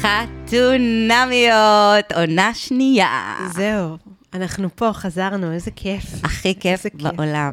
חתונמיות, 0.00 1.52
עונה 2.14 2.54
שנייה. 2.54 3.36
זהו, 3.54 3.96
אנחנו 4.34 4.68
פה, 4.76 4.92
חזרנו, 4.92 5.52
איזה 5.52 5.70
כיף. 5.70 6.04
הכי 6.24 6.54
כיף 6.60 6.86
בעולם. 6.94 7.52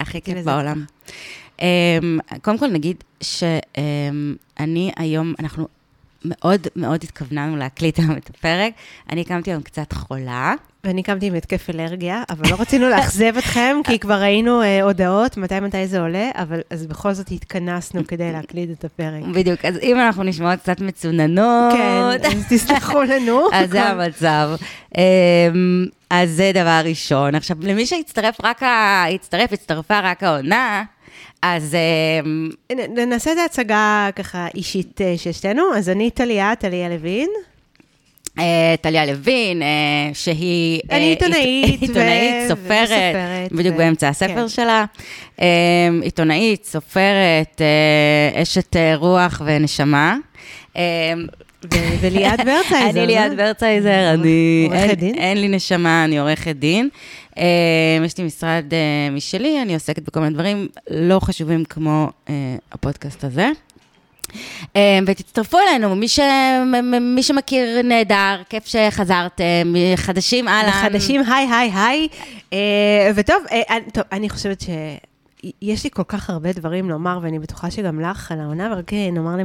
הכי 0.00 0.20
כיף. 0.20 0.44
בעולם. 0.44 0.84
אמ, 1.60 2.18
קודם 2.42 2.58
כל 2.58 2.66
נגיד 2.66 3.04
שאני 3.20 4.92
היום, 4.96 5.34
אנחנו 5.38 5.68
מאוד 6.24 6.66
מאוד 6.76 7.00
התכווננו 7.04 7.56
להקליט 7.56 7.98
היום 7.98 8.16
את 8.16 8.30
הפרק. 8.30 8.72
אני 9.10 9.20
הקמתי 9.20 9.50
היום 9.50 9.62
קצת 9.62 9.92
חולה. 9.92 10.54
ואני 10.84 11.02
קמתי 11.02 11.26
עם 11.26 11.34
התקף 11.34 11.70
אלרגיה, 11.70 12.22
אבל 12.30 12.50
לא 12.50 12.56
רצינו 12.58 12.88
לאכזב 12.88 13.36
אתכם, 13.38 13.76
כי 13.84 13.98
כבר 13.98 14.14
ראינו 14.14 14.62
אה, 14.62 14.82
הודעות, 14.82 15.36
מתי 15.36 15.60
מתי 15.60 15.86
זה 15.86 16.00
עולה, 16.00 16.30
אבל 16.34 16.60
אז 16.70 16.86
בכל 16.86 17.12
זאת 17.12 17.30
התכנסנו 17.30 18.06
כדי 18.06 18.32
להקליט 18.32 18.70
את 18.78 18.84
הפרק. 18.84 19.22
בדיוק, 19.34 19.64
אז 19.64 19.78
אם 19.82 19.96
אנחנו 20.00 20.22
נשמעות 20.22 20.58
קצת 20.60 20.80
מצוננות, 20.80 21.72
כן, 21.72 22.28
אז 22.28 22.44
תסלחו 22.48 23.02
לנו. 23.02 23.48
אז 23.52 23.70
זה 23.70 23.82
המצב. 23.82 24.50
אמ, 24.98 25.86
אז 26.10 26.30
זה 26.30 26.50
דבר 26.54 26.80
ראשון. 26.84 27.34
עכשיו, 27.34 27.56
למי 27.60 27.86
שהצטרף 27.86 28.36
רק 28.44 28.62
ה... 28.62 29.04
הצטרף, 29.14 29.52
הצטרפה 29.52 30.00
רק 30.00 30.22
העונה, 30.22 30.84
אז 31.42 31.76
אמ, 32.24 32.50
נעשה 33.06 33.32
את 33.32 33.36
ההצגה 33.38 34.08
ככה 34.16 34.46
אישית 34.54 35.00
אה, 35.00 35.14
של 35.16 35.32
שתינו. 35.32 35.62
אז 35.76 35.88
אני 35.88 36.10
טליה, 36.10 36.52
טליה 36.58 36.88
לוין. 36.88 37.28
אה, 38.38 38.74
טליה 38.80 39.06
לוין, 39.06 39.62
אה, 39.62 39.68
שהיא... 40.14 40.80
אני 40.90 41.04
עיתונאית 41.04 41.80
עיתונאית, 41.80 42.48
סופרת, 42.48 43.52
בדיוק 43.52 43.76
באמצע 43.76 44.08
הספר 44.08 44.34
כן. 44.34 44.48
שלה. 44.48 44.84
עיתונאית, 46.02 46.64
סופרת, 46.64 47.60
אשת 48.42 48.76
רוח 48.96 49.42
ונשמה. 49.44 50.16
ו- 51.74 51.96
וליאת 52.00 52.40
ברצייזר. 52.40 53.00
אני 53.02 53.06
ליאת 53.06 53.36
ברצייזר, 53.36 54.14
אני... 54.14 54.68
עורכת 54.72 54.98
דין? 54.98 55.14
אין 55.14 55.40
לי 55.40 55.48
נשמה, 55.48 56.04
אני 56.04 56.18
עורכת 56.18 56.56
דין. 56.56 56.88
אה, 57.38 57.44
יש 58.04 58.18
לי 58.18 58.24
משרד 58.24 58.64
אה, 58.72 59.10
משלי, 59.10 59.62
אני 59.62 59.74
עוסקת 59.74 60.02
בכל 60.02 60.20
מיני 60.20 60.34
דברים 60.34 60.68
לא 60.90 61.20
חשובים 61.20 61.64
כמו 61.64 62.08
אה, 62.28 62.34
הפודקאסט 62.72 63.24
הזה. 63.24 63.50
ותצטרפו 65.06 65.58
אלינו, 65.58 65.96
מי, 65.96 66.08
ש... 66.08 66.20
מי 67.00 67.22
שמכיר 67.22 67.82
נהדר, 67.82 68.42
כיף 68.48 68.66
שחזרתם, 68.66 69.74
חדשים 69.96 70.48
אהלן. 70.48 70.70
חדשים, 70.70 71.20
היי, 71.32 71.48
היי, 71.52 71.70
היי. 71.74 72.08
וטוב, 73.14 73.36
טוב, 73.92 74.04
אני 74.12 74.30
חושבת 74.30 74.60
ש... 74.60 74.66
יש 75.62 75.84
לי 75.84 75.90
כל 75.90 76.02
כך 76.08 76.30
הרבה 76.30 76.52
דברים 76.52 76.90
לומר, 76.90 77.18
ואני 77.22 77.38
בטוחה 77.38 77.70
שגם 77.70 78.00
לך 78.00 78.32
על 78.32 78.40
העונה, 78.40 78.72
ורק 78.72 78.92
אה, 78.92 79.10
נאמר 79.12 79.36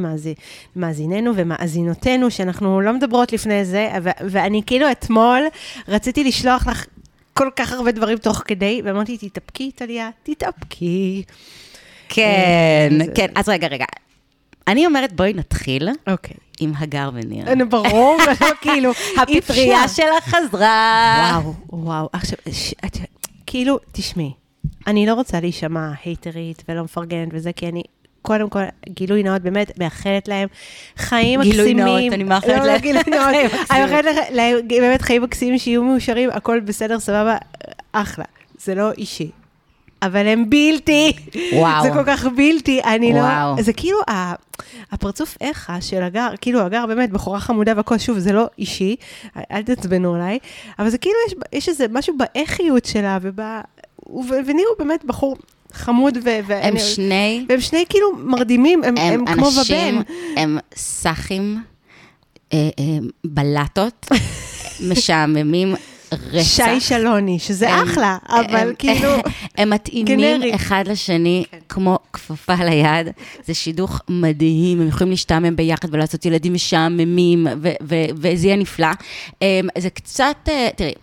למאזיננו 0.76 1.32
ומאזינותינו, 1.36 2.32
שאנחנו 2.32 2.82
לא 2.82 2.94
מדברות 2.94 3.34
לפני 3.34 3.66
זה, 3.66 3.90
ו- 4.04 4.10
ואני 4.30 4.62
כאילו 4.66 4.92
אתמול 4.92 5.44
רציתי 5.88 6.24
לשלוח 6.24 6.68
לך 6.68 6.86
כל 7.34 7.50
כך 7.56 7.72
הרבה 7.72 7.92
דברים 7.92 8.18
תוך 8.18 8.44
כדי, 8.46 8.82
ואמרתי, 8.86 9.18
תתאפקי, 9.18 9.72
טליה, 9.72 10.10
תתאפקי. 10.24 11.24
כן, 12.10 12.90
אה, 13.02 13.06
כן, 13.16 13.28
אז 13.36 13.50
רגע, 13.50 13.68
רגע. 13.68 13.86
אני 14.68 14.86
אומרת, 14.86 15.14
בואי 15.14 15.34
נתחיל 15.34 15.90
אוקיי. 16.08 16.36
עם 16.60 16.72
הגר 16.78 17.10
וניר. 17.14 17.56
נו, 17.56 17.70
ברור, 17.70 18.18
כאילו, 18.62 18.92
אי 19.28 19.38
הפטריה. 19.38 19.88
שלה 19.88 20.22
חזרה. 20.22 21.40
וואו, 21.44 21.54
וואו. 21.70 22.10
עכשיו, 22.14 22.38
כאילו, 23.46 23.80
תשמעי, 23.92 24.32
אני 24.88 25.06
לא 25.06 25.14
רוצה 25.14 25.40
להישמע 25.40 25.92
הייטרית 26.06 26.64
ולא 26.70 26.84
מפרגנת 26.84 27.28
וזה, 27.32 27.52
כי 27.54 27.68
אני... 27.68 27.84
קודם 28.22 28.50
כל, 28.50 28.60
גילוי 28.90 29.24
נאות, 29.24 29.42
באמת 29.42 29.80
מאחלת 29.80 30.28
להם 30.28 30.48
חיים 30.98 31.42
גילוי 31.42 31.74
מקסימים. 31.74 32.04
נאות, 32.04 32.14
אני 32.14 32.24
מאחלת 32.24 32.50
לא, 32.50 32.56
לא, 32.58 32.66
להם 32.66 32.82
גילוי 32.82 33.04
נאות. 33.08 33.36
אני. 33.72 33.82
מאחלת 33.82 34.16
להם 34.32 34.68
באמת 34.68 35.02
חיים 35.02 35.22
מקסימים, 35.22 35.60
שיהיו 35.60 35.84
מאושרים, 35.84 36.30
הכל 36.30 36.60
בסדר, 36.60 37.00
סבבה, 37.00 37.38
אחלה. 37.92 38.26
זה 38.60 38.76
לא 38.76 38.92
אישי. 38.92 39.32
אבל 40.02 40.28
הם 40.28 40.50
בלתי. 40.50 41.14
וואו. 41.54 41.84
זה 41.84 41.90
כל 41.94 42.04
כך 42.06 42.26
בלתי, 42.38 42.82
אני 42.84 43.14
לא... 43.14 43.20
וואו. 43.20 43.62
זה 43.64 43.74
כאילו 43.74 43.98
ה- 44.10 44.34
הפרצוף 44.92 45.38
איכה 45.42 45.82
של 45.82 46.04
הגר, 46.04 46.30
כאילו 46.42 46.62
הגר 46.62 46.86
באמת 46.86 47.10
בחורה 47.10 47.40
חמודה 47.40 47.74
והכל, 47.76 47.98
שוב, 47.98 48.20
זה 48.20 48.34
לא 48.34 48.46
אישי, 48.60 48.96
אל 49.52 49.64
תעצבנו 49.64 50.16
עליי, 50.16 50.40
אבל 50.80 50.90
זה 50.90 50.98
כאילו 50.98 51.16
יש, 51.28 51.34
יש 51.54 51.70
איזה 51.70 51.86
משהו 51.92 52.16
באיכיות 52.18 52.86
שלה, 52.86 53.18
וב... 53.22 53.40
ו- 54.10 54.40
וניר 54.48 54.66
הוא 54.70 54.86
באמת 54.86 55.06
בחור 55.06 55.36
חמוד, 55.74 56.18
ו... 56.24 56.30
הם 56.30 56.44
ואני- 56.48 56.80
שני 56.80 57.46
והם 57.50 57.62
שני 57.62 57.84
כאילו 57.90 58.08
מרדימים, 58.18 58.84
הם, 58.84 58.98
הם, 58.98 59.14
הם 59.28 59.36
כמו 59.36 59.50
בבן. 59.52 60.02
הם 60.38 60.58
סאחים, 60.76 61.58
אה, 62.54 62.70
אה, 62.80 62.84
בלטות, 63.26 64.06
משעממים 64.90 65.76
רצח. 66.12 66.44
שי 66.66 66.80
שלוני, 66.80 67.40
שזה 67.40 67.70
הם- 67.70 67.88
אחלה, 67.90 68.18
אבל 68.30 68.56
הם- 68.56 68.74
כאילו... 68.78 69.10
הם 69.58 69.70
מתאימים 69.70 70.20
גנרי. 70.38 70.56
אחד 70.56 70.84
לשני 70.88 71.44
כן. 71.52 71.58
כמו 71.70 72.00
כפפה 72.14 72.54
ליד. 72.56 73.08
זה 73.46 73.54
שידוך 73.54 74.02
מדהים, 74.10 74.82
הם 74.82 74.88
יכולים 74.88 75.12
להשתעמם 75.12 75.56
ביחד 75.56 75.88
ולעשות 75.94 76.26
ילדים 76.26 76.54
משעממים, 76.54 77.48
ו- 77.62 77.72
ו- 77.84 78.06
וזה 78.16 78.48
יהיה 78.48 78.56
נפלא. 78.58 78.88
אמ, 79.42 79.48
זה 79.78 79.90
קצת, 79.90 80.36
אה, 80.50 80.70
תראי, 80.76 80.94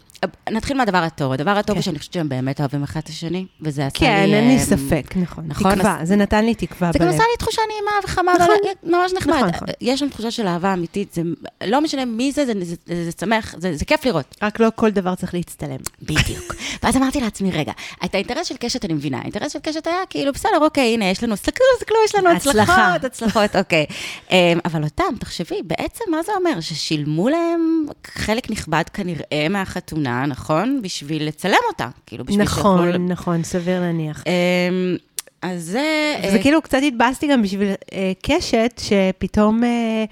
נתחיל 0.50 0.76
מהדבר 0.76 0.98
הטוב. 0.98 1.32
הדבר 1.32 1.50
הטוב 1.50 1.74
כן. 1.74 1.78
הוא 1.78 1.82
שאני 1.82 1.98
חושבת 1.98 2.12
שהם 2.12 2.28
באמת 2.28 2.60
אוהבים 2.60 2.82
אחד 2.82 3.00
את 3.04 3.08
השני, 3.08 3.46
וזה 3.60 3.86
עשה 3.86 3.98
כן, 3.98 4.24
לי... 4.26 4.34
אין 4.34 4.48
לי 4.48 4.54
אמ, 4.54 4.58
ספק, 4.58 5.16
נכון. 5.16 5.44
נכון, 5.46 5.74
תקווה, 5.74 5.98
זה 6.02 6.16
נתן 6.16 6.44
לי 6.44 6.54
תקווה 6.54 6.92
זה 6.92 6.98
גם 6.98 7.04
בלב. 7.06 7.14
עשה 7.14 7.24
לי 7.30 7.36
תחושה 7.38 7.62
נעימה 7.68 7.90
וחמה, 8.04 8.32
נכון. 8.34 8.56
ממש 8.82 9.12
נחמד. 9.12 9.34
נכון, 9.34 9.48
נכון. 9.48 9.68
יש 9.80 10.00
שם 10.00 10.08
תחושה 10.08 10.30
של 10.30 10.46
אהבה 10.46 10.72
אמיתית, 10.72 11.12
זה 11.12 11.22
לא 11.66 11.80
משנה 11.80 12.04
מי 12.04 12.32
זה, 12.32 12.46
זה, 12.46 12.52
זה, 12.60 12.74
זה, 12.86 13.04
זה 13.04 13.10
שמח, 13.20 13.54
זה, 13.58 13.76
זה 13.76 13.84
כיף 13.84 14.04
לראות. 14.04 14.36
רק 14.42 14.60
לא 14.60 14.68
כל 14.74 14.90
דבר 14.90 15.14
צריך 15.14 15.34
להצטלם. 15.34 15.78
בדיוק. 16.02 16.54
ואז 16.82 16.96
אמרתי 16.96 17.20
לעצמי, 17.20 17.50
רגע, 17.50 17.72
את 18.04 18.14
האינטרס 18.14 18.46
של 18.46 18.56
קשת 18.56 18.84
אני 18.84 18.94
מבינה, 18.94 19.18
האינטרס 19.18 19.52
של 19.52 19.58
קשת 19.58 19.86
היה 19.86 19.96
כאילו, 20.10 20.32
בסדר, 20.32 20.58
אוקיי, 20.60 20.94
הנה, 20.94 21.04
יש 21.04 21.24
לנו, 21.24 21.36
סתכלו, 21.36 21.66
סתכלו, 21.78 21.96
יש 22.04 22.14
לנו. 22.14 22.30
הצלחות, 22.30 23.04
הצלחות, 23.04 23.56
אוקיי. 23.56 23.86
אמ, 24.30 24.58
אבל 24.64 24.84
אותם, 24.84 25.04
תחשבי, 25.20 25.62
בעצם 25.64 26.04
מה 26.10 26.22
זה 26.22 26.32
אומר? 26.36 26.60
ששילמו 26.60 27.28
להם 27.28 27.86
חלק 28.06 28.50
נכבד 28.50 28.84
כנראה 28.92 29.46
מהחתונה, 29.50 30.13
נכון? 30.28 30.80
בשביל 30.82 31.26
לצלם 31.28 31.54
אותה, 31.68 31.88
כאילו, 32.06 32.24
בשביל 32.24 32.42
נכון, 32.42 32.84
שיוכלו- 32.84 33.08
נכון, 33.08 33.42
סביר 33.42 33.80
להניח. 33.80 34.22
אמ, 34.26 34.96
אז 35.42 35.62
זה... 35.64 36.14
אה, 36.24 36.38
כאילו 36.42 36.62
קצת 36.62 36.78
התבאסתי 36.86 37.26
גם 37.26 37.42
בשביל 37.42 37.68
אה, 37.92 38.12
קשת, 38.22 38.80
שפתאום, 38.84 39.64
אה, 39.64 40.04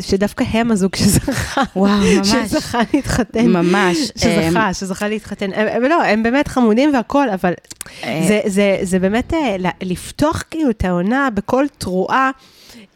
שדווקא 0.00 0.44
הם 0.50 0.70
הזוג 0.70 0.96
שזכה. 0.96 1.62
וואו, 1.76 1.90
ממש. 2.16 2.28
שזכה 2.28 2.78
להתחתן. 2.94 3.46
ממש. 3.46 3.96
שזכה, 4.20 4.74
שזכה 4.74 5.08
להתחתן. 5.08 5.50
הם, 5.54 5.66
הם, 5.68 5.82
לא, 5.82 6.02
הם 6.02 6.22
באמת 6.22 6.48
חמודים 6.48 6.94
והכול, 6.94 7.28
אבל 7.34 7.52
זה, 8.02 8.40
זה, 8.46 8.78
זה 8.82 8.98
באמת 8.98 9.32
לפתוח 9.82 10.42
כאילו 10.50 10.70
את 10.70 10.84
העונה 10.84 11.28
בקול 11.34 11.66
תרועה. 11.78 12.30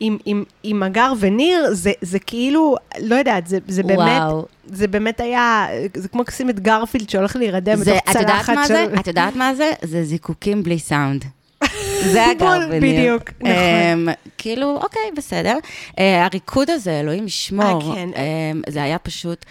עם, 0.01 0.19
עם, 0.25 0.45
עם 0.63 0.83
הגר 0.83 1.13
וניר, 1.19 1.69
זה, 1.73 1.93
זה 2.01 2.19
כאילו, 2.19 2.77
לא 3.01 3.15
יודעת, 3.15 3.47
זה, 3.47 3.59
זה 3.69 3.83
באמת, 3.83 4.23
וואו. 4.23 4.47
זה 4.67 4.89
באמת 4.89 5.21
היה, 5.21 5.67
זה 5.97 6.09
כמו 6.09 6.23
לשים 6.29 6.51
את 6.51 6.61
גרפילד 6.61 7.11
שהולך 7.11 7.37
להירדם 7.37 7.81
בתוך 7.81 7.89
את 8.11 8.15
יודעת 8.15 8.27
צלחת 8.27 8.55
מה 8.55 8.67
של... 8.67 8.75
זה? 8.75 8.87
את 9.01 9.07
יודעת 9.07 9.37
מה 9.37 9.55
זה? 9.55 9.71
זה 9.83 10.05
זיקוקים 10.05 10.63
בלי 10.63 10.79
סאונד. 10.79 11.25
זה 12.13 12.27
הגר 12.27 12.59
וניר. 12.71 12.81
בדיוק, 12.81 13.31
נכון. 13.41 13.53
אמ, 13.53 14.09
כאילו, 14.39 14.79
אוקיי, 14.83 15.11
בסדר. 15.17 15.57
אה, 15.99 16.25
הריקוד 16.25 16.71
הזה, 16.71 17.01
אלוהים 17.01 17.27
ישמור, 17.27 17.83
אה, 17.83 17.95
כן. 17.95 18.09
אמ, 18.17 18.63
זה 18.69 18.83
היה 18.83 18.99
פשוט, 18.99 19.45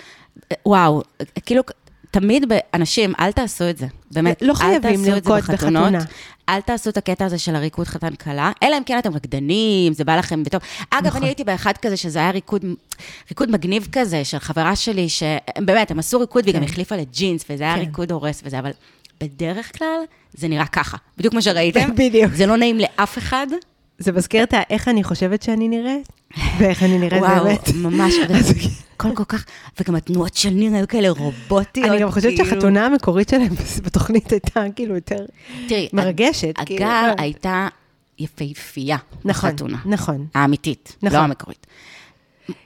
וואו, 0.66 1.02
כאילו, 1.46 1.64
תמיד, 2.20 2.52
אנשים, 2.74 3.14
אל 3.20 3.32
תעשו 3.32 3.70
את 3.70 3.78
זה, 3.78 3.86
באמת. 4.12 4.42
לא 4.42 4.54
חייבים 4.54 4.76
אל 4.76 4.96
תעשו 4.96 5.18
את 5.18 5.24
זה 5.24 5.32
לרקוד 5.32 5.54
בחתונות. 5.54 5.84
בחתונה. 5.84 6.06
אל 6.50 6.62
תעשו 6.62 6.90
את 6.90 6.98
הקטע 6.98 7.26
הזה 7.26 7.38
של 7.38 7.56
הריקוד 7.56 7.88
חתן 7.88 8.16
כלה, 8.16 8.52
אלא 8.64 8.78
אם 8.78 8.84
כן 8.84 9.00
אתם 9.00 9.14
רקדנים, 9.14 9.94
זה 9.94 10.04
בא 10.04 10.18
לכם 10.18 10.44
בטוב. 10.44 10.62
אגב, 10.90 11.08
נכון. 11.08 11.22
אני 11.22 11.30
הייתי 11.30 11.44
באחד 11.44 11.78
כזה, 11.82 11.98
שזה 11.98 12.20
היה 12.20 12.32
ריקוד, 12.32 12.66
ריקוד 13.30 13.52
מגניב 13.52 13.88
כזה, 13.92 14.26
של 14.26 14.40
חברה 14.40 14.76
שלי, 14.76 15.10
שבאמת, 15.10 15.92
הם 15.92 16.00
עשו 16.00 16.20
ריקוד 16.20 16.44
והיא 16.44 16.56
גם 16.56 16.62
כן. 16.62 16.68
החליפה 16.70 16.96
לג'ינס, 16.96 17.46
וזה 17.50 17.64
היה 17.64 17.74
כן. 17.74 17.80
ריקוד 17.80 18.12
הורס 18.12 18.42
וזה, 18.46 18.60
אבל 18.60 18.72
בדרך 19.22 19.78
כלל 19.78 20.00
זה 20.34 20.48
נראה 20.48 20.66
ככה, 20.66 20.98
בדיוק 21.18 21.32
כמו 21.32 21.42
שראיתם. 21.42 21.96
בדיוק. 21.96 22.34
זה 22.34 22.46
לא 22.46 22.58
נעים 22.58 22.78
לאף 22.78 23.18
אחד. 23.18 23.48
זה 24.00 24.12
מזכיר 24.12 24.44
את 24.44 24.54
איך 24.70 24.88
אני 24.88 25.04
חושבת 25.04 25.42
שאני 25.42 25.68
נראית, 25.68 26.08
ואיך 26.60 26.84
אני 26.84 26.98
נראית 26.98 27.22
וואו, 27.24 27.44
באמת. 27.44 27.70
ממש, 27.76 28.14
הכל 28.96 29.16
כל 29.16 29.24
כך, 29.24 29.46
וגם 29.80 29.96
התנועות 29.96 30.34
של 30.34 30.50
ניר 30.50 30.74
היו 30.76 30.88
כאלה 30.88 31.10
רובוטיות. 31.10 31.90
אני 31.90 32.00
גם 32.00 32.12
חושבת 32.12 32.34
כאילו. 32.36 32.46
שהחתונה 32.50 32.86
המקורית 32.86 33.30
שלהם 33.30 33.50
בתוכנית 33.86 34.32
הייתה 34.32 34.64
כאילו 34.76 34.96
יותר 34.96 35.26
תראי, 35.68 35.90
מרגשת. 35.94 36.54
כאילו, 36.66 36.86
הגר 36.86 37.08
לא. 37.08 37.14
הייתה 37.18 37.68
יפהפייה 38.20 38.98
נכון, 39.26 39.50
בחתונה. 39.52 39.78
נכון. 39.86 40.26
האמיתית, 40.36 40.96
נכון. 41.04 41.20
לא 41.20 41.24
המקורית. 41.24 41.68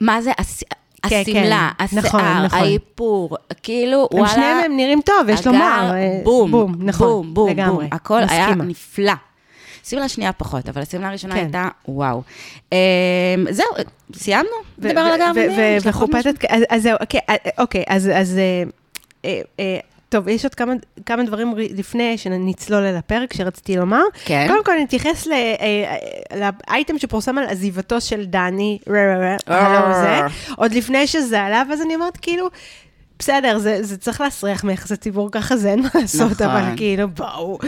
מה 0.00 0.22
זה 0.22 0.30
הס- 0.38 0.62
כן, 1.08 1.22
השמלה, 1.26 1.70
כן, 1.78 1.84
נכון, 1.98 2.20
השיער, 2.20 2.44
נכון. 2.46 2.58
האיפור, 2.58 3.36
כאילו, 3.62 4.08
הם 4.12 4.18
וואלה. 4.18 4.32
שניהם 4.34 4.58
הם 4.64 4.76
נראים 4.76 5.00
טוב, 5.04 5.28
יש 5.28 5.46
לומר. 5.46 5.90
אה, 5.94 6.20
בום, 6.24 6.50
בום, 6.50 6.74
נכון, 6.78 7.08
בום, 7.08 7.34
בום, 7.34 7.50
לגמרי, 7.50 7.84
בום. 7.84 7.88
הכל 7.92 8.22
היה 8.28 8.46
מסכימה. 8.46 8.64
נפלא. 8.64 9.12
השמלה 9.86 10.04
השנייה 10.04 10.32
פחות, 10.32 10.68
אבל 10.68 10.82
השמלה 10.82 11.08
הראשונה 11.08 11.34
כן. 11.34 11.40
הייתה 11.40 11.68
וואו. 11.88 12.22
אה, 12.72 12.78
זהו, 13.50 13.66
סיימנו? 14.14 14.48
נדבר 14.78 15.00
על 15.00 15.10
ו- 15.10 15.14
הגב. 15.24 15.34
ו- 15.36 15.40
אני- 15.44 15.56
ו- 15.56 15.76
יש 15.76 15.86
לך 15.86 15.96
עוד 15.96 16.10
משהו? 16.10 16.30
וחופטת, 16.32 16.44
אז- 16.50 16.62
אז 16.70 16.82
זהו, 16.82 16.96
אוקיי, 17.00 17.20
אוקיי, 17.58 17.84
אז, 17.88 18.10
אז, 18.14 18.38
אה, 18.38 18.62
אה, 19.24 19.40
אה, 19.60 19.78
טוב, 20.08 20.28
יש 20.28 20.44
עוד 20.44 20.54
כמה, 20.54 20.72
כמה 21.06 21.22
דברים 21.24 21.54
לפני 21.56 22.18
שנצלול 22.18 22.82
אל 22.84 22.96
הפרק 22.96 23.32
שרציתי 23.32 23.76
לומר. 23.76 24.02
כן. 24.24 24.46
קודם 24.48 24.64
כל, 24.64 24.72
נתייחס 24.82 25.28
אה, 25.28 25.54
אה, 25.60 26.50
לאייטם 26.68 26.98
שפורסם 26.98 27.38
על 27.38 27.44
עזיבתו 27.48 28.00
של 28.00 28.24
דני, 28.24 28.78
הלו 29.46 29.94
זה, 29.94 30.20
עוד 30.56 30.72
לפני 30.72 31.06
שזה 31.06 31.42
עלה, 31.42 31.62
ואז 31.70 31.82
אני 31.82 31.94
אומרת, 31.94 32.16
כאילו, 32.16 32.48
בסדר, 33.22 33.58
זה, 33.58 33.82
זה 33.82 33.96
צריך 33.96 34.20
להסריח 34.20 34.64
מיחסי 34.64 34.96
ציבור, 34.96 35.28
ככה 35.32 35.56
זה 35.56 35.70
אין 35.70 35.82
מה 35.82 35.88
לעשות, 35.94 36.32
נכון. 36.32 36.46
אבל 36.46 36.76
כאילו, 36.76 37.08
בואו, 37.08 37.58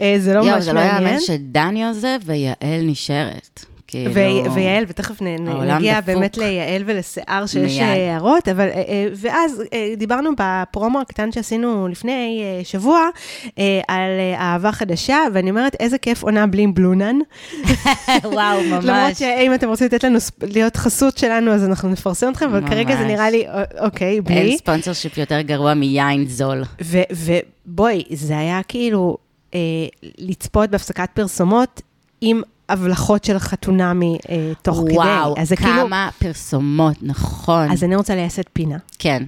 אה, 0.00 0.14
זה 0.18 0.34
לא 0.34 0.38
יואו, 0.40 0.54
ממש 0.54 0.64
זה 0.64 0.72
לא 0.72 0.80
מעניין. 0.80 1.02
יאמן 1.06 1.20
שדני 1.20 1.86
עוזב 1.88 2.18
ויעל 2.24 2.82
נשארת. 2.82 3.64
כאילו... 3.92 4.14
ו- 4.14 4.54
ויעל, 4.54 4.84
ותכף 4.88 5.22
נ- 5.22 5.44
נגיע 5.70 6.00
דפוק. 6.00 6.14
באמת 6.14 6.38
ליעל 6.38 6.82
ולשיער 6.86 7.46
שיש 7.46 7.72
מיד. 7.78 7.82
אה, 7.82 8.12
הערות, 8.12 8.48
אבל, 8.48 8.68
אה, 8.68 8.74
אה, 8.88 9.06
ואז 9.14 9.62
דיברנו 9.96 10.30
בפרומו 10.38 11.00
הקטן 11.00 11.32
שעשינו 11.32 11.88
לפני 11.88 12.42
שבוע, 12.64 13.08
על 13.88 14.10
אה, 14.18 14.34
אהבה 14.40 14.72
חדשה, 14.72 15.18
ואני 15.32 15.50
אומרת, 15.50 15.74
איזה 15.80 15.98
כיף 15.98 16.22
עונה 16.22 16.46
בלי 16.46 16.66
בלונן. 16.66 17.16
וואו, 18.24 18.60
למרות 18.64 18.84
ממש. 18.84 19.18
שאם 19.18 19.54
אתם 19.54 19.68
רוצים 19.68 19.86
לתת 19.86 20.04
לנו, 20.04 20.18
להיות 20.42 20.76
חסות 20.76 21.18
שלנו, 21.18 21.50
אז 21.50 21.64
אנחנו 21.64 21.88
נפרסם 21.88 22.32
אתכם, 22.32 22.46
אבל 22.46 22.68
כרגע 22.68 22.96
זה. 22.96 23.04
נראה 23.04 23.30
לי, 23.30 23.44
אוקיי, 23.78 24.20
בלי. 24.20 24.34
אין 24.34 24.56
ספונסר 24.56 24.92
שיפ 24.92 25.18
יותר 25.18 25.40
גרוע 25.40 25.74
מיין 25.74 26.26
זול. 26.28 26.62
ובואי, 27.10 28.04
זה 28.10 28.38
היה 28.38 28.60
כאילו 28.68 29.16
אה, 29.54 29.60
לצפות 30.18 30.70
בהפסקת 30.70 31.08
פרסומות 31.14 31.82
עם 32.20 32.42
הבלחות 32.72 33.24
של 33.24 33.38
חתונמי 33.38 34.18
אה, 34.30 34.52
תוך 34.62 34.80
כדי. 34.86 34.94
וואו, 34.96 35.34
אז 35.38 35.48
זה 35.48 35.56
כאילו, 35.56 35.72
כמה 35.86 36.10
פרסומות, 36.18 36.96
נכון. 37.02 37.70
אז 37.70 37.84
אני 37.84 37.96
רוצה 37.96 38.14
לייסד 38.14 38.42
פינה. 38.52 38.76
כן, 38.98 39.22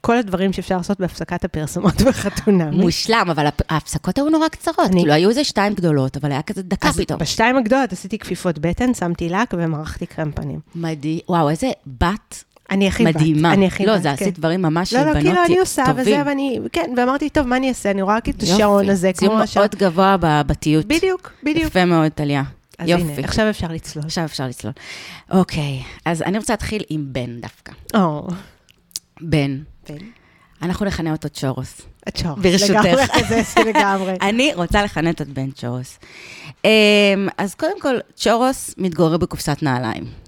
כל 0.00 0.16
הדברים 0.18 0.52
שאפשר 0.52 0.76
לעשות 0.76 1.00
בהפסקת 1.00 1.44
הפרסומות 1.44 2.02
בחתונמי. 2.06 2.76
מושלם, 2.76 3.26
אבל 3.30 3.46
הפ- 3.46 3.62
ההפסקות 3.68 4.18
היו 4.18 4.28
נורא 4.30 4.48
קצרות. 4.48 4.78
אני- 4.80 5.00
כאילו, 5.00 5.12
היו 5.12 5.28
איזה 5.28 5.44
שתיים 5.44 5.74
גדולות, 5.74 6.16
אבל 6.16 6.32
היה 6.32 6.42
כזה 6.42 6.62
דקה 6.62 6.88
אז 6.88 6.96
פתאום. 6.96 7.18
בשתיים 7.18 7.56
הגדולות 7.56 7.92
עשיתי 7.92 8.18
כפיפות 8.18 8.58
בטן, 8.58 8.94
שמתי 8.94 9.28
לק 9.28 9.54
ומרחתי 9.58 10.06
קרם 10.06 10.30
פנים. 10.32 10.60
מדהים. 10.74 11.18
וואו, 11.28 11.50
איזה 11.50 11.70
בת 11.86 12.44
אני 12.70 12.88
הכי 12.88 13.04
בת. 13.04 13.14
מדהימה. 13.16 13.52
אני 13.52 13.66
הכי 13.66 13.86
לא, 13.86 13.94
בת, 13.96 14.02
זה 14.02 14.08
כן. 14.08 14.14
עשית 14.14 14.38
דברים 14.38 14.62
ממש 14.62 14.90
של 14.90 14.96
לא, 14.96 15.04
לא, 15.04 15.12
בנות 15.12 15.22
כאילו 15.24 15.44
אני 15.46 15.58
עושה 15.58 15.82
וזה, 15.96 15.96
טובים. 16.04 16.20
ואני, 16.26 16.58
כן, 16.72 16.90
ואמרתי, 16.96 17.28
טוב, 17.30 17.46
מה 17.46 17.56
אני 17.56 17.68
אעשה? 17.68 17.90
אני 17.90 18.02
רואה 18.02 18.20
כאילו 18.20 18.38
את. 18.38 18.42
השעון 18.42 18.90
הזה, 18.90 19.10
כמו 19.12 19.28
ציון 19.28 19.40
השעון. 19.40 19.62
מאוד 19.66 19.74
גבוה 19.80 20.16
בבתיות. 20.20 20.86
בדיוק, 20.86 21.32
בדיוק. 21.42 21.66
יפה 21.66 21.84
מאוד, 21.84 22.12
טליה. 22.14 22.42
אז 22.78 22.88
יופי. 22.88 23.02
הנה, 23.02 23.24
עכשיו 23.24 23.50
אפשר 23.50 23.68
לצלול. 23.68 24.04
עכשיו 24.04 24.24
אפשר 24.24 24.46
לצלול. 24.46 24.72
אוקיי, 25.30 25.82
אז 26.04 26.22
אני 26.22 26.38
רוצה 26.38 26.52
להתחיל 26.52 26.82
עם 26.88 27.06
בן 27.12 27.40
דווקא. 27.40 27.72
או, 27.94 28.28
בן, 29.20 29.58
בן. 29.88 29.98
אנחנו 30.62 30.86
נכנה 30.86 31.12
אותו 31.12 31.28
צ'ורוס. 31.28 31.80
הצ'ורס. 32.06 32.38
ברשותך. 32.38 32.70
לגמרי, 32.70 33.24
זה 33.28 33.42
זה 33.42 33.60
לגמרי. 33.70 34.14
אני 34.28 34.54
רוצה 34.54 34.82
לכנה 34.82 35.10
את 35.10 35.20
בן 35.20 35.50
צ'ורוס. 35.50 35.98
אמ, 36.64 36.70
אז 37.38 37.54
קודם 37.54 37.80
כל, 37.80 37.94
צ'ורוס 38.14 38.74
מתגורר 38.78 39.16
בקופסת 39.16 39.62
נעליים. 39.62 40.23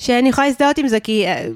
שאני 0.00 0.28
יכולה 0.28 0.46
להזדהות 0.46 0.78
עם 0.78 0.88
זה, 0.88 1.00
כי 1.00 1.26
אה, 1.26 1.46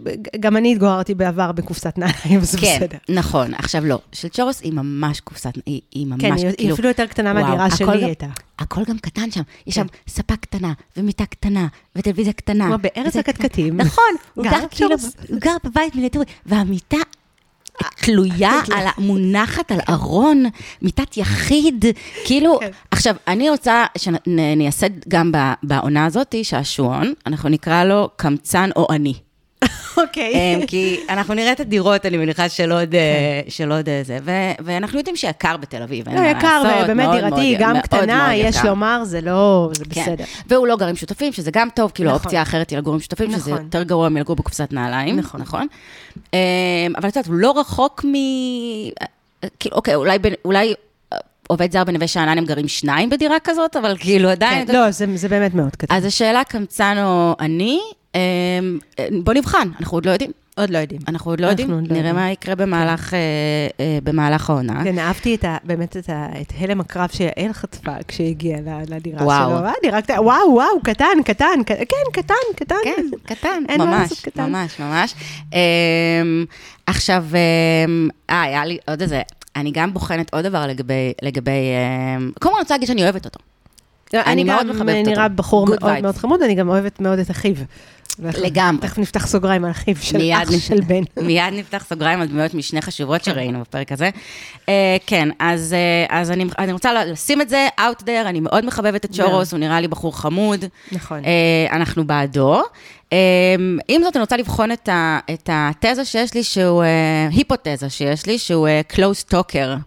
גם 0.40 0.56
אני 0.56 0.72
התגוררתי 0.72 1.14
בעבר 1.14 1.52
בקופסת 1.52 1.98
נעליים, 1.98 2.40
אז 2.40 2.54
כן, 2.56 2.76
בסדר. 2.76 2.98
נכון. 3.08 3.54
עכשיו 3.54 3.84
לא, 3.84 3.98
של 4.12 4.28
צ'ורוס 4.28 4.60
היא 4.60 4.72
ממש 4.72 5.20
קופסת, 5.20 5.52
היא, 5.66 5.80
היא 5.92 6.06
ממש, 6.06 6.20
כן, 6.20 6.32
היא- 6.36 6.46
היא 6.46 6.54
כאילו, 6.56 6.74
אפילו 6.74 6.88
יותר 6.88 7.06
קטנה 7.06 7.32
וואו, 7.32 7.44
מהדירה 7.44 7.76
שלי 7.76 7.86
גם- 7.86 7.92
הייתה. 8.04 8.26
הכל 8.58 8.80
גם 8.88 8.98
קטן 8.98 9.30
שם. 9.30 9.40
יש 9.66 9.74
כן. 9.74 9.80
שם 9.82 9.86
ספה 10.08 10.36
קטנה, 10.36 10.72
ומיטה 10.96 11.26
קטנה, 11.26 11.66
וטלוויזיה 11.96 12.32
קטנה. 12.32 12.66
כמו 12.66 12.76
בארץ 12.78 13.16
הקטקטים. 13.16 13.76
נכון, 13.76 14.04
הוא 14.34 14.44
גר 14.44 14.50
גר 14.50 14.66
כאילו. 14.70 14.96
הוא 15.28 15.38
גר 15.40 15.56
בבית 15.64 15.94
מיניאטורי, 15.94 16.24
והמיטה 16.46 16.96
תלויה, 18.04 18.52
על, 18.74 18.86
ה- 18.86 18.90
מונחת 18.98 19.72
על 19.72 19.78
ארון, 19.88 20.44
מיטת 20.82 21.16
יחיד, 21.16 21.84
כאילו, 22.24 22.58
כן. 22.60 22.70
עכשיו, 22.90 23.16
אני 23.28 23.50
רוצה 23.50 23.84
שנייסד 23.98 24.90
גם 25.08 25.32
בעונה 25.62 26.04
הזאת 26.06 26.34
שעשועון, 26.42 27.12
אנחנו 27.26 27.48
נקרא 27.48 27.84
לו 27.84 28.08
קמצן 28.16 28.70
או 28.76 28.86
אני. 28.90 29.14
אוקיי. 29.96 30.34
אמ, 30.34 30.66
כי 30.66 31.00
אנחנו 31.08 31.34
נראה 31.34 31.52
את 31.52 31.60
הדירות, 31.60 32.06
אני 32.06 32.16
מניחה 32.16 32.48
של 32.48 32.72
עוד, 32.72 32.94
אה, 32.94 33.40
של 33.48 33.72
עוד 33.72 33.88
אה, 33.88 34.00
זה, 34.04 34.18
ואנחנו 34.64 34.98
יודעים 34.98 35.16
שיקר 35.16 35.56
בתל 35.56 35.82
אביב, 35.82 36.08
אין 36.08 36.16
לא, 36.16 36.22
מה 36.22 36.30
יקר, 36.30 36.62
לעשות, 36.62 36.84
ובאמת 36.84 37.06
מאוד 37.06 37.20
דירתי, 37.20 37.56
גם 37.58 37.72
מאוד 37.72 37.82
קטנה, 37.84 38.28
מאוד 38.28 38.38
יש 38.48 38.56
יקר. 38.56 38.68
לומר, 38.68 39.04
זה 39.04 39.20
לא, 39.20 39.70
זה 39.72 39.84
כן. 39.90 40.02
בסדר. 40.02 40.24
והוא 40.46 40.66
לא 40.66 40.76
גר 40.76 40.86
עם 40.86 40.96
שותפים, 40.96 41.32
שזה 41.32 41.50
גם 41.50 41.68
טוב, 41.74 41.90
כאילו 41.94 42.10
נכון. 42.10 42.20
האופציה 42.20 42.40
האחרת 42.40 42.70
היא 42.70 42.78
לגור 42.78 42.94
עם 42.94 43.00
שותפים, 43.00 43.30
שזה 43.30 43.50
נכון. 43.50 43.64
יותר 43.64 43.82
גרוע 43.82 44.08
מלגור 44.08 44.36
בקופסת 44.36 44.72
נעליים, 44.72 45.16
נכון. 45.16 45.40
נכון? 45.40 45.66
אמ, 46.32 46.38
אבל 46.96 47.08
את 47.08 47.16
יודעת, 47.16 47.26
הוא 47.26 47.34
לא 47.34 47.60
רחוק 47.60 48.04
מ... 48.04 48.12
כאילו, 49.60 49.76
אוקיי, 49.76 49.94
אולי, 49.94 50.18
אה, 50.56 50.72
עובד 51.48 51.72
זר 51.72 51.84
בנווה 51.84 52.06
שאנן 52.08 52.38
הם 52.38 52.44
גרים 52.44 52.68
שניים 52.68 53.10
בדירה 53.10 53.36
כזאת, 53.44 53.76
אבל 53.76 53.96
כאילו 54.00 54.28
עדיין... 54.28 54.66
כן, 54.66 54.72
לא, 54.72 54.90
זה 54.90 55.06
זה 55.14 55.28
באמת 55.28 55.54
מאוד 55.54 55.76
קטן. 55.76 55.94
אז 55.96 56.04
השאלה 56.04 56.44
קמצן 56.44 56.96
או 57.04 57.36
אני, 57.40 57.80
אמ, 58.14 58.20
בוא 59.24 59.34
נבחן, 59.34 59.68
אנחנו 59.80 59.96
עוד 59.96 60.06
לא 60.06 60.10
יודעים. 60.10 60.30
עוד 60.56 60.70
לא 60.70 60.78
יודעים. 60.78 61.00
אנחנו 61.08 61.30
עוד 61.30 61.40
לא 61.40 61.46
יודעים, 61.46 61.70
עוד 61.70 61.78
לא 61.80 61.86
נראה 61.88 61.96
יודעים. 61.98 62.14
מה 62.14 62.30
יקרה 62.30 62.54
במהלך, 62.54 63.14
אה, 63.14 63.18
אה, 63.80 63.98
במהלך 64.04 64.50
העונה. 64.50 64.84
כן, 64.84 64.98
אהבתי 64.98 65.34
את 65.34 65.44
ה, 65.44 65.56
באמת 65.64 65.96
את, 65.96 66.10
ה, 66.10 66.26
את 66.40 66.52
הלם 66.58 66.80
הקרב 66.80 67.08
שיעל 67.12 67.52
חטפה 67.52 67.92
כשהגיעה 68.08 68.58
לדירה 68.88 69.22
וואו. 69.24 69.50
שלו. 69.50 69.66
אה, 69.66 69.72
דירה 69.82 70.02
קטנה, 70.02 70.22
וואו, 70.22 70.52
וואו, 70.52 70.80
קטן, 70.84 71.22
קטן, 71.24 71.62
ק- 71.66 71.72
כן, 71.72 71.82
קטן, 72.22 72.34
קטן. 72.56 72.74
כן, 72.84 73.06
קטן, 73.34 73.62
ממש, 73.78 74.20
קטן. 74.20 74.50
ממש, 74.50 74.80
ממש. 74.80 75.14
אמ, 75.52 76.44
עכשיו, 76.86 77.24
אמ, 77.86 78.08
אה, 78.30 78.42
היה 78.42 78.64
לי 78.64 78.78
עוד 78.88 79.02
איזה, 79.02 79.22
אני 79.56 79.70
גם 79.70 79.92
בוחנת 79.94 80.34
עוד 80.34 80.44
דבר 80.46 80.66
לגבי, 80.66 81.12
לגבי, 81.22 81.50
אמ, 81.50 82.30
קודם 82.40 82.52
כל 82.52 82.58
אני 82.58 82.62
רוצה 82.62 82.74
להגיד 82.74 82.88
שאני 82.88 83.02
אוהבת 83.02 83.24
אותו. 83.24 83.40
אני 84.14 84.44
מאוד 84.44 84.66
מחבבת 84.66 84.96
אותו. 84.96 85.10
נראה 85.10 85.28
בחור 85.28 85.66
מאוד 85.66 85.84
vibes. 85.84 86.02
מאוד 86.02 86.16
חמוד, 86.16 86.42
אני 86.42 86.54
גם 86.54 86.68
אוהבת 86.68 87.00
מאוד 87.00 87.18
את 87.18 87.30
אחיו. 87.30 87.54
לגמרי. 88.18 88.80
תכף 88.80 88.98
נפתח 88.98 89.26
סוגריים 89.26 89.64
על 89.64 89.70
אחיו 89.70 89.96
של 90.00 90.30
אח 90.42 90.50
נ- 90.50 90.58
של 90.58 90.80
בן. 90.80 91.02
מיד 91.26 91.44
נפתח 91.52 91.84
סוגריים 91.88 92.20
על 92.20 92.26
דמויות 92.26 92.54
משנה 92.54 92.80
חשובות 92.82 93.22
כן. 93.22 93.32
שראינו 93.32 93.60
בפרק 93.60 93.92
הזה. 93.92 94.10
אה, 94.68 94.96
כן, 95.06 95.28
אז, 95.38 95.72
אה, 95.72 96.18
אז 96.20 96.30
אני, 96.30 96.44
אני 96.58 96.72
רוצה 96.72 97.04
לשים 97.04 97.40
את 97.40 97.48
זה 97.48 97.68
out 97.78 98.02
there, 98.02 98.26
אני 98.26 98.40
מאוד 98.40 98.64
מחבבת 98.64 99.04
את 99.04 99.14
שורס, 99.14 99.52
הוא 99.52 99.60
נראה 99.60 99.80
לי 99.80 99.88
בחור 99.88 100.18
חמוד. 100.18 100.64
נכון. 100.92 101.24
אה, 101.24 101.76
אנחנו 101.76 102.06
בעדו. 102.06 102.62
עם 103.88 104.02
זאת, 104.02 104.16
אני 104.16 104.20
רוצה 104.20 104.36
לבחון 104.36 104.72
את, 104.72 104.88
ה, 104.88 105.18
את 105.34 105.50
התזה 105.52 106.04
שיש 106.04 106.34
לי, 106.34 106.44
שהוא, 106.44 106.82
אה, 106.82 107.28
היפותזה 107.30 107.90
שיש 107.90 108.26
לי, 108.26 108.38
שהוא 108.38 108.68
אה, 108.68 108.80
close 108.92 109.32
talker. 109.34 109.78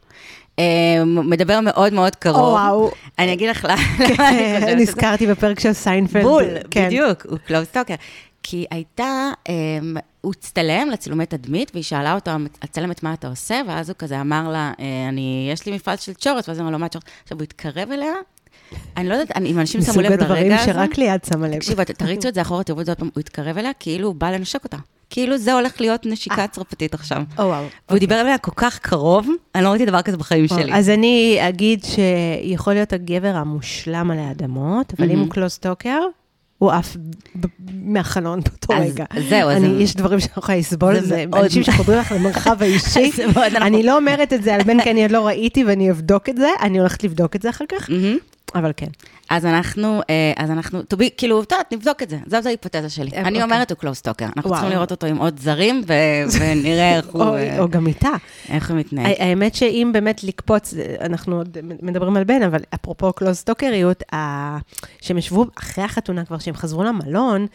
אה, 0.59 1.03
מדבר 1.05 1.59
מאוד 1.63 1.93
מאוד 1.93 2.15
קרוב. 2.15 2.37
או, 2.37 2.51
וואו. 2.51 2.91
אני 3.19 3.33
אגיד 3.33 3.49
לך 3.49 3.65
למה 3.65 3.81
אני 3.97 4.07
חושבת 4.07 4.63
את 4.63 4.67
זה. 4.67 4.75
נזכרתי 4.75 5.27
בפרק 5.27 5.59
של 5.59 5.73
סיינפלד. 5.73 6.23
בול, 6.23 6.43
כן. 6.71 6.85
בדיוק, 6.85 7.25
הוא 7.25 7.37
close 7.37 7.67
talker. 7.67 7.95
כי 8.43 8.65
הייתה, 8.71 9.29
um, 9.47 9.51
הוא 10.21 10.33
הצטלם 10.37 10.89
לצילומי 10.91 11.25
תדמית, 11.25 11.71
והיא 11.73 11.83
שאלה 11.83 12.15
אותו, 12.15 12.31
הצלמת, 12.61 13.03
מה 13.03 13.13
אתה 13.13 13.27
עושה? 13.27 13.61
ואז 13.67 13.89
הוא 13.89 13.95
כזה 13.99 14.21
אמר 14.21 14.49
לה, 14.49 14.71
"אה, 14.79 14.85
אני, 15.09 15.49
יש 15.53 15.65
לי 15.65 15.75
מפעל 15.75 15.97
של 15.97 16.13
צ'ורוס, 16.13 16.49
ואז 16.49 16.57
הוא 16.57 16.63
אמר 16.63 16.71
לו, 16.71 16.79
מה 16.79 16.89
צ'ורוס? 16.89 17.03
עכשיו, 17.23 17.37
הוא 17.37 17.43
התקרב 17.43 17.91
אליה, 17.91 18.13
אני 18.97 19.09
לא 19.09 19.13
יודעת, 19.13 19.31
אני- 19.37 19.51
אם 19.51 19.59
אנשים 19.59 19.81
שמו 19.81 19.89
מסוג 19.91 20.03
לב 20.05 20.11
הדברים 20.11 20.43
לרגע 20.43 20.55
הזה, 20.55 20.65
שרק 20.73 20.97
ליד 20.97 21.19
שמה 21.29 21.47
לב. 21.47 21.55
תקשיבו, 21.55 21.81
תריצו 21.83 22.27
את 22.27 22.33
זה 22.33 22.41
אחורה, 22.41 22.63
תראו 22.63 22.81
את 22.81 22.85
זה 22.85 22.91
עוד 22.91 22.97
פעם, 22.99 23.09
הוא 23.13 23.19
התקרב 23.21 23.57
אליה, 23.57 23.71
כאילו 23.79 24.07
הוא 24.07 24.15
בא 24.15 24.29
לנשק 24.31 24.63
אותה. 24.63 24.77
כאילו 25.09 25.37
זה 25.37 25.53
הולך 25.53 25.81
להיות 25.81 26.05
נשיקה 26.05 26.47
צרפתית 26.47 26.93
עכשיו. 26.93 27.23
והוא 27.89 27.99
דיבר 27.99 28.21
אליה 28.21 28.37
כל 28.37 28.51
כך 28.55 28.79
קרוב, 28.79 29.27
אני 29.55 29.63
לא 29.63 29.69
ראיתי 29.69 29.85
דבר 29.85 30.01
כזה 30.01 30.17
בחיים 30.17 30.47
שלי. 30.47 30.73
אז 30.73 30.89
אני 30.89 31.37
אגיד 31.49 31.83
שיכול 31.83 32.73
להיות 32.73 32.93
הגבר 32.93 33.35
המושלם 33.35 34.11
עלי 34.11 34.31
אדמות, 34.31 34.93
אבל 34.99 35.11
אם 35.11 35.19
הוא 35.19 35.29
קלוס 35.29 35.57
טוקר, 35.57 35.99
הוא 36.57 36.71
עף 36.71 36.97
מהחלון 37.73 38.39
באותו 38.41 38.73
רגע. 38.91 39.05
זהו, 39.29 39.49
אז 39.49 39.63
יש 39.79 39.95
דברים 39.95 40.19
שאני 40.19 40.31
לא 40.37 40.41
יכולה 40.41 40.57
לסבול, 40.57 40.99
זה 40.99 41.23
אנשים 41.33 41.63
שחודרים 41.63 41.99
לך 41.99 42.11
למרחב 42.11 42.61
האישי. 42.63 43.11
אני 43.55 43.83
לא 43.83 43.97
אומרת 43.97 44.33
את 44.33 44.43
זה 44.43 44.55
על 44.55 44.63
בן 44.63 44.83
כי 44.83 44.91
אני 44.91 45.01
עוד 45.01 45.11
לא 45.11 45.27
ראיתי 45.27 45.63
ואני 45.63 45.91
אבדוק 45.91 46.29
את 46.29 46.37
זה, 46.37 46.47
אני 46.61 46.79
הולכת 46.79 47.03
לבדוק 47.03 47.35
את 47.35 47.41
זה 47.41 47.49
אחר 47.49 47.65
כך. 47.69 47.89
אבל 48.55 48.71
כן. 48.77 48.89
אז 49.29 49.45
אנחנו, 49.45 50.01
אה, 50.09 50.33
אז 50.35 50.51
אנחנו, 50.51 50.79
be, 50.79 51.03
כאילו, 51.17 51.41
את 51.41 51.51
יודעת, 51.51 51.73
נבדוק 51.73 52.03
את 52.03 52.09
זה, 52.09 52.17
זאת 52.27 52.45
ההיפותזה 52.45 52.89
שלי. 52.89 53.11
אה, 53.13 53.21
אני 53.21 53.27
אוקיי. 53.27 53.43
אומרת, 53.43 53.71
הוא 53.71 53.77
קלוס 53.77 54.01
טוקר. 54.01 54.25
אנחנו 54.25 54.41
וואו. 54.41 54.53
צריכים 54.53 54.69
לראות 54.77 54.91
אותו 54.91 55.07
עם 55.07 55.17
עוד 55.17 55.39
זרים, 55.39 55.81
ו- 55.87 55.93
ונראה 56.39 56.95
איך 56.97 57.05
הוא, 57.11 57.23
או- 57.23 57.35
אה, 57.35 57.59
או 57.59 57.69
גם 57.69 57.87
איתה. 57.87 58.09
איך 58.49 58.69
הוא 58.71 58.77
מתנהג. 58.77 59.15
האמת 59.19 59.55
שאם 59.55 59.89
באמת 59.93 60.23
לקפוץ, 60.23 60.73
אנחנו 61.01 61.35
עוד 61.37 61.57
מדברים 61.81 62.17
על 62.17 62.23
בן, 62.23 62.41
אבל 62.43 62.59
אפרופו 62.75 63.13
קלוז 63.13 63.43
טוקריות, 63.43 64.03
שהם 65.01 65.17
ישבו 65.17 65.45
אחרי 65.59 65.83
החתונה 65.83 66.25
כבר, 66.25 66.37
שהם 66.37 66.55
חזרו 66.55 66.83
למלון, 66.83 67.47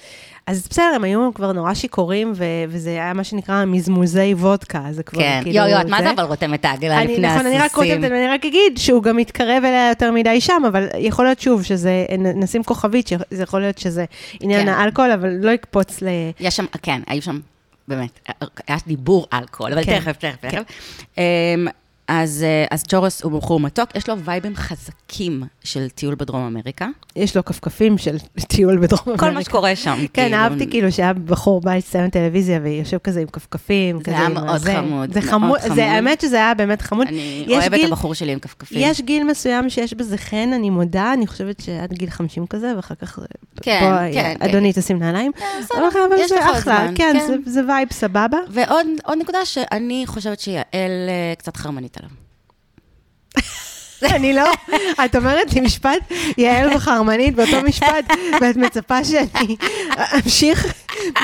אז 0.47 0.67
בסדר, 0.71 0.93
הם 0.95 1.05
היו 1.05 1.31
כבר 1.35 1.53
נורא 1.53 1.75
שיכורים, 1.75 2.33
ו- 2.37 2.45
וזה 2.69 2.91
היה 2.91 3.13
מה 3.13 3.25
שנקרא 3.25 3.65
מזמוזי 3.65 4.35
וודקה, 4.35 4.83
זה 4.91 5.03
כבר 5.03 5.21
כן, 5.21 5.41
כאילו... 5.43 5.57
יואו, 5.57 5.69
יואו, 5.69 5.81
את 5.81 5.87
מה 5.87 6.03
זה 6.03 6.11
אבל 6.11 6.25
רותמת 6.25 6.61
את 6.61 6.65
העגלה 6.65 7.05
לפני 7.05 7.19
נכון, 7.19 7.47
אני 7.47 7.59
רק 7.59 7.71
הסוסים? 7.73 7.95
כותבת, 8.01 8.13
אני 8.13 8.29
רק 8.29 8.45
אגיד 8.47 8.79
שהוא 8.79 9.03
גם 9.03 9.17
מתקרב 9.17 9.65
אליה 9.65 9.89
יותר 9.89 10.11
מדי 10.13 10.41
שם, 10.41 10.63
אבל 10.69 10.87
יכול 10.99 11.25
להיות 11.25 11.41
שוב 11.41 11.62
שזה, 11.63 12.07
נ- 12.19 12.43
נשים 12.43 12.65
כוכבית, 12.65 13.09
שזה 13.09 13.43
יכול 13.43 13.61
להיות 13.61 13.79
שזה 13.79 14.05
עניין 14.41 14.63
כן. 14.63 14.69
האלכוהול, 14.69 15.11
אבל 15.11 15.31
לא 15.43 15.51
יקפוץ 15.51 16.03
ל... 16.03 16.07
יש 16.41 16.57
שם, 16.57 16.65
כן, 16.83 17.01
היו 17.07 17.23
שם, 17.23 17.41
באמת, 17.89 18.29
היה 18.69 18.77
דיבור 18.87 19.27
אלכוהול, 19.33 19.73
אבל 19.73 19.85
כן, 19.85 20.01
תכף, 20.01 20.17
תכף, 20.17 20.41
כן. 20.51 20.63
תכף. 20.63 20.73
אז, 22.09 22.43
אה, 22.43 22.65
אז 22.71 22.83
צ'ורס 22.85 23.23
הוא 23.23 23.33
בחור 23.33 23.61
מתוק, 23.61 23.97
יש 23.97 24.09
לו 24.09 24.19
וייבים 24.19 24.57
חזקים 24.57 25.43
של 25.65 25.89
טיול 25.89 26.15
בדרום 26.15 26.43
אמריקה. 26.47 26.89
יש 27.17 27.37
לו 27.37 27.45
כפכפים 27.45 27.99
של 27.99 28.17
טיול 28.49 28.79
בדרום 28.79 29.01
אמריקה. 29.07 29.27
כל 29.27 29.33
מה 29.33 29.45
שקורה 29.45 29.77
שם. 29.77 29.97
כן, 30.13 30.23
כאילו. 30.23 30.37
אהבתי 30.37 30.71
כאילו 30.71 30.93
שהיה 30.93 31.13
בחור 31.13 31.61
בא 31.61 31.75
להצטיין 31.75 32.07
בטלוויזיה 32.09 32.61
ויושב 32.63 32.99
כזה 32.99 33.21
עם 33.21 33.27
כפכפים. 33.27 33.99
זה 33.99 34.05
כזה 34.05 34.17
היה 34.19 34.27
עם 34.27 34.35
מאוד 34.35 34.59
זה 34.59 34.81
מאוד 34.81 35.19
חמוד, 35.21 35.59
חמוד. 35.61 35.75
זה 35.75 35.85
האמת 35.91 36.21
שזה 36.21 36.37
היה 36.37 36.55
באמת 36.55 36.83
חמוד. 36.83 37.07
אני 37.07 37.45
יש 37.47 37.53
אוהבת 37.53 37.67
את 37.75 37.81
גיל- 37.81 37.87
הבחור 37.87 38.15
שלי 38.15 38.33
עם 38.33 38.39
כפכפים. 38.39 38.79
יש 38.81 39.01
גיל 39.01 39.25
מסוים 39.25 39.71
שיש 39.71 39.95
בזה 39.95 40.17
חן, 40.19 40.51
אני 40.55 40.71
מודה, 40.71 41.13
אני 41.13 41.27
חושבת 41.27 41.61
שעד 41.61 41.93
גיל 41.93 42.11
50 42.11 42.47
כזה, 42.47 42.73
ואחר 42.77 42.95
כך, 42.95 43.19
כן, 43.63 43.81
בוא, 43.83 44.13
כן, 44.15 44.35
כן. 44.41 44.49
אדוני, 44.49 44.73
תשים 44.73 44.99
נעליים. 44.99 45.33
בסדר, 45.61 45.89
אבל 45.93 46.01
אבל 46.09 46.17
יש 46.21 46.29
זה 46.29 46.37
לך 46.37 46.47
עוד 46.47 46.57
זמן, 46.59 46.93
כן, 46.95 47.15
כן. 47.19 47.27
זה- 47.45 47.51
זה 47.53 47.61
vibe 47.69 47.89
סבבה. 47.93 48.39
ועוד 48.51 48.87
עוד 49.05 49.19
נקודה 49.19 49.45
שאני 49.45 50.03
חושבת 50.07 50.41
שיעל 50.41 50.65
אה, 51.09 51.35
קצת 51.39 51.57
חרמנית 51.57 51.92
עליו. 51.97 52.32
אני 54.05 54.33
לא, 54.33 54.51
את 55.05 55.17
אומרת 55.17 55.53
לי 55.55 55.61
משפט, 55.61 56.13
יעל 56.39 56.69
וחרמנית 56.77 57.35
באותו 57.35 57.63
משפט, 57.65 58.05
ואת 58.41 58.57
מצפה 58.57 59.05
שאני 59.05 59.57
אמשיך 60.15 60.75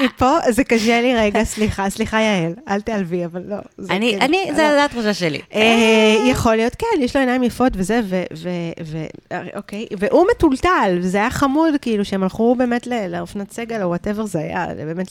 מפה, 0.05 0.33
זה 0.51 0.65
קשה 0.65 1.01
לי 1.01 1.15
רגע, 1.17 1.45
סליחה, 1.45 1.91
סליחה 1.91 2.21
יעל, 2.21 2.53
אל 2.69 2.81
תעלבי, 2.81 3.25
אבל 3.25 3.43
לא. 3.49 3.57
זה 3.79 3.93
אני, 3.93 4.11
כאילו- 4.11 4.25
אני, 4.25 4.45
לא. 4.49 4.55
זה 4.55 4.71
זה 4.75 4.85
התחושה 4.85 5.15
שלי. 5.15 5.41
אה, 5.55 6.17
יכול 6.31 6.57
להיות, 6.57 6.75
כן, 6.75 7.01
יש 7.01 7.17
לו 7.17 7.21
עיניים 7.21 7.43
יפות 7.43 7.73
וזה, 7.77 8.01
ו... 8.05 8.23
ו- 8.37 8.49
ו- 8.85 9.07
אוקיי, 9.57 9.87
והוא 9.99 10.27
מטולטל, 10.37 10.99
וזה 11.01 11.19
היה 11.19 11.31
חמוד, 11.31 11.75
כאילו, 11.83 12.05
שהם 12.05 12.23
הלכו 12.23 12.55
באמת 12.55 12.87
לאופנת 13.11 13.51
סגל, 13.53 13.83
או 13.83 13.89
whatever 13.89 14.27
זה 14.27 14.39
היה, 14.39 14.67
באמת 14.77 15.09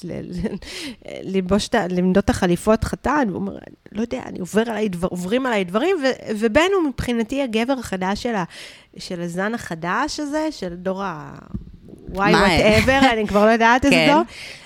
ללבוש, 1.23 1.67
את 1.67 1.75
למדוד 1.89 2.23
את 2.23 2.29
החליפות 2.29 2.83
חתן, 2.83 3.25
והוא 3.27 3.39
אומר, 3.41 3.53
לא 3.91 4.01
יודע, 4.01 4.21
עוברים 5.01 5.45
עליי 5.45 5.63
דברים, 5.63 5.95
ובן 6.39 6.67
הוא 6.75 6.89
מבחינתי 6.89 7.43
הגבר 7.61 7.79
החדש 7.79 8.23
של, 8.23 8.35
ה- 8.35 8.43
של 8.97 9.21
הזן 9.21 9.53
החדש 9.53 10.19
הזה, 10.19 10.47
של 10.51 10.75
דור 10.75 11.03
ה... 11.03 11.37
Y? 12.13 12.33
whatever, 12.35 12.99
אני 13.13 13.27
כבר 13.27 13.45
לא 13.45 13.51
יודעת 13.51 13.85
איזה 13.85 13.95
כן. 13.95 14.11
דור. 14.13 14.21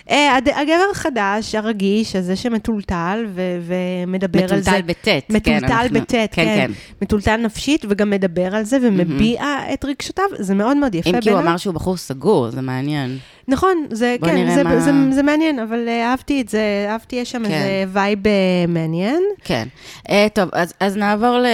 אה, 0.09 0.35
הגבר 0.55 0.83
החדש, 0.91 1.55
הרגיש, 1.55 2.15
הזה 2.15 2.35
שמטולטל 2.35 3.25
ו- 3.29 3.57
ומדבר 3.67 4.41
על 4.41 4.47
זה. 4.47 4.55
מטולטל 4.71 4.81
בטית. 4.81 5.23
כן, 5.27 5.33
מטולטל 5.35 5.65
אנחנו- 5.73 5.99
בטית, 6.01 6.33
כן. 6.33 6.45
כן, 6.45 6.67
כן. 6.67 6.71
מטולטל 7.01 7.37
נפשית, 7.37 7.85
וגם 7.89 8.09
מדבר 8.09 8.55
על 8.55 8.63
זה 8.63 8.77
ומביע 8.81 9.43
את 9.73 9.85
רגשותיו, 9.85 10.25
זה 10.39 10.55
מאוד 10.55 10.77
מאוד 10.77 10.95
יפה 10.95 11.09
אם 11.09 11.21
כי 11.21 11.29
הוא. 11.29 11.39
אמר 11.39 11.57
שהוא 11.57 11.73
בחור 11.73 11.97
סגור, 11.97 12.49
זה 12.49 12.61
מעניין. 12.61 13.17
נכון, 13.47 13.85
זה, 13.91 14.15
כן, 14.25 14.51
זה, 14.55 14.63
מה- 14.63 14.79
זה, 14.79 14.91
זה 15.11 15.23
מעניין, 15.23 15.59
אבל 15.59 15.87
אה, 15.87 16.11
אהבתי 16.11 16.41
את 16.41 16.49
זה, 16.49 16.61
אהבתי, 16.89 17.15
יש 17.15 17.31
שם 17.31 17.43
כן. 17.43 17.51
איזה 17.51 17.85
vibe 17.93 18.27
אה, 18.27 18.31
מעניין. 18.67 19.21
כן. 19.43 19.67
אה, 20.09 20.27
טוב, 20.33 20.49
אז, 20.53 20.73
אז 20.79 20.97
נעבור 20.97 21.37
ל, 21.37 21.45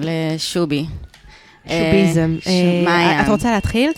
לשובי. 0.00 0.84
אה, 1.70 1.90
שוביזם. 1.92 2.36
ש- 2.40 2.46
אה, 2.46 2.82
מה 2.84 2.98
היה? 2.98 3.20
את 3.22 3.28
רוצה 3.28 3.50
להתחיל? 3.50 3.90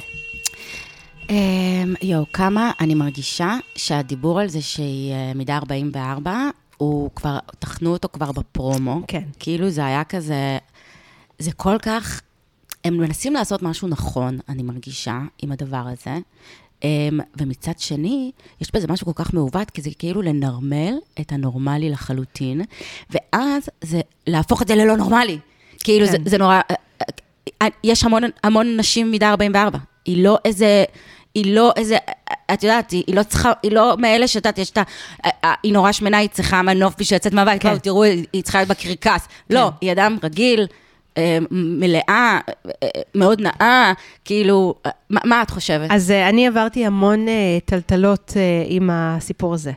אה, 1.32 1.84
יואו, 2.02 2.24
כמה 2.32 2.70
אני 2.80 2.94
מרגישה 2.94 3.54
שהדיבור 3.76 4.40
על 4.40 4.48
זה 4.48 4.62
שהיא 4.62 5.12
אה, 5.12 5.32
מידה 5.34 5.56
44, 5.56 6.34
הוא 6.76 7.10
כבר, 7.14 7.38
תחנו 7.58 7.92
אותו 7.92 8.08
כבר 8.12 8.32
בפרומו. 8.32 9.00
כן. 9.08 9.22
כאילו 9.38 9.70
זה 9.70 9.86
היה 9.86 10.04
כזה, 10.04 10.58
זה 11.38 11.52
כל 11.52 11.78
כך, 11.82 12.20
הם 12.84 12.96
מנסים 12.96 13.32
לעשות 13.32 13.62
משהו 13.62 13.88
נכון, 13.88 14.38
אני 14.48 14.62
מרגישה, 14.62 15.18
עם 15.42 15.52
הדבר 15.52 15.84
הזה. 15.92 16.18
Um, 16.80 16.84
ומצד 17.40 17.78
שני, 17.78 18.32
יש 18.60 18.68
בזה 18.74 18.86
משהו 18.88 19.06
כל 19.06 19.24
כך 19.24 19.34
מעוות, 19.34 19.70
כי 19.70 19.82
זה 19.82 19.90
כאילו 19.98 20.22
לנרמל 20.22 20.94
את 21.20 21.32
הנורמלי 21.32 21.90
לחלוטין, 21.90 22.60
ואז 23.10 23.68
זה 23.80 24.00
להפוך 24.26 24.62
את 24.62 24.68
זה 24.68 24.74
ללא 24.74 24.96
נורמלי. 24.96 25.38
כאילו, 25.78 26.06
כן. 26.06 26.12
זה, 26.12 26.18
זה 26.24 26.38
נורא... 26.38 26.60
אה, 26.70 26.74
אה, 27.62 27.66
יש 27.84 28.04
המון, 28.04 28.22
המון 28.42 28.76
נשים 28.76 29.10
מידה 29.10 29.30
44. 29.30 29.78
היא 30.04 30.24
לא 30.24 30.38
איזה... 30.44 30.84
היא 31.34 31.54
לא 31.54 31.72
איזה, 31.76 31.96
את 32.52 32.62
יודעת, 32.62 32.90
היא, 32.90 33.04
היא 33.06 33.16
לא 33.16 33.22
צריכה, 33.22 33.52
היא 33.62 33.72
לא 33.72 33.96
מאלה 33.98 34.26
שאת 34.26 34.36
יודעת, 34.36 34.58
יש 34.58 34.70
את 34.70 34.78
ה... 34.78 34.82
היא 35.62 35.72
נורא 35.72 35.92
שמנה, 35.92 36.18
היא 36.18 36.28
צריכה 36.28 36.62
מנוף 36.62 36.94
בשביל 36.98 37.16
לצאת 37.16 37.32
מהבית, 37.32 37.62
כן. 37.62 37.68
כן. 37.68 37.78
תראו, 37.78 38.02
היא 38.02 38.42
צריכה 38.42 38.58
להיות 38.58 38.68
בקרקס. 38.68 39.26
כן. 39.26 39.54
לא, 39.54 39.70
היא 39.80 39.92
אדם 39.92 40.18
רגיל, 40.22 40.66
אה, 41.18 41.38
מלאה, 41.50 42.40
אה, 42.82 42.88
מאוד 43.14 43.40
נאה, 43.40 43.92
כאילו, 44.24 44.74
אה, 44.86 44.90
מה, 45.10 45.20
מה 45.24 45.42
את 45.42 45.50
חושבת? 45.50 45.90
אז 45.90 46.10
אני 46.10 46.46
עברתי 46.46 46.86
המון 46.86 47.26
טלטלות 47.64 48.32
עם 48.66 48.90
הסיפור 48.92 49.54
הזה. 49.54 49.72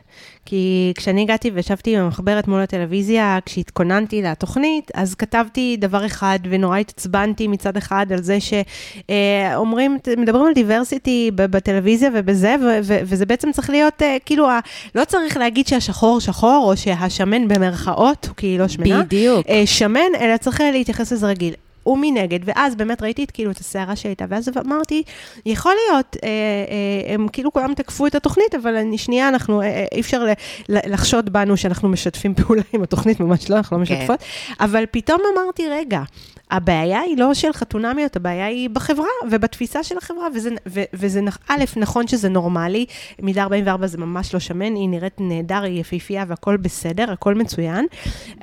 כי 0.46 0.92
כשאני 0.96 1.22
הגעתי 1.22 1.50
וישבתי 1.54 1.96
עם 1.96 2.02
המחברת 2.02 2.48
מול 2.48 2.60
הטלוויזיה, 2.60 3.38
כשהתכוננתי 3.46 4.22
לתוכנית, 4.22 4.90
אז 4.94 5.14
כתבתי 5.14 5.76
דבר 5.80 6.06
אחד, 6.06 6.38
ונורא 6.50 6.78
התעצבנתי 6.78 7.48
מצד 7.48 7.76
אחד 7.76 8.06
על 8.12 8.22
זה 8.22 8.38
שאומרים, 8.40 9.98
מדברים 10.18 10.46
על 10.46 10.52
דיברסיטי 10.54 11.30
בטלוויזיה 11.34 12.10
ובזה, 12.14 12.56
ו- 12.60 12.78
ו- 12.82 12.98
וזה 13.04 13.26
בעצם 13.26 13.52
צריך 13.52 13.70
להיות, 13.70 14.02
אה, 14.02 14.16
כאילו, 14.26 14.48
ה- 14.50 14.60
לא 14.94 15.04
צריך 15.04 15.36
להגיד 15.36 15.66
שהשחור 15.66 16.20
שחור, 16.20 16.64
או 16.70 16.76
שהשמן 16.76 17.48
במרכאות, 17.48 18.28
כי 18.36 18.46
היא 18.46 18.58
לא 18.58 18.68
שמנה. 18.68 19.02
בדיוק. 19.02 19.46
אה, 19.48 19.62
שמן, 19.66 20.00
אלא 20.20 20.36
צריך 20.36 20.60
להתייחס 20.72 21.12
לזה 21.12 21.26
רגיל. 21.26 21.54
ומנגד, 21.86 22.40
ואז 22.44 22.74
באמת 22.74 23.02
ראיתי 23.02 23.24
את, 23.24 23.30
כאילו, 23.30 23.50
את 23.50 23.58
הסערה 23.58 23.96
שהייתה, 23.96 24.24
ואז 24.28 24.50
אמרתי, 24.66 25.02
יכול 25.46 25.72
להיות, 25.86 26.16
אה, 26.24 26.28
אה, 26.28 27.14
הם 27.14 27.28
כאילו 27.28 27.52
כולם 27.52 27.74
תקפו 27.74 28.06
את 28.06 28.14
התוכנית, 28.14 28.54
אבל 28.54 28.76
אני, 28.76 28.98
שנייה, 28.98 29.28
אנחנו, 29.28 29.62
אה, 29.62 29.66
אה, 29.66 29.84
אי 29.92 30.00
אפשר 30.00 30.24
ל, 30.24 30.30
ל, 30.68 30.92
לחשוד 30.92 31.32
בנו 31.32 31.56
שאנחנו 31.56 31.88
משתפים 31.88 32.34
פעולה 32.34 32.62
עם 32.72 32.82
התוכנית, 32.82 33.20
ממש 33.20 33.50
לא, 33.50 33.56
אנחנו 33.56 33.78
לא 33.78 33.84
כן. 33.84 33.94
משתפות, 33.94 34.20
אבל 34.60 34.84
פתאום 34.90 35.20
אמרתי, 35.34 35.68
רגע, 35.68 36.02
הבעיה 36.50 37.00
היא 37.00 37.18
לא 37.18 37.34
של 37.34 37.52
חתונמיות, 37.52 38.16
הבעיה 38.16 38.46
היא 38.46 38.70
בחברה 38.70 39.06
ובתפיסה 39.30 39.82
של 39.82 39.98
החברה, 39.98 40.28
וזה, 40.34 40.50
ו, 40.66 40.82
וזה 40.94 41.20
א', 41.48 41.64
נכון 41.76 42.06
שזה 42.06 42.28
נורמלי, 42.28 42.86
מידה 43.22 43.42
44 43.42 43.86
זה 43.86 43.98
ממש 43.98 44.34
לא 44.34 44.40
שמן, 44.40 44.74
היא 44.74 44.88
נראית 44.88 45.20
נהדר, 45.20 45.62
היא 45.62 45.80
יפהפייה 45.80 46.24
והכל 46.28 46.56
בסדר, 46.56 47.12
הכל 47.12 47.34
מצוין. 47.34 47.86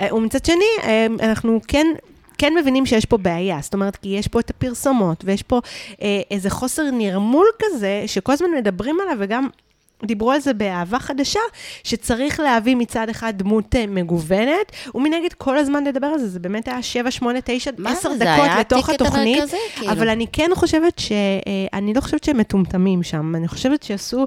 אה, 0.01 0.15
ומצד 0.15 0.45
שני, 0.45 0.65
אה, 0.83 1.07
אנחנו 1.19 1.59
כן... 1.67 1.87
כן 2.37 2.53
מבינים 2.59 2.85
שיש 2.85 3.05
פה 3.05 3.17
בעיה, 3.17 3.57
זאת 3.61 3.73
אומרת, 3.73 3.95
כי 3.95 4.09
יש 4.09 4.27
פה 4.27 4.39
את 4.39 4.49
הפרסומות, 4.49 5.23
ויש 5.25 5.43
פה 5.43 5.59
אה, 6.01 6.21
איזה 6.31 6.49
חוסר 6.49 6.83
נרמול 6.91 7.47
כזה, 7.59 8.03
שכל 8.07 8.31
הזמן 8.31 8.47
מדברים 8.57 8.97
עליו, 9.01 9.17
וגם 9.19 9.47
דיברו 10.05 10.31
על 10.31 10.41
זה 10.41 10.53
באהבה 10.53 10.99
חדשה, 10.99 11.39
שצריך 11.83 12.39
להביא 12.39 12.75
מצד 12.75 13.09
אחד 13.09 13.33
דמות 13.37 13.75
אה, 13.75 13.87
מגוונת, 13.87 14.71
ומנגד 14.95 15.33
כל 15.33 15.57
הזמן 15.57 15.83
לדבר 15.83 16.07
על 16.07 16.19
זה, 16.19 16.27
זה 16.27 16.39
באמת 16.39 16.67
היה 16.67 16.81
7, 16.81 17.11
8, 17.11 17.39
9, 17.43 17.71
מה 17.77 17.91
10 17.91 18.09
זה, 18.09 18.17
זה 18.17 18.25
דקות 18.25 18.49
לתוך 18.59 18.89
התוכנית, 18.89 19.37
המרכזי, 19.37 19.57
כאילו. 19.75 19.91
אבל 19.91 20.09
אני 20.09 20.27
כן 20.31 20.49
חושבת 20.55 20.99
ש... 20.99 21.11
אה, 21.11 21.67
אני 21.73 21.93
לא 21.93 22.01
חושבת 22.01 22.23
שהם 22.23 22.37
מטומטמים 22.37 23.03
שם, 23.03 23.35
אני 23.35 23.47
חושבת 23.47 23.83
שעשו... 23.83 24.25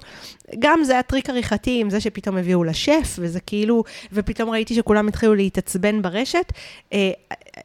גם 0.59 0.85
זה 0.85 0.93
היה 0.93 1.03
טריק 1.03 1.31
עריכתי 1.31 1.81
עם 1.81 1.91
זה 1.91 2.01
שפתאום 2.01 2.37
הביאו 2.37 2.65
לשף, 2.65 3.17
וזה 3.19 3.41
כאילו... 3.41 3.85
ופתאום 4.13 4.51
ראיתי 4.51 4.75
שכולם 4.75 5.09
התחילו 5.09 5.35
להתעצבן 5.35 6.03
ברשת. 6.03 6.53
אה, 6.93 7.11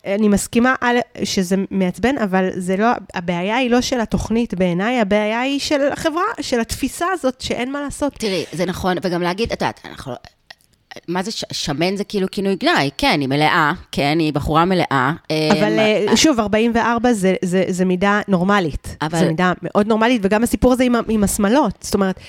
אני 0.05 0.27
מסכימה 0.27 0.75
על, 0.81 0.97
שזה 1.23 1.55
מעצבן, 1.71 2.17
אבל 2.17 2.49
זה 2.55 2.77
לא... 2.77 2.87
הבעיה 3.13 3.55
היא 3.57 3.69
לא 3.69 3.81
של 3.81 3.99
התוכנית 3.99 4.53
בעיניי, 4.53 4.99
הבעיה 4.99 5.41
היא 5.41 5.59
של 5.59 5.91
החברה, 5.91 6.23
של 6.41 6.59
התפיסה 6.59 7.05
הזאת 7.11 7.41
שאין 7.41 7.71
מה 7.71 7.81
לעשות. 7.81 8.00
תראי, 8.09 8.45
זה 8.53 8.65
נכון, 8.65 8.97
וגם 9.01 9.21
להגיד, 9.21 9.51
את 9.51 9.61
יודעת, 9.61 9.79
אנחנו... 9.85 10.13
מה 11.07 11.23
זה 11.23 11.31
ש- 11.31 11.45
שמן 11.51 11.95
זה 11.95 12.03
כאילו 12.03 12.27
כינוי 12.31 12.55
גנאי, 12.55 12.89
כן, 12.97 13.17
היא 13.21 13.27
מלאה, 13.29 13.71
כן, 13.91 14.17
היא 14.19 14.33
בחורה 14.33 14.65
מלאה. 14.65 15.11
אבל 15.51 15.79
אה, 15.79 16.05
אה, 16.09 16.17
שוב, 16.17 16.39
44 16.39 17.13
זה, 17.13 17.35
זה, 17.45 17.63
זה 17.69 17.85
מידה 17.85 18.21
נורמלית. 18.27 18.95
אבל- 19.01 19.19
זה 19.19 19.25
מידה 19.27 19.53
מאוד 19.61 19.87
נורמלית, 19.87 20.21
וגם 20.25 20.43
הסיפור 20.43 20.73
הזה 20.73 20.83
עם, 20.83 20.95
עם 21.09 21.23
השמלות. 21.23 21.73
זאת 21.81 21.93
אומרת, 21.93 22.19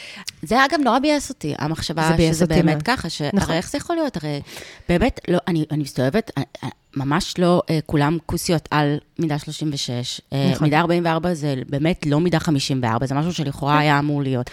זה 0.43 0.65
אגב 0.65 0.81
נורא 0.85 0.99
ביאס 0.99 1.29
אותי, 1.31 1.55
המחשבה 1.59 2.03
שזה 2.33 2.47
באמת 2.47 2.65
מאוד. 2.65 2.83
ככה, 2.83 3.09
שהרי 3.11 3.31
נכון. 3.35 3.55
איך 3.55 3.71
זה 3.71 3.79
יכול 3.79 3.97
להיות? 3.97 4.17
הרי 4.17 4.41
באמת, 4.89 5.21
לא, 5.29 5.39
אני, 5.49 5.65
אני 5.71 5.83
מסתובבת, 5.83 6.31
אה, 6.39 6.43
אה, 6.65 6.69
ממש 6.97 7.35
לא 7.39 7.63
אה, 7.71 7.79
כולם 7.87 8.19
כוסיות 8.27 8.69
על 8.71 8.97
מידה 9.19 9.39
36. 9.39 10.21
אה, 10.33 10.51
נכון. 10.53 10.65
מידה 10.65 10.81
44 10.81 11.35
זה 11.35 11.55
באמת 11.69 12.07
לא 12.07 12.21
מידה 12.21 12.41
54, 12.41 13.07
זה 13.07 13.15
משהו 13.15 13.33
שלכאורה 13.33 13.79
היה 13.79 13.99
אמור 13.99 14.23
להיות. 14.23 14.51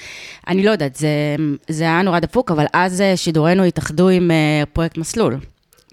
אני 0.48 0.64
לא 0.64 0.72
יודעת, 0.72 0.96
זה, 0.96 1.36
זה 1.70 1.84
היה 1.84 2.02
נורא 2.02 2.20
דפוק, 2.20 2.52
אבל 2.52 2.66
אז 2.74 3.02
אה, 3.02 3.18
שידורנו 3.18 3.64
התאחדו 3.64 4.10
עם 4.10 4.32
אה, 4.32 4.64
פרויקט 4.74 4.98
מסלול, 4.98 5.38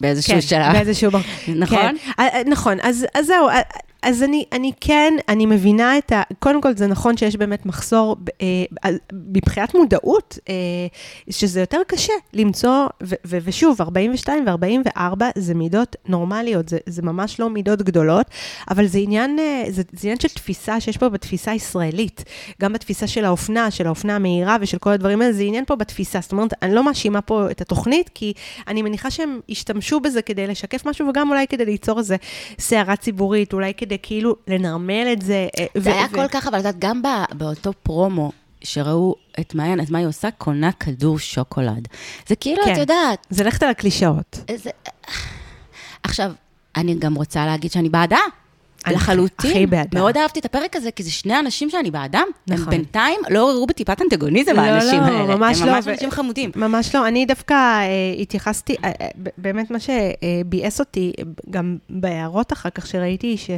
באיזשהו 0.01 0.35
כן, 0.35 0.41
שלב. 0.41 0.73
באיזשהו... 0.73 1.11
נכון? 1.49 1.79
כן, 1.79 1.97
אה, 2.19 2.29
אה, 2.29 2.43
נכון, 2.47 2.79
אז, 2.83 3.07
אז 3.15 3.27
זהו, 3.27 3.49
אה, 3.49 3.61
אז 4.03 4.23
אני, 4.23 4.45
אני 4.53 4.73
כן, 4.81 5.15
אני 5.29 5.47
מבינה 5.47 5.99
את 5.99 6.13
ה... 6.13 6.23
קודם 6.39 6.61
כל, 6.61 6.77
זה 6.77 6.87
נכון 6.87 7.17
שיש 7.17 7.37
באמת 7.37 7.67
מחסור 7.67 8.17
אה, 8.43 8.91
מבחינת 9.13 9.75
מודעות, 9.75 10.39
אה, 10.49 10.55
שזה 11.31 11.61
יותר 11.61 11.81
קשה 11.87 12.13
למצוא, 12.33 12.87
ו, 13.03 13.15
ו, 13.27 13.39
ושוב, 13.45 13.81
42 13.81 14.45
ו-44 14.47 15.25
זה 15.37 15.55
מידות 15.55 15.97
נורמליות, 16.09 16.69
זה, 16.69 16.79
זה 16.87 17.03
ממש 17.03 17.41
לא 17.41 17.51
מידות 17.51 17.83
גדולות, 17.83 18.27
אבל 18.71 18.87
זה 18.87 18.99
עניין, 18.99 19.39
אה, 19.39 19.65
זה, 19.69 19.83
זה 19.93 20.01
עניין 20.03 20.21
של 20.21 20.29
תפיסה 20.29 20.81
שיש 20.81 20.97
פה 20.97 21.09
בתפיסה 21.09 21.51
הישראלית, 21.51 22.25
גם 22.63 22.73
בתפיסה 22.73 23.07
של 23.07 23.25
האופנה, 23.25 23.71
של 23.71 23.87
האופנה 23.87 24.17
המהירה 24.17 24.57
ושל 24.61 24.79
כל 24.79 24.91
הדברים 24.91 25.23
האלה, 25.23 25.33
זה 25.33 25.43
עניין 25.43 25.65
פה 25.65 25.77
בתפיסה. 25.77 26.19
זאת 26.23 26.33
אומרת, 26.33 26.53
אני 26.63 26.75
לא 26.75 26.85
מאשימה 26.85 27.21
פה 27.21 27.51
את 27.51 27.61
התוכנית, 27.61 28.11
כי 28.15 28.33
אני 28.69 28.83
מניחה 28.83 29.11
שהם 29.11 29.41
השתמשו 29.49 30.01
בזה 30.01 30.23
כדי 30.23 30.47
לשקף 30.47 30.87
משהו, 30.87 31.09
וגם 31.09 31.31
אולי 31.31 31.47
כדי 31.47 31.65
ליצור 31.65 31.99
איזה 31.99 32.17
סערה 32.59 32.97
ציבורית, 32.97 33.53
אולי 33.53 33.75
כדי 33.75 33.86
כאילו 34.03 34.37
לנרמל 34.49 35.09
את 35.13 35.23
זה. 35.23 35.49
אה, 35.59 35.67
זה 35.75 35.93
היה 35.93 36.09
כל 36.09 36.29
כך, 36.29 36.47
אבל 36.47 36.59
את 36.59 36.65
יודעת, 36.65 36.79
גם 36.79 37.03
באותו 37.33 37.73
פרומו, 37.83 38.33
שראו 38.65 39.15
את 39.41 39.55
מעיין, 39.55 39.81
אז 39.81 39.91
מה 39.91 39.99
היא 39.99 40.07
עושה? 40.07 40.31
קונה 40.31 40.73
כדור 40.73 41.19
שוקולד. 41.19 41.89
זה 42.29 42.37
כאילו, 42.37 42.65
כן. 42.65 42.73
את 42.73 42.79
יודעת... 42.79 43.27
זה 43.31 43.45
ללכת 43.45 43.63
על 43.63 43.69
הקלישאות. 43.69 44.41
זה... 44.57 44.71
עכשיו, 46.03 46.33
אני 46.77 46.95
גם 46.95 47.15
רוצה 47.15 47.47
להגיד 47.47 47.73
שאני 47.73 47.89
בעדה. 47.89 48.19
לחלוטין. 48.93 49.51
הכי 49.51 49.67
בעדה. 49.67 49.99
מאוד 50.01 50.17
אהבתי 50.17 50.41
את 50.41 50.45
הפרק 50.45 50.77
הזה, 50.77 50.91
כי 50.91 51.03
זה 51.03 51.11
שני 51.11 51.39
אנשים 51.39 51.71
שאני 51.71 51.91
בעדם. 51.91 52.27
נכון. 52.47 52.65
הם 52.65 52.71
בינתיים 52.71 53.21
לא 53.31 53.43
עוררו 53.43 53.67
בטיפת 53.67 54.03
אנטגוניזם, 54.03 54.53
לא, 54.57 54.61
האנשים 54.61 55.01
לא, 55.01 55.05
האלה. 55.05 55.37
ממש 55.37 55.61
הם 55.61 55.67
לא, 55.67 55.73
ממש 55.73 55.87
ו- 55.87 55.91
אנשים 55.91 56.11
חמודים. 56.11 56.51
ממש 56.57 56.95
לא. 56.95 57.09
אני 57.09 57.27
דווקא 57.27 57.55
אה, 57.55 57.87
התייחסתי, 58.19 58.77
אה, 58.85 58.93
אה, 59.01 59.09
באמת 59.39 59.71
מה 59.71 59.79
שביאס 59.81 60.81
אותי, 60.81 61.13
גם 61.51 61.77
בהערות 61.91 62.53
אחר 62.53 62.71
כך 62.71 62.87
שראיתי, 62.87 63.37
ש... 63.37 63.51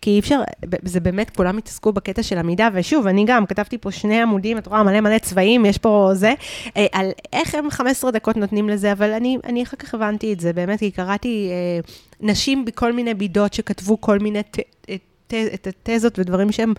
כי 0.00 0.10
אי 0.10 0.18
אפשר, 0.18 0.40
זה 0.82 1.00
באמת, 1.00 1.30
כולם 1.36 1.58
התעסקו 1.58 1.92
בקטע 1.92 2.22
של 2.22 2.38
המידה, 2.38 2.68
ושוב, 2.74 3.06
אני 3.06 3.24
גם 3.26 3.46
כתבתי 3.46 3.78
פה 3.78 3.90
שני 3.90 4.22
עמודים, 4.22 4.58
את 4.58 4.66
רואה 4.66 4.82
מלא 4.82 5.00
מלא 5.00 5.18
צבעים, 5.18 5.66
יש 5.66 5.78
פה 5.78 6.10
זה, 6.14 6.34
אה, 6.76 6.86
על 6.92 7.10
איך 7.32 7.54
הם 7.54 7.70
15 7.70 8.10
דקות 8.10 8.36
נותנים 8.36 8.68
לזה, 8.68 8.92
אבל 8.92 9.10
אני, 9.12 9.38
אני 9.44 9.62
אחר 9.62 9.76
כך 9.76 9.94
הבנתי 9.94 10.32
את 10.32 10.40
זה, 10.40 10.52
באמת, 10.52 10.78
כי 10.78 10.90
קראתי 10.90 11.50
אה, 11.50 11.80
נשים 12.20 12.64
בכל 12.64 12.92
מיני 12.92 13.14
בידות 13.14 13.54
שכתבו 13.54 14.00
כל 14.00 14.18
מיני... 14.18 14.42
ת, 14.42 14.58
אה, 14.90 14.96
ת- 15.26 15.34
את 15.54 15.66
התזות 15.66 16.18
ודברים 16.18 16.52
שהן 16.52 16.72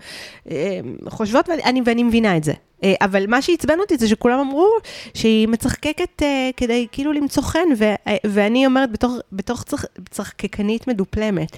אה, 0.50 0.80
חושבות, 1.08 1.48
ואני, 1.48 1.82
ואני 1.84 2.02
מבינה 2.02 2.36
את 2.36 2.44
זה. 2.44 2.52
אה, 2.84 2.94
אבל 3.00 3.26
מה 3.28 3.42
שעצבן 3.42 3.80
אותי 3.80 3.96
זה 3.96 4.08
שכולם 4.08 4.38
אמרו 4.38 4.68
שהיא 5.14 5.48
מצחקקת 5.48 6.22
כדי 6.56 6.86
כאילו 6.92 7.12
למצוא 7.12 7.42
חן, 7.42 7.68
ואני 8.26 8.66
אומרת 8.66 8.90
בתוך, 9.32 9.62
צח, 9.62 9.84
צחקקנית 10.10 10.86
מדופלמת. 10.88 11.56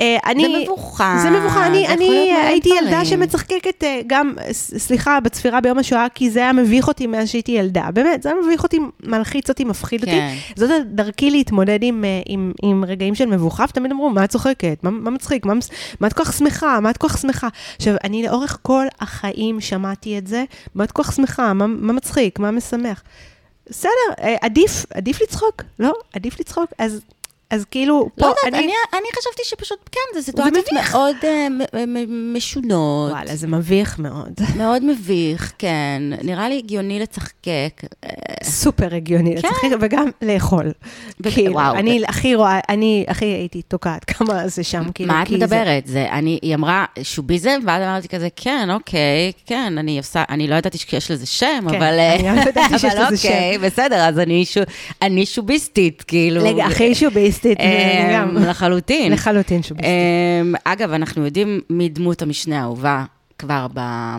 אה, 0.00 0.16
אני, 0.26 0.64
מבוכה. 0.64 1.18
זה 1.22 1.30
מבוכה, 1.30 1.66
אני, 1.66 1.84
זה 1.86 1.92
אני 1.92 2.32
הייתי 2.32 2.68
ילדה 2.68 2.90
דברים. 2.90 3.04
שמצחקקת 3.04 3.84
אה, 3.84 4.00
גם, 4.06 4.32
סליחה, 4.52 5.20
בצפירה 5.20 5.60
ביום 5.60 5.78
השואה, 5.78 6.06
כי 6.14 6.30
זה 6.30 6.40
היה 6.40 6.52
מביך 6.52 6.88
אותי 6.88 7.06
מאז 7.06 7.28
שהייתי 7.28 7.52
ילדה. 7.52 7.88
באמת, 7.94 8.22
זה 8.22 8.28
היה 8.28 8.38
מביך 8.46 8.62
אותי, 8.62 8.78
מלחיץ 9.02 9.48
אותי, 9.48 9.64
מפחיד 9.64 10.00
אותי. 10.00 10.12
כן. 10.12 10.34
זאת 10.56 10.70
דרכי 10.86 11.30
להתמודד 11.30 11.78
עם, 11.82 12.04
אה, 12.04 12.20
עם, 12.26 12.52
עם 12.62 12.84
רגעים 12.84 13.14
של 13.14 13.26
מבוכה, 13.26 13.64
ותמיד 13.68 13.92
אמרו, 13.92 14.10
מה 14.10 14.24
את 14.24 14.30
צוחקת? 14.30 14.78
מה, 14.82 14.90
מה 14.90 15.10
מצחיק? 15.10 15.46
מה, 15.46 15.54
מה 16.00 16.06
את 16.06 16.12
כל 16.12 16.24
כך 16.24 16.32
שמחה? 16.32 16.80
מה 16.80 16.90
את 16.90 16.96
כל 16.96 17.08
כך 17.08 17.18
שמחה? 17.18 17.48
עכשיו, 17.76 17.94
אני 18.04 18.22
לאורך 18.22 18.58
כל 18.62 18.86
החיים 19.00 19.60
שמעתי 19.60 20.18
את 20.18 20.26
זה, 20.26 20.44
מה 20.74 20.84
את 20.84 20.92
כל 20.92 21.02
כך 21.02 21.12
שמחה? 21.12 21.52
מה, 21.52 21.66
מה 21.66 21.92
מצחיק? 21.92 22.38
מה 22.38 22.50
משמח? 22.50 23.02
בסדר, 23.68 23.90
עדיף, 24.40 24.86
עדיף 24.94 25.22
לצחוק, 25.22 25.62
לא? 25.78 25.92
עדיף 26.12 26.40
לצחוק. 26.40 26.70
אז, 26.78 27.00
אז 27.50 27.64
כאילו, 27.70 28.08
פה 28.18 28.26
לא 28.26 28.30
יודעת, 28.30 28.62
אני, 28.64 28.72
אני 28.92 29.06
חשבתי 29.18 29.42
שפשוט, 29.44 29.78
כן, 29.92 30.00
זה 30.14 30.22
סיטואציות. 30.22 30.64
מאוד 30.90 31.16
אה, 31.24 31.48
מ- 31.86 32.34
משונות. 32.36 33.10
וואלה, 33.12 33.36
זה 33.36 33.46
מביך 33.46 33.98
מאוד. 33.98 34.32
מאוד 34.56 34.84
מביך, 34.84 35.52
כן. 35.58 36.02
נראה 36.22 36.48
לי 36.48 36.58
הגיוני 36.58 36.98
לצחקק. 37.00 37.80
אה, 38.04 38.10
סופר 38.44 38.94
הגיוני 38.94 39.30
כן. 39.42 39.48
לצחק, 39.48 39.68
וגם 39.80 40.08
לאכול. 40.22 40.72
ו- 41.24 41.30
כאילו, 41.30 41.52
וואו. 41.54 41.74
אני 41.74 42.02
הכי 42.08 42.34
רואה, 42.34 42.60
אני 42.68 43.04
הכי 43.08 43.24
הייתי 43.24 43.62
תוקעת 43.62 44.04
כמה 44.04 44.48
זה 44.48 44.62
שם, 44.64 44.82
כאילו, 44.94 45.12
מה 45.12 45.22
את 45.22 45.28
כי 45.28 45.38
זה- 45.38 45.44
מדברת? 45.44 45.86
זה, 45.86 46.06
אני, 46.10 46.38
היא 46.42 46.54
אמרה 46.54 46.84
שוביזם, 47.02 47.58
ואז 47.66 47.82
אמרתי 47.82 48.08
כזה, 48.08 48.28
כן, 48.36 48.68
אוקיי, 48.72 49.32
כן, 49.46 49.78
אני 49.78 49.98
עושה, 49.98 50.24
אני 50.28 50.48
לא 50.48 50.54
ידעתי 50.54 50.78
שיש 50.78 51.10
לזה 51.10 51.26
שם, 51.26 51.46
כן, 51.70 51.74
אבל... 51.76 51.82
אה, 51.98 52.14
אני 52.14 52.22
גם 52.22 52.36
ידעתי 52.38 52.78
שיש 52.78 52.84
אבל 52.94 53.06
לזה 53.06 53.16
שם. 53.16 53.28
אוקיי, 53.28 53.58
בסדר, 53.58 53.96
אז 54.08 54.18
אני, 54.18 54.44
שו, 54.44 54.60
אני 55.02 55.26
שוביסטית, 55.26 56.02
כאילו. 56.02 56.60
הכי 56.62 56.94
שוביסטית, 56.94 57.34
אני 57.46 58.14
גם. 58.14 58.36
אמ, 58.36 58.42
לחלוטין. 58.42 59.12
לחלוטין 59.12 59.62
שוביסטית. 59.62 59.90
אמ, 60.42 60.54
אגב, 60.64 60.92
אנחנו 60.92 61.24
יודעים 61.24 61.60
מי 61.70 61.88
דמות 61.88 62.22
המשנה 62.22 62.60
האהובה 62.60 63.04
כבר 63.38 63.66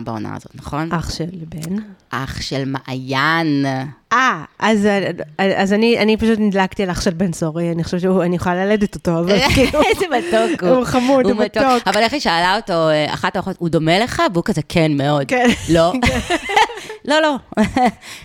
בעונה 0.04 0.34
הזאת, 0.36 0.52
נכון? 0.54 0.88
אח 0.92 1.10
של 1.10 1.24
בן. 1.48 1.76
אח 2.10 2.40
של 2.40 2.64
מעיין. 2.66 3.66
אה, 4.12 4.44
אז, 4.58 4.88
אז 5.56 5.72
אני, 5.72 5.98
אני 5.98 6.16
פשוט 6.16 6.38
נדלקתי 6.38 6.82
על 6.82 6.90
אח 6.90 7.00
של 7.00 7.10
בן 7.10 7.32
סורי, 7.32 7.72
אני 7.72 7.84
חושבת 7.84 8.00
שאני 8.00 8.36
יכולה 8.36 8.66
ללדת 8.66 8.94
אותו, 8.94 9.18
אבל 9.18 9.38
כאילו, 9.54 9.80
איזה 9.82 10.06
מתוק 10.18 10.62
הוא. 10.62 10.70
הוא 10.70 10.84
חמוד, 10.84 11.26
הוא 11.26 11.40
מתוק. 11.44 11.82
אבל 11.86 12.00
איך 12.00 12.12
היא 12.12 12.20
שאלה 12.20 12.56
אותו, 12.56 12.88
אה, 12.88 13.14
אחת 13.14 13.36
האורחות, 13.36 13.56
הוא 13.58 13.68
דומה 13.68 13.98
לך? 13.98 14.22
והוא 14.32 14.44
כזה, 14.44 14.60
כן, 14.68 14.92
מאוד. 14.96 15.28
כן. 15.28 15.48
לא. 15.68 15.92
לא, 17.04 17.20
לא. 17.22 17.36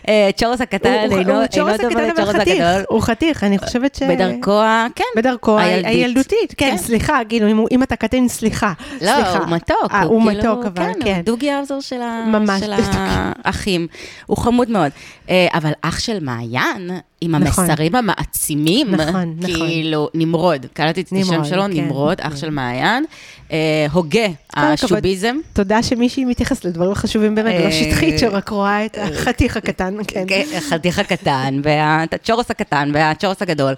אה, 0.08 0.30
צ'ורוס 0.38 0.62
הקטן 0.62 0.94
אינו 0.94 1.24
דומה 1.24 1.44
הקטן, 1.44 1.62
אבל 1.62 2.04
לצ'ורוס 2.08 2.36
חתיך, 2.36 2.62
הגדול. 2.64 2.84
הוא 2.90 3.02
חתיך, 3.02 3.44
אני 3.44 3.58
חושבת 3.58 3.96
ש... 3.96 4.04
בדרכו, 4.04 4.52
ה- 4.62 4.88
כן. 4.96 5.04
בדרכו. 5.18 5.60
הילדותית, 5.60 6.54
כן, 6.58 6.72
כן. 6.72 6.78
סליחה, 6.78 7.20
כאילו, 7.30 7.66
אם 7.72 7.84
אתה 7.84 7.96
קטן, 7.96 8.28
סליחה. 8.28 8.74
לא. 9.02 9.12
הוא 9.38 9.48
מתוק. 9.50 9.92
אה, 9.92 10.02
הוא 10.04 10.22
כאילו- 10.30 10.40
מתוק, 10.56 10.66
אבל 10.66 10.92
כן. 11.04 11.16
הוא 11.16 11.24
דוגי 11.24 11.52
האוזר. 11.52 11.80
של 11.80 12.00
האחים. 12.02 13.88
הוא 14.26 14.38
חמוד 14.38 14.70
מאוד. 14.70 14.92
אה, 15.30 15.48
אבל 15.54 15.72
אח 15.82 16.00
של 16.00 16.18
מעיין, 16.22 16.90
עם 17.22 17.36
נכון. 17.36 17.64
המסרים 17.66 17.96
המעצימים, 17.96 18.96
נכון, 18.96 19.36
נכון. 19.38 19.56
כאילו, 19.56 20.10
נמרוד, 20.14 20.66
קלטתי 20.74 21.02
את 21.02 21.08
השם 21.22 21.44
שלו, 21.44 21.64
כן, 21.64 21.72
נמרוד, 21.72 22.22
אח 22.22 22.30
כן. 22.30 22.38
של 22.38 22.50
מעיין. 22.50 23.06
אה, 23.52 23.88
הוגה. 23.92 24.28
השוביזם. 24.54 25.36
תודה 25.54 25.84
שמישהי 25.84 26.26
מתייחסת 26.26 26.66
לדברים 26.66 26.96
חשובים 26.96 27.36
באמת, 27.36 27.56
ולא 27.60 27.66
אה, 27.66 27.72
שטחית, 27.72 28.20
שרק 28.20 28.50
רואה 28.50 28.86
את 28.86 28.98
החתיך 29.02 29.58
הקטן, 29.58 29.94
כן. 30.08 30.26
כן, 30.28 30.46
החתיך 30.58 31.00
הקטן, 31.00 31.62
והצ'ורוס 31.64 32.52
הקטן, 32.52 32.92
והצ'ורוס 32.94 33.42
הגדול. 33.42 33.74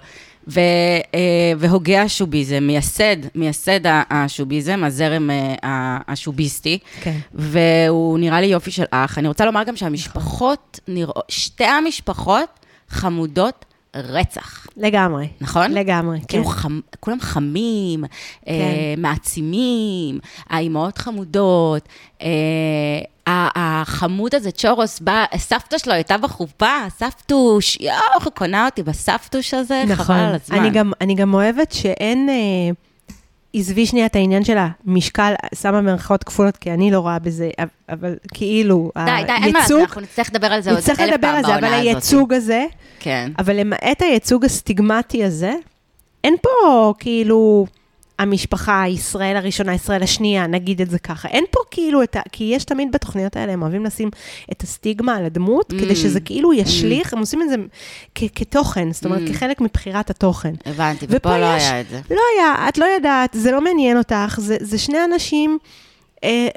ו, 0.48 0.60
אה, 1.14 1.52
והוגה 1.58 2.02
השוביזם, 2.02 2.62
מייסד, 2.62 3.16
מייסד 3.34 3.80
השוביזם, 4.10 4.84
הזרם 4.84 5.30
אה, 5.30 5.98
השוביסטי, 6.08 6.78
כן. 7.02 7.18
והוא 7.34 8.18
נראה 8.18 8.40
לי 8.40 8.46
יופי 8.46 8.70
של 8.70 8.84
אח. 8.90 9.18
אני 9.18 9.28
רוצה 9.28 9.44
לומר 9.44 9.62
גם 9.62 9.76
שהמשפחות, 9.76 10.80
נראות, 10.88 11.24
שתי 11.28 11.64
המשפחות 11.64 12.48
חמודות 12.94 13.64
רצח, 13.96 14.66
לגמרי. 14.76 15.28
נכון? 15.40 15.72
לגמרי, 15.72 16.20
כן. 16.20 16.26
כאילו 16.26 16.44
חמ, 16.44 16.80
כולם 17.00 17.20
חמים, 17.20 18.04
אה, 18.04 18.08
כן. 18.46 19.02
מעצימים, 19.02 20.18
האימהות 20.50 20.98
חמודות, 20.98 21.88
אה, 22.22 22.28
החמוד 23.26 24.34
הזה, 24.34 24.50
צ'ורוס, 24.50 25.00
בא, 25.00 25.24
סבתא 25.36 25.78
שלו 25.78 25.92
הייתה 25.92 26.18
בחופה, 26.18 26.76
סבתוש, 26.88 27.76
יואו, 27.80 27.96
איך 28.14 28.24
הוא 28.24 28.32
קונה 28.32 28.64
אותי 28.64 28.82
בסבתוש 28.82 29.54
הזה, 29.54 29.82
חבל 29.86 29.94
נכון. 29.94 30.16
על 30.16 30.34
הזמן. 30.34 30.58
אני 30.58 30.70
גם, 30.70 30.92
אני 31.00 31.14
גם 31.14 31.34
אוהבת 31.34 31.72
שאין... 31.72 32.28
אה, 32.28 32.74
עזבי 33.54 33.86
שנייה 33.86 34.06
את 34.06 34.16
העניין 34.16 34.44
של 34.44 34.56
המשקל, 34.86 35.32
שמה 35.54 35.80
מרכאות 35.80 36.24
כפולות, 36.24 36.56
כי 36.56 36.70
אני 36.70 36.90
לא 36.90 36.98
רואה 36.98 37.18
בזה, 37.18 37.50
אבל- 37.88 38.16
כאילו, 38.34 38.90
די, 38.98 39.10
די, 39.26 39.32
אין 39.32 39.52
מה 39.52 39.58
לעשות, 39.58 39.70
הייצוג, 39.70 39.80
אנחנו 39.80 40.00
נצטרך 40.00 40.30
לדבר 40.34 40.46
על 40.46 40.60
זה 40.60 40.70
עוד 40.70 40.76
אלף 40.78 40.86
פעם 40.86 40.92
נצטרך 40.94 41.08
לדבר 41.14 41.28
על 41.28 41.42
זה, 41.44 41.52
אבל 41.52 41.60
בעונה 41.60 41.76
הזאת. 41.76 41.86
הייצוג 41.86 42.32
הזה, 42.32 42.64
כן. 43.00 43.32
אבל 43.38 43.56
למעט 43.60 44.02
הייצוג 44.02 44.44
הסטיגמטי 44.44 45.24
הזה, 45.24 45.54
אין 46.24 46.34
פה 46.42 46.94
כאילו 46.98 47.66
המשפחה, 48.18 48.84
ישראל 48.88 49.36
הראשונה, 49.36 49.74
ישראל 49.74 50.02
השנייה, 50.02 50.46
נגיד 50.46 50.80
את 50.80 50.90
זה 50.90 50.98
ככה. 50.98 51.28
אין 51.28 51.44
פה 51.50 51.60
כאילו 51.70 52.02
את 52.02 52.16
ה... 52.16 52.20
כי 52.32 52.44
יש 52.44 52.64
תמיד 52.64 52.88
בתוכניות 52.92 53.36
האלה, 53.36 53.52
הם 53.52 53.62
אוהבים 53.62 53.84
לשים 53.84 54.10
את 54.52 54.62
הסטיגמה 54.62 55.16
על 55.16 55.24
הדמות, 55.24 55.72
Mm. 55.72 55.78
כדי 55.80 55.96
שזה 55.96 56.20
כאילו 56.20 56.52
ישליך, 56.52 57.12
הם 57.12 57.18
עושים 57.18 57.42
את 57.42 57.48
זה 57.48 57.54
כ- 58.14 58.22
כתוכן, 58.34 58.92
זאת 58.92 59.04
אומרת, 59.04 59.22
Mm. 59.28 59.32
כחלק 59.32 59.60
מבחירת 59.60 60.10
התוכן. 60.10 60.54
הבנתי, 60.66 61.06
ופה 61.08 61.38
לא 61.38 61.56
יש- 61.56 61.62
היה 61.62 61.80
את 61.80 61.86
זה. 61.90 62.00
לא 62.10 62.20
היה, 62.38 62.68
את 62.68 62.78
לא 62.78 62.84
יודעת, 62.84 63.30
זה 63.32 63.50
לא 63.50 63.60
מעניין 63.64 63.98
אותך, 63.98 64.38
זה, 64.38 64.56
זה 64.60 64.78
שני 64.78 64.98
אנשים 65.04 65.58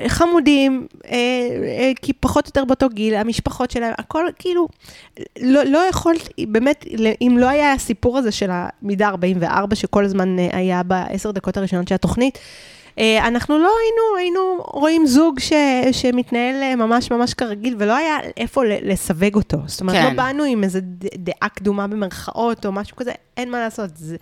חמודים, 0.07 0.87
אה, 1.05 1.11
אה, 1.11 1.91
כי 2.01 2.13
פחות 2.13 2.45
או 2.45 2.49
יותר 2.49 2.65
באותו 2.65 2.89
גיל, 2.89 3.15
המשפחות 3.15 3.71
שלהם, 3.71 3.93
הכל 3.97 4.25
כאילו, 4.39 4.67
לא, 5.41 5.63
לא 5.63 5.79
יכולת, 5.89 6.29
באמת, 6.47 6.85
אם 7.21 7.37
לא 7.39 7.49
היה 7.49 7.73
הסיפור 7.73 8.17
הזה 8.17 8.31
של 8.31 8.49
המידה 8.51 9.07
44, 9.07 9.75
שכל 9.75 10.05
הזמן 10.05 10.39
אה, 10.39 10.49
היה 10.51 10.83
בעשר 10.83 11.31
דקות 11.31 11.57
הראשונות 11.57 11.87
של 11.87 11.95
התוכנית, 11.95 12.37
אה, 12.37 12.41
אנחנו 12.99 13.57
לא 13.57 13.71
היינו, 13.81 14.17
היינו 14.17 14.63
רואים 14.73 15.05
זוג 15.05 15.39
ש, 15.39 15.53
שמתנהל 15.91 16.63
אה, 16.63 16.75
ממש 16.75 17.11
ממש 17.11 17.33
כרגיל, 17.33 17.75
ולא 17.79 17.95
היה 17.95 18.17
איפה 18.37 18.61
לסווג 18.65 19.35
אותו. 19.35 19.57
זאת 19.65 19.81
אומרת, 19.81 19.95
כן. 19.95 20.03
לא 20.03 20.13
באנו 20.13 20.43
עם 20.43 20.63
איזו 20.63 20.79
דעה 21.17 21.49
קדומה 21.49 21.87
במרכאות, 21.87 22.65
או 22.65 22.71
משהו 22.71 22.95
כזה, 22.95 23.11
אין 23.37 23.51
מה 23.51 23.59
לעשות. 23.59 23.89
זה, 23.95 24.17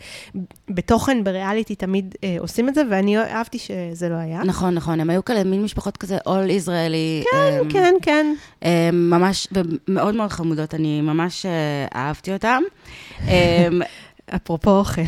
בתוכן, 0.69 1.23
בריאליטי, 1.23 1.75
תמיד 1.75 2.15
אה, 2.23 2.35
עושים 2.39 2.69
את 2.69 2.75
זה, 2.75 2.81
ואני 2.89 3.17
אהבתי 3.17 3.59
שזה 3.59 4.09
לא 4.09 4.15
היה. 4.15 4.43
נכון, 4.43 4.73
נכון, 4.75 4.99
הם 4.99 5.09
היו 5.09 5.25
כאלה 5.25 5.43
מין 5.43 5.63
משפחות 5.63 5.97
כזה, 5.97 6.17
all 6.17 6.51
ישראלי. 6.51 7.23
כן, 7.31 7.59
אמ, 7.61 7.69
כן, 7.69 7.93
כן. 8.01 8.35
אמ, 8.63 8.69
ממש, 9.09 9.47
ומאוד 9.51 10.15
מאוד 10.15 10.29
חמודות, 10.29 10.73
אני 10.73 11.01
ממש 11.01 11.45
אה, 11.45 11.87
אהבתי 11.95 12.33
אותם. 12.33 12.61
אמ, 13.27 13.81
אפרופו 14.35 14.79
אוכל, 14.79 15.01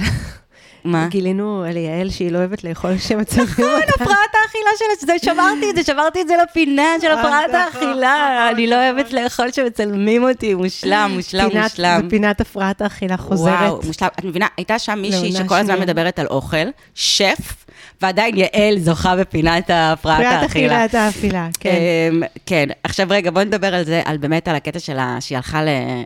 מה? 0.88 1.08
גילינו 1.10 1.64
על 1.64 1.78
יעל 1.78 2.10
שהיא 2.10 2.32
לא 2.32 2.38
אוהבת 2.38 2.64
לאכול 2.64 2.98
שמצלמים 2.98 3.50
נכון, 3.50 3.66
אותה. 3.66 4.04
הפרעת 4.04 4.30
האכילה 4.44 4.70
שלה, 4.78 5.08
זה 5.08 5.26
שמרתי 5.26 5.70
את 5.70 5.76
זה, 5.76 5.84
שמרתי 5.84 6.22
את 6.22 6.28
זה 6.28 6.34
לפינה 6.44 6.96
של 7.02 7.12
הפרעת 7.12 7.54
האכילה. 7.54 8.50
אני 8.52 8.68
לא 8.68 8.76
אוהבת 8.76 9.14
לאכול 9.14 9.52
שמצלמים 9.52 10.24
אותי, 10.24 10.54
מושלם, 10.54 11.12
מושלם, 11.16 11.50
מושלם. 11.64 12.08
פינת 12.10 12.42
הפרעת 12.42 12.82
האכילה 12.82 13.18
חוזרת. 13.18 13.60
וואו, 13.60 13.80
מושלם. 13.86 14.08
את 14.20 14.24
מבינה, 14.24 14.48
הייתה 14.58 14.80
שם 14.80 15.00
מישהי 15.02 15.32
לעונה 15.32 15.46
שכל 15.46 15.56
הזמן. 15.56 15.80
מדברת 15.80 16.20
על 16.20 16.28
אוכל, 16.28 16.68
שף, 16.96 17.66
ועדיין 18.02 18.36
יעל 18.38 18.80
זוכה 18.80 19.16
בפינת 19.16 19.70
הפרעת 19.74 20.18
פריעת 20.18 20.44
האכילה. 20.44 20.86
אכילת 20.86 20.96
האפילה, 20.96 21.48
כן. 21.60 21.76
אמ, 22.12 22.24
כן, 22.46 22.68
עכשיו 22.84 23.08
רגע, 23.10 23.32
בוא 23.32 23.44
נדבר 23.44 23.76
על 23.76 23.84
זה, 23.84 24.02
על 24.06 24.18
באמת 24.18 24.48
על 24.48 24.56
הקטע 24.56 24.80
שלה, 24.80 25.18
שהיא 25.20 25.36
הלכה 25.36 25.62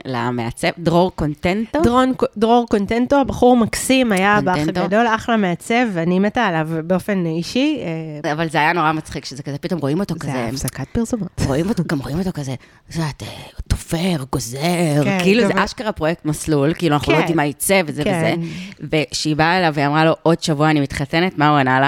למעצב, 0.06 0.68
דרור 0.80 1.12
קונטנטו. 1.16 1.82
דרון, 1.82 2.14
דרור 2.38 2.66
קונטנטו, 2.70 3.26
בחור 3.26 3.58
מקסים, 3.58 4.12
היה 4.12 4.40
באח. 4.44 4.58
הגדול, 4.58 5.08
אחלה 5.08 5.38
מעצב, 5.38 5.86
ואני 5.94 6.20
מתה 6.20 6.42
עליו 6.42 6.70
באופן 6.84 7.26
אישי. 7.26 7.82
אה, 8.26 8.32
אבל 8.32 8.50
זה 8.50 8.58
היה 8.58 8.74
נורא 8.74 8.92
מצחיק, 8.92 9.26
שזה 9.26 9.44
כזה, 9.44 9.58
פתאום 9.58 9.80
רואים 9.80 10.00
אותו 10.00 10.14
זה 10.14 10.20
כזה, 10.20 10.34
היה 10.34 10.48
הפסקת 10.48 10.88
פרסומות. 10.92 11.30
רואים 11.46 11.70
אותו, 11.70 11.84
גם 11.88 12.00
רואים 12.00 12.20
אותו 12.20 12.32
כזה, 12.34 12.56
זה 12.90 13.02
את 13.10 13.24
אה, 13.24 13.28
תופר, 13.68 14.24
גוזר, 14.32 15.04
כן, 15.04 15.18
כאילו 15.24 15.48
זה 15.48 15.54
אשכרה 15.56 15.92
פרויקט 15.92 16.26
מסלול, 16.26 16.74
כאילו 16.74 16.96
אנחנו 16.96 17.12
לא 17.12 17.18
כן. 17.18 17.22
יודעים 17.22 17.38
מה 17.38 17.46
יצא 17.46 17.82
וזה 17.86 18.04
כן. 18.04 18.36
וזה. 18.40 18.48
וכשהיא 18.92 19.36
באה 19.36 19.58
אליו 19.58 19.74
והיא 19.74 19.88
אמרה 19.88 20.06
לו, 20.06 20.16
עוד 20.24 20.44
שבוע 20.44 20.70
אני 20.70 20.80
מתחתנת, 20.82 21.38
מה 21.38 21.50
הוא 21.50 21.58
ענה? 21.58 21.81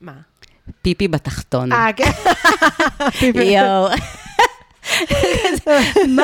מה? 0.00 0.12
פיפי 0.82 1.08
בתחתון. 1.08 1.72
אה, 1.72 1.92
כן. 1.96 2.10
יואו. 3.34 3.88
מה? 6.08 6.22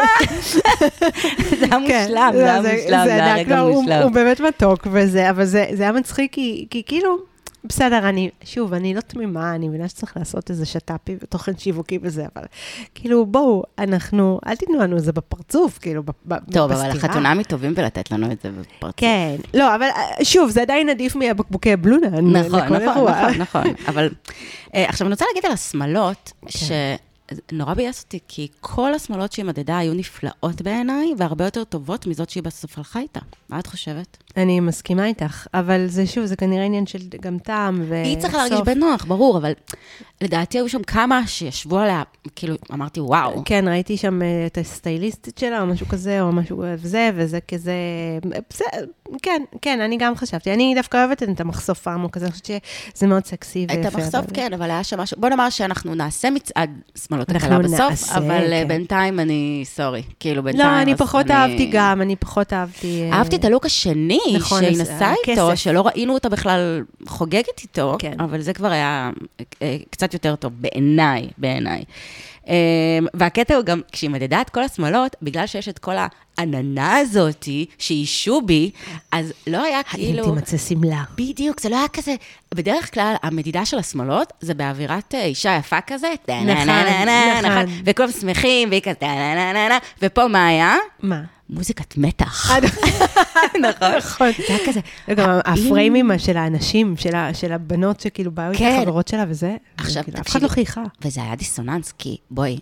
זה 1.59 1.67
היה 1.71 1.79
כן, 1.87 2.03
מושלם, 2.03 2.33
לא, 2.35 2.39
זה 2.39 2.45
היה 2.45 2.61
מושלם, 2.61 3.05
זה 3.05 3.15
היה 3.15 3.35
רגע 3.35 3.57
לא, 3.57 3.73
מושלם. 3.73 4.03
הוא 4.03 4.11
באמת 4.11 4.41
מתוק 4.41 4.87
אבל 5.31 5.45
זה 5.45 5.69
היה 5.79 5.93
מצחיק, 5.93 6.33
כי 6.71 6.83
כאילו, 6.87 7.19
בסדר, 7.65 8.09
אני, 8.09 8.31
שוב, 8.45 8.73
אני 8.73 8.95
לא 8.95 9.01
תמימה, 9.01 9.55
אני 9.55 9.69
מבינה 9.69 9.89
שצריך 9.89 10.17
לעשות 10.17 10.51
איזה 10.51 10.67
שת"פי 10.67 11.17
ותוכן 11.23 11.53
שיווקי 11.59 11.99
וזה, 12.03 12.27
אבל 12.37 12.45
כאילו, 12.95 13.27
בואו, 13.27 13.63
אנחנו, 13.79 14.41
אל 14.47 14.57
תיתנו 14.57 14.79
לנו 14.79 14.97
את 14.97 15.03
זה 15.05 15.13
בפרצוף, 15.13 15.79
כאילו, 15.79 16.03
ב- 16.03 16.11
ב- 16.29 16.53
טוב, 16.53 16.73
אבל 16.73 16.75
בסתירה. 16.91 17.07
החתונמי 17.15 17.45
טובים 17.45 17.75
בלתת 17.75 18.11
לנו 18.11 18.33
את 18.33 18.41
זה 18.43 18.51
בפרצוף. 18.51 18.95
כן, 18.97 19.37
לא, 19.55 19.75
אבל 19.75 19.87
אה, 19.97 20.25
שוב, 20.25 20.51
זה 20.51 20.63
עדיין 20.63 20.89
עדיף 20.89 21.17
מהבקבוקי 21.17 21.77
בלונה. 21.77 22.09
נכון, 22.21 22.61
נכון. 22.61 23.05
נכון, 23.09 23.35
נכון. 23.39 23.65
אבל 23.89 24.09
אה, 24.75 24.85
עכשיו 24.89 25.07
אני 25.07 25.13
רוצה 25.13 25.25
להגיד 25.31 25.47
על 25.47 25.53
השמלות, 25.53 26.33
כן. 26.47 26.49
שנורא 27.51 27.75
ביאס 27.75 28.03
אותי, 28.03 28.19
כי 28.29 28.49
כל 28.61 28.95
השמלות 28.95 29.33
שהיא 29.33 29.45
מדדה 29.45 29.79
היו 29.79 29.95
נפלאות 29.95 30.63
בעיניי, 30.63 31.15
והרבה 31.19 31.45
יותר 31.45 31.65
טובות 31.65 32.07
מזאת 32.07 32.31
שהיא 32.31 32.43
בסוף 32.43 32.79
הלכה 32.79 33.01
איתה. 33.01 33.21
מה 33.49 33.59
את 33.59 33.67
חושבת? 33.67 34.17
אני 34.37 34.61
מסכימה 34.61 35.07
איתך, 35.07 35.47
אבל 35.55 35.87
זה 35.87 36.07
שוב, 36.07 36.25
זה 36.25 36.37
כנראה 36.37 36.65
עניין 36.65 36.87
של 36.87 36.99
גם 37.21 37.39
טעם 37.39 37.83
ו... 37.89 38.03
היא 38.05 38.19
צריכה 38.19 38.37
להרגיש. 38.37 38.61
בנוח, 38.61 39.05
ברור, 39.05 39.39
אבל 39.39 39.53
לדעתי 40.21 40.59
היו 40.59 40.69
שם 40.69 40.83
כמה 40.83 41.27
שישבו 41.27 41.79
עליה, 41.79 42.03
כאילו, 42.37 42.55
אמרתי, 42.73 43.01
וואו. 43.01 43.43
כן, 43.45 43.69
ראיתי 43.69 43.97
שם 43.97 44.23
אה, 44.23 44.47
את 44.47 44.59
הסטייליסטית 44.59 45.39
שלה, 45.39 45.61
או 45.61 45.67
משהו 45.67 45.89
כזה, 45.89 46.23
או 46.23 46.33
משהו 46.33 46.63
וזה, 46.79 47.11
וזה 47.15 47.39
כזה... 47.41 47.75
בסדר, 48.51 48.87
כן, 49.23 49.43
כן, 49.63 49.81
אני 49.81 49.97
גם 49.97 50.17
חשבתי. 50.17 50.53
אני 50.53 50.73
דווקא 50.77 50.97
אוהבת 50.97 51.23
את 51.23 51.41
המחשוף 51.41 51.89
העמוק 51.89 52.17
הזה, 52.17 52.27
אני 52.27 52.33
חושבת 52.33 52.47
שזה 52.95 53.07
מאוד 53.07 53.25
סקסי 53.25 53.67
ויפה. 53.71 53.89
את 53.89 53.95
המחשוף, 53.95 54.15
אבל- 54.15 54.27
כן, 54.35 54.53
אבל 54.53 54.71
היה 54.71 54.85
שם 54.85 55.01
משהו, 55.01 55.17
בוא 55.21 55.29
נאמר 55.29 55.51
שאנחנו 55.51 55.95
נעשה 55.95 56.31
מצעד 56.31 56.71
שמאלות 57.07 57.29
הקלה 57.31 57.59
בסוף, 57.59 57.81
נעשה, 57.81 58.17
אבל 58.17 58.53
אה, 58.53 58.63
כן. 58.63 58.69
בינתיים 58.69 59.21
אני, 59.21 59.63
סורי, 59.65 60.03
כאילו 60.21 60.43
בינתיים... 60.43 60.69
לא, 60.71 60.83
אני 60.83 60.97
פחות 60.97 61.27
אני- 61.31 61.35
אהבתי 61.35 61.71
גם, 61.73 62.03
אני 62.03 62.17
פחות 62.17 62.53
אהבתי... 62.53 63.03
אה, 63.13 63.19
אהבתי 63.19 63.37
את 63.37 63.45
הלוק 63.45 63.67
השני, 63.67 64.19
נכון, 64.37 64.61
שהיא 64.63 64.79
נסעה 64.83 65.15
איתו, 65.29 65.51
הכסף. 65.51 65.63
שלא 65.63 65.87
ראינו 65.87 66.15
אותה 66.15 66.29
בכלל 66.29 66.85
חוגגת 67.07 67.61
איתו, 67.63 67.97
כן. 67.99 68.21
אבל 68.21 68.41
זה 68.41 68.53
כבר 68.53 68.71
היה 68.71 69.11
אה, 69.63 69.77
קצת 69.91 70.13
יותר 70.15 70.37
טוב, 70.37 70.53
בעיניי, 70.61 71.29
בעיניי. 71.39 71.85
אה, 72.49 72.55
והקטע 73.15 73.55
הוא 73.57 73.65
גם, 73.65 73.81
כשהיא 73.93 74.11
מדדה 74.11 74.41
את 74.41 74.51
כל 74.51 74.63
השמאלות, 74.63 75.17
בגלל 75.23 75.47
שיש 75.47 75.69
את 75.69 75.79
כל 75.79 75.95
העננה 76.39 76.97
הזאתי, 76.97 77.67
שהיא 77.79 78.07
שובי, 78.07 78.71
אז 79.13 79.33
לא 79.47 79.63
היה 79.63 79.77
האם 79.77 79.85
כאילו... 79.85 80.25
תימצא 80.25 80.57
שמלה? 80.57 81.03
בדיוק, 81.15 81.61
זה 81.61 81.69
לא 81.69 81.77
היה 81.77 81.89
כזה, 81.89 82.15
בדרך 82.55 82.95
כלל 82.95 83.15
המדידה 83.23 83.65
של 83.65 83.79
השמאלות 83.79 84.33
זה 84.41 84.55
באווירת 84.55 85.15
אה, 85.15 85.25
אישה 85.25 85.57
יפה 85.57 85.81
כזה, 85.87 86.15
נכון, 86.29 87.51
נכון. 87.51 87.65
וכולם 87.85 88.11
שמחים, 88.11 88.69
והיא 88.71 88.83
כזה 88.83 89.07
ופה 90.03 90.29
מה 90.29 90.47
היה? 90.47 90.77
מה? 91.03 91.36
מוזיקת 91.51 91.97
מתח. 91.97 92.51
אה, 92.51 92.57
נכון. 93.71 93.97
נכון. 93.99 94.29
זה 94.39 94.55
היה 94.55 94.59
כזה, 94.67 94.81
וגם 95.09 95.29
האם- 95.45 95.67
הפריימים 95.67 96.11
של 96.19 96.37
האנשים, 96.37 96.95
של 97.35 97.53
הבנות 97.53 98.01
שכאילו 98.01 98.31
באו 98.31 98.47
איתה, 98.51 98.59
כן. 98.59 98.81
חברות 98.83 99.09
שלה 99.09 99.25
וזה, 99.29 99.57
עכשיו, 99.77 100.05
כאילו, 100.05 100.19
אף 100.19 100.29
אחד 100.29 100.31
תקשיבי. 100.31 100.45
לא 100.45 100.49
חייכה. 100.49 100.83
וזה 101.05 101.23
היה 101.23 101.35
דיסוננס, 101.37 101.93
כי 101.99 102.17
בואי, 102.31 102.59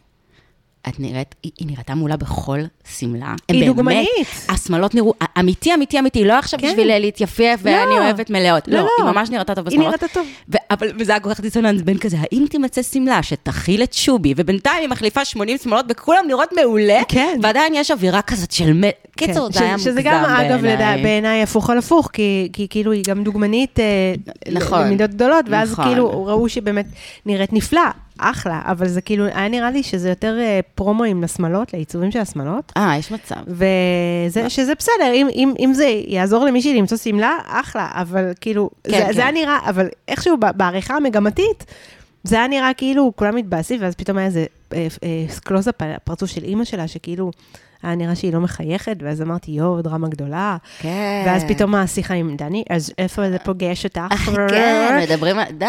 את 0.89 1.01
נראית, 1.01 1.35
היא, 1.43 1.53
היא 1.59 1.69
נראתה 1.69 1.95
מולה 1.95 2.17
בכל 2.17 2.59
שמלה. 2.99 3.35
היא 3.49 3.61
באמת- 3.61 3.67
דוגמנית. 3.67 4.09
השמלות 4.49 4.95
נראו, 4.95 5.13
אמיתי, 5.41 5.75
אמיתי, 5.75 5.99
אמיתי, 5.99 6.25
לא 6.25 6.33
עכשיו 6.39 6.61
כן. 6.61 6.69
בשביל 6.69 6.99
להתייפייף, 6.99 7.61
ואני 7.63 7.91
לא. 7.91 7.99
אוהבת 8.05 8.31
מלאות. 8.31 8.69
לא, 8.69 8.77
לא, 8.79 8.83
לא. 8.83 8.91
היא 8.99 9.13
ממש 9.13 9.31
נראתה 9.31 9.55
טוב 9.55 9.69
היא 9.69 9.79
בשמלות. 9.79 9.89
נראתה 10.03 10.15
טוב. 10.15 10.27
ו- 10.53 10.57
אבל, 10.71 10.89
וזה 10.99 11.13
היה 11.13 11.21
כל 11.21 11.35
כך 11.35 11.41
דיסוננס 11.41 11.83
בין 11.83 11.99
כזה, 11.99 12.17
האם 12.21 12.45
תימצא 12.51 12.83
שמלה 12.83 13.23
שתכיל 13.23 13.83
את 13.83 13.93
שובי, 13.93 14.35
ובינתיים 14.37 14.81
היא 14.81 14.89
מחליפה 14.89 15.25
80 15.25 15.59
שמלות, 15.59 15.87
וכולם 15.89 16.25
נראות 16.27 16.49
מעולה, 16.61 17.01
כן. 17.09 17.39
ועדיין 17.43 17.75
יש 17.75 17.91
אווירה 17.91 18.23
כזאת 18.23 18.51
של... 18.53 18.73
מ... 18.73 18.83
קיצור, 19.17 19.47
כן, 19.47 19.53
זה 19.53 19.61
היה 19.65 19.73
מוגזם 19.73 19.91
שזה 19.91 20.03
גם, 20.03 20.25
אגב, 20.25 20.61
בעיניי. 20.61 21.03
בעיניי 21.03 21.43
הפוך 21.43 21.71
על 21.71 21.79
הפוך, 21.79 22.11
כי, 22.13 22.49
כי 22.53 22.67
כאילו 22.71 22.93
היא 22.93 23.03
גם 23.09 23.25
דוגמנית 23.25 23.81
אה, 23.81 24.15
נכון. 24.53 24.81
למידות 24.87 25.11
גדולות, 25.11 25.45
ואז 25.51 25.73
נכון. 25.73 25.85
כאילו 25.85 26.27
ראו 26.27 26.49
שהיא 26.49 26.63
באמת 26.63 26.87
נראית 27.27 27.53
נפלא, 27.53 27.81
אחלה, 28.19 28.63
אבל 28.65 28.89
זה 28.89 29.01
כאילו, 29.01 29.25
היה 29.25 29.49
נראה 29.49 29.71
לי 29.71 29.83
שזה 29.83 30.09
יותר 30.09 30.39
אה, 30.41 30.61
פרומואים 30.75 31.23
לשמלות, 31.23 31.73
לעיצובים 31.73 32.11
של 32.11 32.19
השמלות. 32.19 32.73
אה, 32.77 32.97
יש 32.99 33.13
מצב. 33.13 33.37
וזה, 33.47 34.51
שזה 34.51 34.73
בסדר, 34.79 35.13
אם, 35.13 35.29
אם, 35.35 35.55
אם 35.59 35.73
זה 35.75 36.01
יעזור 36.07 36.45
למישהי 36.45 36.79
למצוא 36.79 36.99
שמלה, 36.99 37.39
אחלה, 37.47 37.91
אבל 37.95 38.33
כאילו, 38.41 38.71
כן, 38.85 38.91
זה, 38.91 39.05
כן. 39.07 39.13
זה 39.13 39.21
היה 39.21 39.31
נראה, 39.31 39.59
אבל 39.67 39.89
איכשהו 40.09 40.37
בעריכה 40.57 40.97
המגמתית, 40.97 41.65
זה 42.25 42.37
היה 42.37 42.47
נראה 42.47 42.75
כאילו 42.75 43.13
כולם 43.17 43.37
מתבאסים, 43.37 43.83
ואז 43.83 43.95
פתאום 43.95 44.19
היה 44.19 44.27
איזה 44.27 44.47
אה, 44.73 44.87
אה, 45.05 45.25
קלוזאפ 45.45 45.83
על 45.83 45.91
הפרצוף 45.93 46.31
של 46.31 46.45
אימא 46.45 46.65
שלה, 46.65 46.89
שכאילו, 46.89 47.31
היה 47.85 47.95
נראה 47.95 48.15
שהיא 48.15 48.33
לא 48.33 48.41
מחייכת, 48.41 48.97
ואז 49.01 49.23
אמרתי, 49.23 49.51
יואו, 49.51 49.83
דרמה 49.83 50.09
גדולה. 50.09 50.57
כן. 50.79 51.23
ואז 51.27 51.45
פתאום 51.49 51.75
השיחה 51.75 52.15
עם 52.15 52.37
דני, 52.37 52.65
אז 52.71 52.93
איפה 52.99 53.31
זה 53.31 53.39
פוגש 53.39 53.85
אותך? 53.85 54.01
כן, 54.49 54.99
מדברים 55.03 55.39
על... 55.39 55.45
די, 55.53 55.67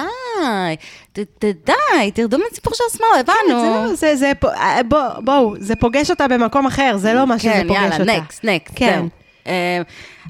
די, 1.65 2.11
תרדו 2.13 2.37
מהסיפור 2.37 2.73
של 2.73 2.83
השמאל, 2.91 3.09
הבנו. 3.19 3.61
זהו, 3.61 3.95
זה, 3.95 4.15
זה, 4.15 4.31
פה- 4.39 4.53
אה, 4.53 4.81
בוא, 4.89 4.99
בואו, 5.23 5.55
זה 5.59 5.75
פוגש 5.75 6.09
אותה 6.11 6.27
במקום 6.27 6.65
אחר, 6.65 6.93
זה 6.97 7.13
לא 7.13 7.27
מה 7.27 7.39
שזה 7.39 7.51
כן, 7.51 7.67
פוגש 7.67 7.79
יאללה, 7.81 7.97
אותה. 7.99 8.17
נקסט, 8.17 8.45
נקסט, 8.45 8.73
כן. 8.75 8.95
זהו. 8.99 9.09
אה, 9.47 9.81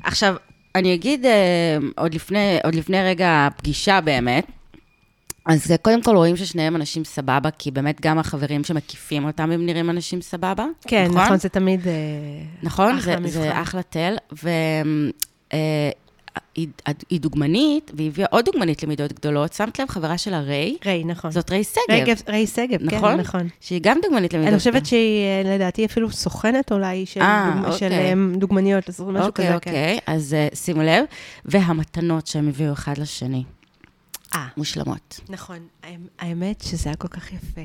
עכשיו, 0.04 0.36
אני 0.76 0.93
אגיד, 0.93 1.26
אה, 1.26 1.32
עוד 2.63 2.76
לפני 2.76 3.04
רגע 3.04 3.48
הפגישה 3.48 4.02
באמת, 4.02 4.45
אז 5.45 5.71
אה, 5.71 5.77
קודם 5.77 6.01
כל 6.03 6.15
רואים 6.15 6.38
ששניהם 6.38 6.75
אנשים 6.75 7.03
סבבה, 7.03 7.49
כי 7.60 7.71
באמת 7.71 8.01
גם 8.01 8.19
החברים 8.19 8.63
שמקיפים 8.63 9.25
אותם 9.25 9.51
הם 9.51 9.65
נראים 9.65 9.89
אנשים 9.89 10.21
סבבה. 10.21 10.65
כן, 10.88 11.08
נכון, 11.13 11.38
זה 11.38 11.49
תמיד... 11.49 11.88
אה, 11.88 11.93
נכון, 12.63 12.95
אחלה 12.95 13.15
זה, 13.21 13.27
זה 13.27 13.39
מבחן. 13.47 13.62
אחלה 13.62 13.81
תל, 13.89 14.15
והיא 14.43 15.12
היא 17.10 17.19
דוגמנית, 17.21 17.91
והיא 17.93 18.08
הביאה 18.08 18.27
עוד 18.31 18.45
דוגמנית 18.45 18.84
למידות 18.84 19.13
גדולות, 19.13 19.53
שמת 19.53 19.79
לב 19.79 19.89
חברה 19.89 20.17
שלה 20.17 20.39
ריי, 20.41 20.77
ריי, 20.86 21.03
נכון. 21.03 21.31
זאת 21.31 21.51
ריי 21.51 21.63
סגב, 21.63 21.81
רגב, 21.89 22.17
ריי 22.29 22.47
שגב, 22.47 22.77
נכון? 22.81 23.12
כן, 23.15 23.19
נכון. 23.19 23.47
שהיא 23.62 23.79
גם 23.84 23.97
דוגמנית 24.03 24.34
למידות 24.34 24.51
אני 24.51 24.58
חושבת. 24.60 24.86
שהיא, 24.86 25.23
אה, 25.25 25.55
לדעתי, 25.55 25.86
אפילו 25.86 26.12
סוכנת 26.12 26.71
אולי 26.71 27.05
של, 27.05 27.21
אה, 27.21 27.51
דוג- 27.55 27.65
אוקיי. 27.65 27.79
של 27.79 27.91
אה, 27.91 28.13
דוגמניות, 28.38 28.89
משהו 28.89 29.05
אוקיי, 29.17 29.29
כזה, 29.29 29.60
כן. 29.60 29.69
אוקיי, 29.71 29.99
אז 30.08 30.34
אה, 30.34 30.47
שימו 30.53 30.81
לב, 30.81 31.05
והמתנות 31.45 32.27
שהם 32.27 32.47
הביאו 32.47 32.73
אחד 32.73 32.97
לשני, 32.97 33.38
אה, 33.38 33.43
מושלמות. 34.57 35.19
נכון. 35.29 35.57
האמת 36.19 36.61
שזה 36.61 36.89
היה 36.89 36.95
כל 36.95 37.07
כך 37.07 37.33
יפה. 37.33 37.61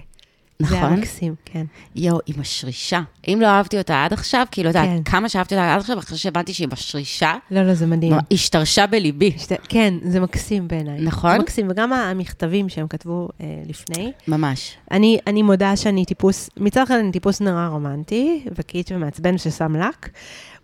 זה 0.62 0.74
היה 0.74 0.84
נכון? 0.86 0.98
מקסים, 0.98 1.34
כן. 1.44 1.64
יואו, 1.94 2.18
היא 2.26 2.34
משרישה. 2.38 3.00
אם 3.28 3.38
לא 3.42 3.46
אהבתי 3.46 3.78
אותה 3.78 4.04
עד 4.04 4.12
עכשיו, 4.12 4.46
כאילו, 4.50 4.70
את 4.70 4.74
יודעת, 4.74 4.88
כן. 4.88 5.02
כמה 5.12 5.28
שאהבתי 5.28 5.54
אותה 5.54 5.74
עד 5.74 5.80
עכשיו, 5.80 5.98
אחרי 5.98 6.18
שהבנתי 6.18 6.52
שהיא 6.54 6.68
משרישה, 6.72 7.34
לא, 7.50 7.62
לא, 7.62 7.74
זה 7.74 7.86
מדהים. 7.86 8.12
השתרשה 8.32 8.86
בליבי. 8.86 9.32
שת- 9.38 9.52
כן, 9.68 9.94
זה 10.04 10.20
מקסים 10.20 10.68
בעיניי. 10.68 11.00
נכון? 11.00 11.30
זה 11.32 11.38
מקסים, 11.38 11.66
וגם 11.70 11.92
המכתבים 11.92 12.68
שהם 12.68 12.88
כתבו 12.88 13.28
אה, 13.40 13.46
לפני. 13.66 14.12
ממש. 14.28 14.76
אני, 14.90 15.18
אני 15.26 15.42
מודה 15.42 15.76
שאני 15.76 16.04
טיפוס, 16.04 16.50
מצד 16.56 16.82
אחד 16.82 16.94
אני 16.94 17.12
טיפוס 17.12 17.40
נורא 17.40 17.66
רומנטי, 17.66 18.44
וקיץ' 18.56 18.88
ומעצבן 18.94 19.38
ששם 19.38 19.76
לק, 19.76 20.08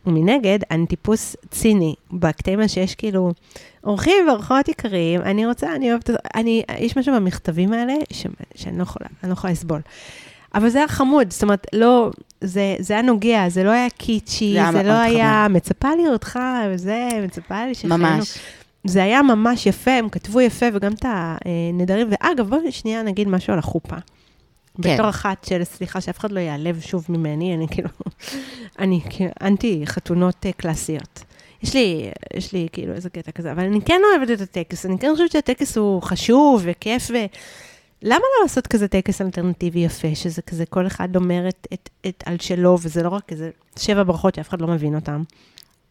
ומנגד, 0.07 0.59
אני 0.71 0.87
טיפוס 0.87 1.37
ציני, 1.51 1.95
בקטעים 2.13 2.69
שיש 2.69 2.95
כאילו, 2.95 3.33
אורחים 3.85 4.29
ואורחות 4.29 4.69
יקרים, 4.69 5.21
אני 5.21 5.47
רוצה, 5.47 5.75
אני 5.75 5.91
אוהבת, 5.91 6.11
אני, 6.35 6.63
יש 6.79 6.97
משהו 6.97 7.15
במכתבים 7.15 7.73
האלה 7.73 7.95
ש, 8.13 8.27
שאני 8.55 8.79
לא 8.79 8.83
יכולה, 8.83 9.07
אני 9.23 9.29
לא 9.29 9.33
יכולה 9.33 9.53
לסבול. 9.53 9.81
אבל 10.55 10.69
זה 10.69 10.79
היה 10.79 10.89
חמוד, 10.89 11.31
זאת 11.31 11.43
אומרת, 11.43 11.67
לא, 11.73 12.11
זה, 12.41 12.77
זה 12.79 12.95
היה 12.95 13.03
נוגע, 13.03 13.49
זה 13.49 13.65
לא 13.65 13.71
היה 13.71 13.91
קיצ'י, 13.91 14.55
זה 14.55 14.73
זה, 14.73 14.83
לא 14.83 14.93
היה, 14.93 15.45
חמוד. 15.47 15.57
מצפה 15.57 15.89
לראותך, 15.95 16.39
וזה, 16.71 17.09
מצפה 17.25 17.67
לי 17.67 17.75
שחיינו. 17.75 17.99
ממש. 17.99 18.39
זה 18.85 19.03
היה 19.03 19.23
ממש 19.23 19.67
יפה, 19.67 19.91
הם 19.91 20.09
כתבו 20.09 20.41
יפה, 20.41 20.67
וגם 20.73 20.93
את 20.93 21.05
הנדרים. 21.09 22.09
ואגב, 22.11 22.49
בואי 22.49 22.73
שנייה 22.73 23.03
נגיד 23.03 23.29
משהו 23.29 23.53
על 23.53 23.59
החופה. 23.59 23.97
כן. 24.83 24.95
בתור 24.95 25.09
אחת 25.09 25.45
של, 25.45 25.65
סליחה, 25.65 26.01
שאף 26.01 26.19
אחד 26.19 26.33
לא 26.33 26.41
ייעלב 26.41 26.81
שוב 26.81 27.07
ממני, 27.09 27.55
אני 27.55 27.67
כאילו, 27.71 27.89
אני 28.79 29.01
אנטי 29.43 29.83
חתונות 29.87 30.47
אה, 30.47 30.53
קלאסיות. 30.53 31.25
יש 31.63 31.75
לי, 31.75 32.11
יש 32.35 32.53
לי 32.53 32.69
כאילו 32.73 32.93
איזה 32.93 33.11
קטע 33.11 33.33
כזה, 33.33 33.53
אבל 33.53 33.65
אני 33.65 33.81
כן 33.81 34.01
אוהבת 34.13 34.31
את 34.31 34.41
הטקס, 34.41 34.87
אני 34.87 34.99
כן 34.99 35.09
חושבת 35.13 35.33
שהטקס 35.33 35.77
הוא 35.77 36.03
חשוב 36.03 36.63
וכיף, 36.65 37.11
ו... 37.11 37.15
למה 38.03 38.19
לא 38.19 38.43
לעשות 38.43 38.67
כזה 38.67 38.89
טקס 38.89 39.21
אלטרנטיבי 39.21 39.79
יפה, 39.81 40.15
שזה 40.15 40.43
כזה, 40.43 40.67
כל 40.67 40.87
אחד 40.87 41.17
אומר 41.17 41.49
את, 41.49 41.67
את, 41.73 41.91
את 42.07 42.25
על 42.27 42.37
שלו, 42.41 42.79
וזה 42.83 43.03
לא 43.03 43.09
רק 43.09 43.23
כזה 43.29 43.51
שבע 43.79 44.03
ברכות 44.03 44.35
שאף 44.35 44.49
אחד 44.49 44.61
לא 44.61 44.67
מבין 44.67 44.95
אותן. 44.95 45.23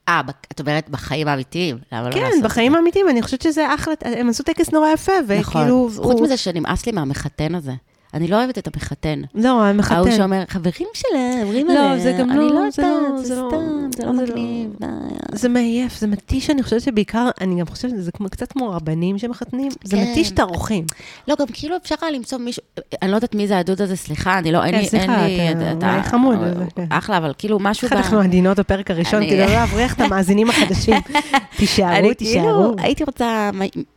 אה, 0.07 0.21
את 0.51 0.59
אומרת 0.59 0.89
בחיים 0.89 1.27
האמיתיים, 1.27 1.77
למה 1.91 2.01
לא 2.01 2.07
לעשות 2.07 2.21
כן, 2.21 2.27
את 2.27 2.41
זה? 2.41 2.47
בחיים 2.47 2.75
האמיתיים, 2.75 3.09
אני 3.09 3.21
חושבת 3.21 3.41
שזה 3.41 3.75
אחלה, 3.75 3.93
הם 4.01 4.29
עשו 4.29 4.43
טקס 4.43 4.71
נורא 4.71 4.89
יפה, 4.89 5.11
נכון. 5.39 5.61
וכאילו... 5.61 5.89
חוץ 5.95 6.15
הוא- 6.15 6.23
מזה 6.23 6.37
שנמאס 6.37 6.85
לי 6.85 6.91
מהמחתן 6.91 7.55
הזה. 7.55 7.73
אני 8.15 8.27
לא 8.27 8.37
אוהבת 8.37 8.57
את 8.57 8.67
המחתן. 8.73 9.21
לא, 9.35 9.63
המחתן. 9.65 9.95
ההוא 9.95 10.11
שאומר, 10.11 10.43
חברים 10.47 10.87
שלה, 10.93 11.41
אומרים 11.43 11.67
לא, 11.67 11.73
עליה, 11.73 11.99
זה 11.99 12.15
גם 12.19 12.29
אני 12.31 12.37
לא- 12.39 12.53
לא 12.53 12.69
זה 12.71 12.81
יודעת, 12.81 13.01
לא- 13.11 13.17
זה 13.17 13.23
זה 13.27 13.35
לא- 13.35 13.47
סתם, 13.49 13.57
זה 13.97 14.05
לא 14.05 14.11
זה 14.15 14.21
לא- 14.21 14.27
מגניב. 14.27 14.69
די. 14.79 14.85
זה 15.31 15.49
מעייף, 15.49 15.99
זה 15.99 16.07
מתיש, 16.07 16.49
אני 16.49 16.63
חושבת 16.63 16.81
שבעיקר, 16.81 17.29
אני 17.41 17.59
גם 17.59 17.65
חושבת 17.65 17.91
שזה 17.91 18.11
קצת 18.31 18.51
כמו 18.51 18.69
רבנים 18.71 19.17
שמחתנים, 19.17 19.71
זה 19.83 19.97
כן. 19.97 20.03
מתיש 20.11 20.31
את 20.31 20.39
האורחים. 20.39 20.85
לא, 21.27 21.35
גם 21.39 21.45
כאילו 21.53 21.75
אפשר 21.77 21.95
היה 22.01 22.11
למצוא 22.11 22.37
מישהו, 22.37 22.63
אני 23.01 23.11
לא 23.11 23.15
יודעת 23.15 23.35
מי 23.35 23.47
זה 23.47 23.57
הדוד 23.59 23.81
הזה, 23.81 23.95
סליחה, 23.95 24.37
אני 24.37 24.51
לא, 24.51 24.63
אין 24.63 24.71
כן, 24.89 24.97
לי, 25.25 25.39
אין 25.39 25.57
לי, 25.59 25.71
אתה 25.71 26.01
חמוד, 26.03 26.35
כן. 26.75 26.85
אחלה, 26.89 27.17
אבל 27.17 27.33
כאילו 27.37 27.57
משהו 27.61 27.85
איך 27.85 27.93
אנחנו 27.93 28.19
עדינות 28.19 28.59
בפרק 28.59 28.91
הראשון, 28.91 29.19
אני- 29.21 29.29
כדי 29.29 29.39
לא 29.39 29.45
להבריח 29.45 29.93
את 29.93 30.01
המאזינים 30.01 30.49
החדשים. 30.49 30.95
תישארו, 31.57 31.89
אני 31.89 32.13
תישארו. 32.13 32.43
כאילו, 32.45 32.75
הייתי 32.77 33.03
רוצה, 33.03 33.49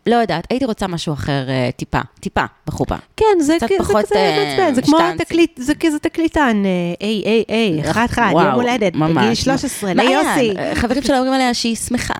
לא 0.06 0.16
יודעת, 0.16 0.46
הייתי 0.50 0.64
רוצה 0.64 0.86
משהו 0.86 1.12
אחר, 1.14 1.48
אה, 1.48 1.70
טיפה, 1.76 2.00
טיפה, 2.20 2.44
בחופה. 2.66 2.94
כן, 3.16 3.24
זה 3.40 3.56
קצת 3.56 3.66
כ- 3.68 3.80
זה 4.08 4.14
אה, 4.14 4.56
מעצבן, 4.58 4.74
זה 4.74 4.82
כמו. 4.82 4.98
תקליט, 5.18 5.60
זה 5.62 5.74
כזה 5.74 5.98
תקליטן, 5.98 6.62
אה, 6.64 6.70
היי, 7.06 7.22
היי, 7.24 7.44
היי, 7.48 7.90
אחד 7.90 8.06
אחד, 8.10 8.30
וואו, 8.32 8.46
יום 8.46 8.54
הולדת, 8.54 8.92
בגיל 8.92 9.06
ממש. 9.06 9.40
13, 9.40 9.94
מה 9.94 10.04
ליוסי. 10.04 10.54
חברים 10.74 11.02
שלה 11.02 11.16
אומרים 11.16 11.32
עליה 11.34 11.54
שהיא 11.54 11.76
שמחה. 11.76 12.14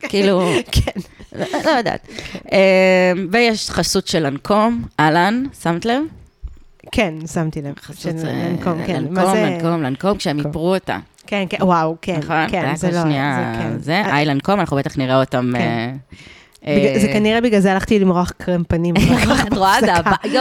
כאילו, 0.00 0.50
כן. 0.72 1.00
לא 1.38 1.46
לא 1.64 1.70
יודעת. 1.70 2.08
אה, 2.52 3.12
ויש 3.30 3.70
חסות 3.70 4.06
של 4.06 4.26
לנקום, 4.26 4.82
אהלן, 5.00 5.44
שמת 5.62 5.84
לב? 5.84 6.02
כן, 6.92 7.14
שמתי 7.32 7.62
לב. 7.62 7.74
חסות 7.80 8.12
של 8.20 8.26
אה, 8.26 8.48
לנקום, 8.48 8.86
כן. 8.86 9.04
לנקום, 9.04 9.34
לנקום, 9.34 9.82
לנקום, 9.82 10.16
כשהם. 10.16 10.46
איפרו 10.46 10.74
אותה. 10.74 10.98
כן, 11.26 11.44
כן, 11.50 11.58
וואו, 11.60 11.96
כן, 12.02 12.16
נכון? 12.16 12.48
כן, 12.50 12.76
זה 12.76 12.90
לא, 12.90 13.02
שנייה, 13.02 13.54
זה 13.54 13.62
כן. 13.62 13.78
זה, 13.78 14.00
אה, 14.00 14.24
לנקום, 14.24 14.60
אנחנו 14.60 14.76
בטח 14.76 14.98
נראה 14.98 15.20
אותם. 15.20 15.52
זה 16.64 17.06
אה, 17.08 17.12
כנראה 17.12 17.40
בגלל 17.40 17.60
זה 17.60 17.72
הלכתי 17.72 17.98
למרוח 17.98 18.30
קרם 18.38 18.62
פנים. 18.68 18.94
את 19.48 19.52
רואה, 19.52 19.80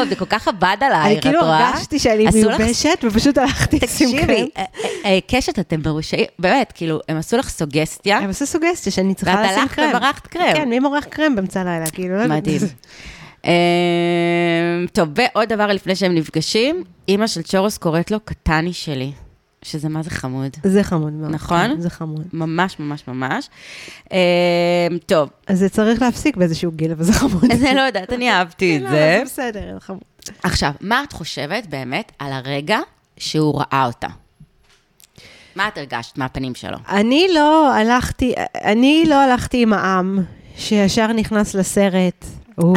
זה 0.09 0.15
כל 0.15 0.25
כך 0.25 0.47
עבד 0.47 0.77
עלייך, 0.81 1.05
אני 1.05 1.17
את 1.17 1.21
כאילו 1.21 1.39
רואה? 1.41 1.69
הרגשתי 1.69 1.99
שאני 1.99 2.27
עשו 2.27 2.49
לך- 2.49 2.59
מיובשת, 2.59 3.03
ופשוט 3.03 3.37
הלכתי 3.37 3.79
לשים 3.83 4.09
קרם. 4.11 4.21
תקשיבי, 4.21 4.49
אה, 4.57 4.63
אה, 5.05 5.19
קשת, 5.27 5.59
אתם 5.59 5.79
מרושעים, 5.85 6.25
באמת, 6.39 6.71
כאילו, 6.75 6.99
הם 7.09 7.17
עשו 7.17 7.37
לך 7.37 7.49
סוגסטיה, 7.49 8.17
הם 8.17 8.29
עשו 8.29 8.45
סוגסטיה 8.45 8.91
שאני 8.91 9.13
צריכה 9.15 9.31
ואת 9.37 9.45
לשים 9.45 9.59
הלכת 9.61 9.75
קרם. 9.75 9.89
ומרחת 9.89 10.27
קרם. 10.27 10.53
כן, 10.53 10.69
מי 10.69 10.79
מורח 10.79 11.03
קרם 11.03 11.35
באמצע 11.35 11.61
הלילה? 11.61 11.89
כאילו, 11.91 12.17
לא. 12.17 12.27
מדהים. 12.27 12.61
טוב, 14.93 15.09
ועוד 15.15 15.49
דבר 15.49 15.67
לפני 15.67 15.95
שהם 15.95 16.15
נפגשים, 16.15 16.83
אימא 17.07 17.27
של 17.27 17.41
צ'ורוס 17.41 17.77
קוראת 17.77 18.11
לו 18.11 18.19
קטני 18.25 18.73
שלי, 18.73 19.11
שזה 19.61 19.89
מה 19.89 20.03
זה 20.03 20.09
חמוד. 20.09 20.57
זה 20.63 20.83
חמוד 20.83 21.13
מאוד. 21.13 21.31
נכון? 21.31 21.81
זה 21.81 21.89
חמוד. 21.89 22.27
ממש 22.33 22.79
ממש 22.79 23.03
ממש. 23.07 23.49
אה, 24.13 24.87
טוב, 25.05 25.29
אז 25.47 25.59
זה 25.59 25.69
צריך 25.69 26.01
להפסיק 26.01 26.37
באיזשהו 26.37 26.71
גיל, 26.71 26.91
אבל 26.91 27.03
זה 27.03 27.13
חמוד. 27.13 27.43
אני 27.51 27.75
לא 27.75 27.81
יודעת, 27.81 28.13
אני 28.13 28.31
אהבתי 28.31 28.77
את 28.77 28.81
לא, 28.81 28.89
זה. 28.89 28.95
זה 28.95 29.21
בסדר, 29.25 29.73
זה 29.73 29.79
חמוד. 29.79 30.01
עכשיו, 30.43 30.71
מה 30.81 31.03
את 31.03 31.13
חושבת 31.13 31.67
באמת 31.67 32.11
על 32.19 32.33
הרגע 32.33 32.79
שהוא 33.17 33.59
ראה 33.59 33.85
אותה? 33.85 34.07
מה 35.55 35.67
את 35.67 35.77
הרגשת 35.77 36.17
מהפנים 36.17 36.55
שלו? 36.55 36.77
אני 36.89 37.27
לא 37.33 37.73
הלכתי, 37.73 38.33
אני 38.63 39.03
לא 39.07 39.15
הלכתי 39.15 39.61
עם 39.61 39.73
העם, 39.73 40.19
שישר 40.57 41.07
נכנס 41.07 41.55
לסרט. 41.55 42.25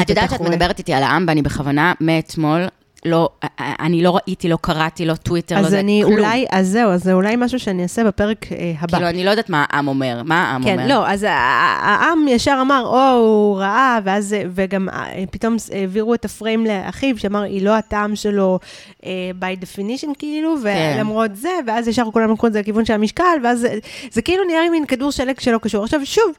את 0.03 0.11
יודעת 0.11 0.31
שאת. 0.31 0.41
מדברת 0.41 0.79
איתי 0.79 0.95
על 0.95 1.03
העם, 1.03 1.25
ואני 1.29 1.43
בכוונה, 1.43 1.93
מאתמול, 2.01 2.67
לא, 3.05 3.29
אני 3.61 4.03
לא 4.03 4.19
ראיתי, 4.27 4.49
לא 4.49 4.59
קראתי, 4.61 5.07
לא 5.07 5.15
טוויטר, 5.15 5.63
לא 5.63 5.69
זה, 5.69 5.81
אני 5.81 6.03
כלום. 6.05 6.19
אולי, 6.19 6.47
אז 6.51 6.69
זהו, 6.69 6.91
אז 6.91 7.03
זה 7.05 7.13
אולי 7.13 7.37
משהו 7.39 7.59
שאני 7.59 7.83
אעשה 7.83 8.05
בפרק 8.05 8.47
אה, 8.53 8.73
הבא. 8.81 8.97
כאילו, 8.97 9.09
אני 9.09 9.25
לא 9.25 9.31
יודעת 9.31 9.51
מה 9.51 9.65
העם 9.71 9.89
אומר. 9.89 10.23
מה 10.25 10.43
העם 10.51 10.63
אומר? 10.63 10.77
כן, 10.77 10.89
לא, 10.89 11.09
אז 11.09 11.23
ה- 11.23 11.31
ה- 11.31 11.95
העם 11.95 12.29
ישר 12.29 12.59
אמר, 12.61 12.83
או, 12.87 13.19
הוא 13.19 13.59
ראה, 13.59 13.99
ואז, 14.05 14.37
וגם 14.55 14.89
אה, 14.89 15.25
פתאום 15.31 15.57
העבירו 15.73 16.15
את 16.15 16.25
הפריים 16.25 16.67
לאחיו, 16.67 17.19
שאמר, 17.19 17.43
היא 17.43 17.63
לא 17.63 17.77
הטעם 17.77 18.17
שלו 18.17 18.59
uh, 19.01 19.05
by 19.41 19.65
definition, 19.65 20.09
כאילו, 20.19 20.55
כן. 20.63 20.95
ולמרות 20.97 21.37
זה, 21.37 21.51
ואז 21.67 21.89
ישר 21.89 22.05
כולם 22.13 22.33
לקחו 22.33 22.47
את 22.47 22.53
זה 22.53 22.61
לכיוון 22.61 22.85
של 22.85 22.93
המשקל, 22.95 23.25
ואז 23.45 23.59
זה, 23.59 23.79
זה 24.11 24.23
כאילו 24.23 24.45
נראה 24.45 24.61
לי 24.63 24.69
מין 24.71 24.87
כדור 24.87 25.11
שלג 25.11 25.41
שלא 25.41 25.59
קשור. 25.59 25.85
עכשיו, 25.85 26.01
שוב, 26.05 26.33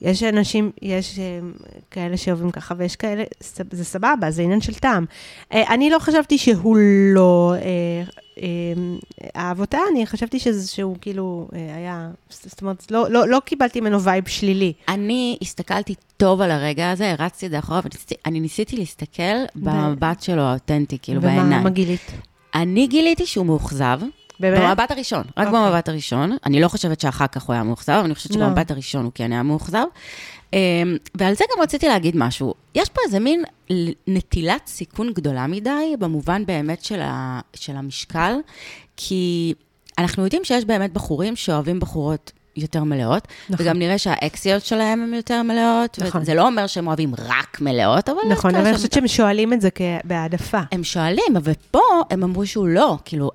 יש 0.00 0.22
אנשים, 0.22 0.70
יש 0.82 1.18
אה, 1.18 1.38
כאלה 1.90 2.16
שאוהבים 2.16 2.50
ככה, 2.50 2.74
ויש 2.78 2.96
כאלה, 2.96 3.24
זה 3.70 3.84
סבבה, 3.84 4.30
זה 4.30 4.42
עניין 4.42 4.60
של 4.60 4.74
טעם. 4.74 5.04
אה, 5.52 5.74
אני 5.74 5.90
לא 5.90 5.98
חשבתי 5.98 6.38
שהוא 6.38 6.76
לא 7.14 7.54
אה, 7.56 7.60
אה, 8.42 8.44
אהב 9.36 9.60
אותה, 9.60 9.78
אני 9.92 10.06
חשבתי 10.06 10.38
שזה, 10.38 10.68
שהוא 10.68 10.96
כאילו 11.00 11.48
היה, 11.76 12.08
זאת 12.30 12.62
אומרת, 12.62 12.90
לא, 12.90 13.10
לא, 13.10 13.28
לא 13.28 13.40
קיבלתי 13.44 13.80
ממנו 13.80 14.02
וייב 14.02 14.28
שלילי. 14.28 14.72
אני 14.88 15.36
הסתכלתי 15.42 15.94
טוב 16.16 16.40
על 16.40 16.50
הרגע 16.50 16.90
הזה, 16.90 17.10
הרצתי 17.10 17.46
את 17.46 17.50
זה 17.50 17.58
אחורה, 17.58 17.80
וניסיתי- 17.84 18.14
אני 18.26 18.40
ניסיתי 18.40 18.76
להסתכל 18.76 19.22
במבט 19.56 20.22
שלו 20.22 20.42
האותנטי, 20.42 20.98
כאילו, 21.02 21.22
ומה- 21.22 21.30
בעיניים. 21.36 21.62
מה 21.62 21.70
גילית? 21.70 22.10
אני 22.54 22.86
גיליתי 22.86 23.26
שהוא 23.26 23.46
מאוכזב. 23.46 24.00
באמת? 24.40 24.60
במבט 24.60 24.90
הראשון, 24.90 25.22
רק 25.36 25.46
אוקיי. 25.46 25.60
במבט 25.60 25.88
הראשון. 25.88 26.36
אני 26.46 26.60
לא 26.60 26.68
חושבת 26.68 27.00
שאחר 27.00 27.26
כך 27.26 27.42
הוא 27.42 27.54
היה 27.54 27.62
מאוכזב, 27.62 27.92
אבל 27.92 28.04
אני 28.04 28.14
חושבת 28.14 28.36
לא. 28.36 28.46
שבמבט 28.46 28.70
הראשון 28.70 29.04
הוא 29.04 29.12
כן 29.14 29.32
היה 29.32 29.42
מאוכזב. 29.42 29.84
אמ, 30.52 30.58
ועל 31.14 31.34
זה 31.34 31.44
גם 31.56 31.62
רציתי 31.62 31.88
להגיד 31.88 32.16
משהו. 32.16 32.54
יש 32.74 32.88
פה 32.88 33.00
איזה 33.06 33.18
מין 33.20 33.42
נטילת 34.06 34.66
סיכון 34.66 35.12
גדולה 35.12 35.46
מדי, 35.46 35.94
במובן 35.98 36.46
באמת 36.46 36.84
של, 36.84 37.00
ה, 37.02 37.40
של 37.54 37.76
המשקל, 37.76 38.34
כי 38.96 39.54
אנחנו 39.98 40.24
יודעים 40.24 40.44
שיש 40.44 40.64
באמת 40.64 40.92
בחורים 40.92 41.36
שאוהבים 41.36 41.80
בחורות 41.80 42.32
יותר 42.56 42.84
מלאות, 42.84 43.28
נכון. 43.48 43.66
וגם 43.66 43.78
נראה 43.78 43.98
שהאקסיות 43.98 44.64
שלהם 44.64 45.02
הן 45.02 45.14
יותר 45.14 45.42
מלאות, 45.42 45.98
נכון. 46.02 46.20
וזה 46.22 46.34
לא 46.34 46.46
אומר 46.46 46.66
שהם 46.66 46.86
אוהבים 46.86 47.14
רק 47.18 47.60
מלאות, 47.60 48.08
אבל... 48.08 48.18
נכון, 48.30 48.54
אבל 48.54 48.66
אני 48.66 48.74
חושבת 48.76 48.92
שהם 48.92 49.08
שואלים 49.08 49.52
את 49.52 49.60
זה 49.60 49.68
כ- 49.74 49.80
בהעדפה. 50.04 50.60
הם 50.72 50.84
שואלים, 50.84 51.36
אבל 51.36 51.52
פה 51.70 51.80
הם 52.10 52.22
אמרו 52.22 52.46
שהוא 52.46 52.68
לא, 52.68 52.98
כאילו, 53.04 53.30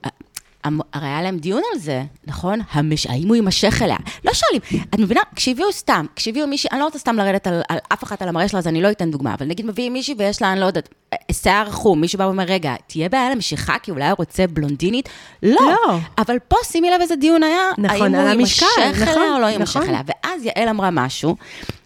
הרי 0.63 1.07
היה 1.07 1.21
להם 1.21 1.37
דיון 1.37 1.61
על 1.73 1.79
זה, 1.79 2.03
נכון? 2.27 2.59
המש... 2.71 3.07
האם 3.07 3.27
הוא 3.27 3.35
יימשך 3.35 3.81
אליה? 3.81 3.97
לא 4.25 4.31
שואלים, 4.33 4.83
את 4.89 4.99
מבינה? 4.99 5.21
כשהביאו 5.35 5.71
סתם, 5.71 6.05
כשהביאו 6.15 6.47
מישהי, 6.47 6.69
אני 6.71 6.79
לא 6.79 6.85
רוצה 6.85 6.99
סתם 6.99 7.15
לרדת 7.15 7.47
על, 7.47 7.61
על 7.69 7.77
אף 7.93 8.03
אחת 8.03 8.21
על 8.21 8.27
המראה 8.29 8.47
שלה, 8.47 8.59
אז 8.59 8.67
אני 8.67 8.81
לא 8.81 8.91
אתן 8.91 9.11
דוגמה, 9.11 9.33
אבל 9.33 9.45
נגיד 9.45 9.65
מביאים 9.65 9.93
מישהי 9.93 10.15
ויש 10.17 10.41
לה, 10.41 10.51
אני 10.51 10.59
לא 10.59 10.65
יודעת, 10.65 10.89
אה, 11.13 11.17
שיער 11.31 11.71
חום, 11.71 12.01
מישהו 12.01 12.19
בא 12.19 12.23
ואומר, 12.23 12.43
רגע, 12.43 12.75
תהיה 12.87 13.09
בעיה 13.09 13.29
למשיכה, 13.29 13.75
כי 13.83 13.91
אולי 13.91 14.09
הוא 14.09 14.15
רוצה 14.17 14.47
בלונדינית? 14.47 15.09
לא. 15.43 15.55
לא. 15.61 15.97
אבל 16.17 16.37
פה 16.47 16.55
שימי 16.63 16.89
לב 16.89 17.01
איזה 17.01 17.15
דיון 17.15 17.43
היה, 17.43 17.61
נכון, 17.77 18.15
האם 18.15 18.21
הוא 18.21 18.29
יימשך 18.29 18.65
נכון, 19.01 19.17
אליה 19.17 19.35
או 19.35 19.39
לא 19.39 19.45
יימשך 19.45 19.77
נכון. 19.77 19.89
אליה. 19.89 20.01
ואז 20.05 20.45
יעל 20.45 20.69
אמרה 20.69 20.91
משהו, 20.91 21.35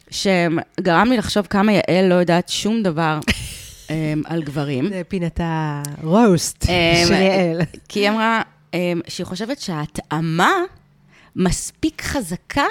שגרם 0.09 1.07
לי 1.09 1.17
לחשוב 1.17 1.47
כמה 1.49 1.71
יעל 1.71 2.05
לא 2.09 2.15
יודעת 2.15 2.49
שום 2.49 2.83
דבר 2.83 3.19
אמ, 3.89 4.21
על 4.25 4.43
גברים. 4.43 4.89
זה 4.89 5.01
פינת 5.07 5.39
הרוסט 5.43 6.65
אמ, 6.69 7.07
של 7.07 7.13
יעל. 7.13 7.61
כי 7.89 7.99
היא 7.99 8.09
אמרה 8.09 8.37
אמ, 8.37 8.53
שהיא 9.07 9.25
חושבת 9.25 9.59
שההתאמה 9.59 10.51
מספיק 11.35 12.01
חזקה 12.01 12.65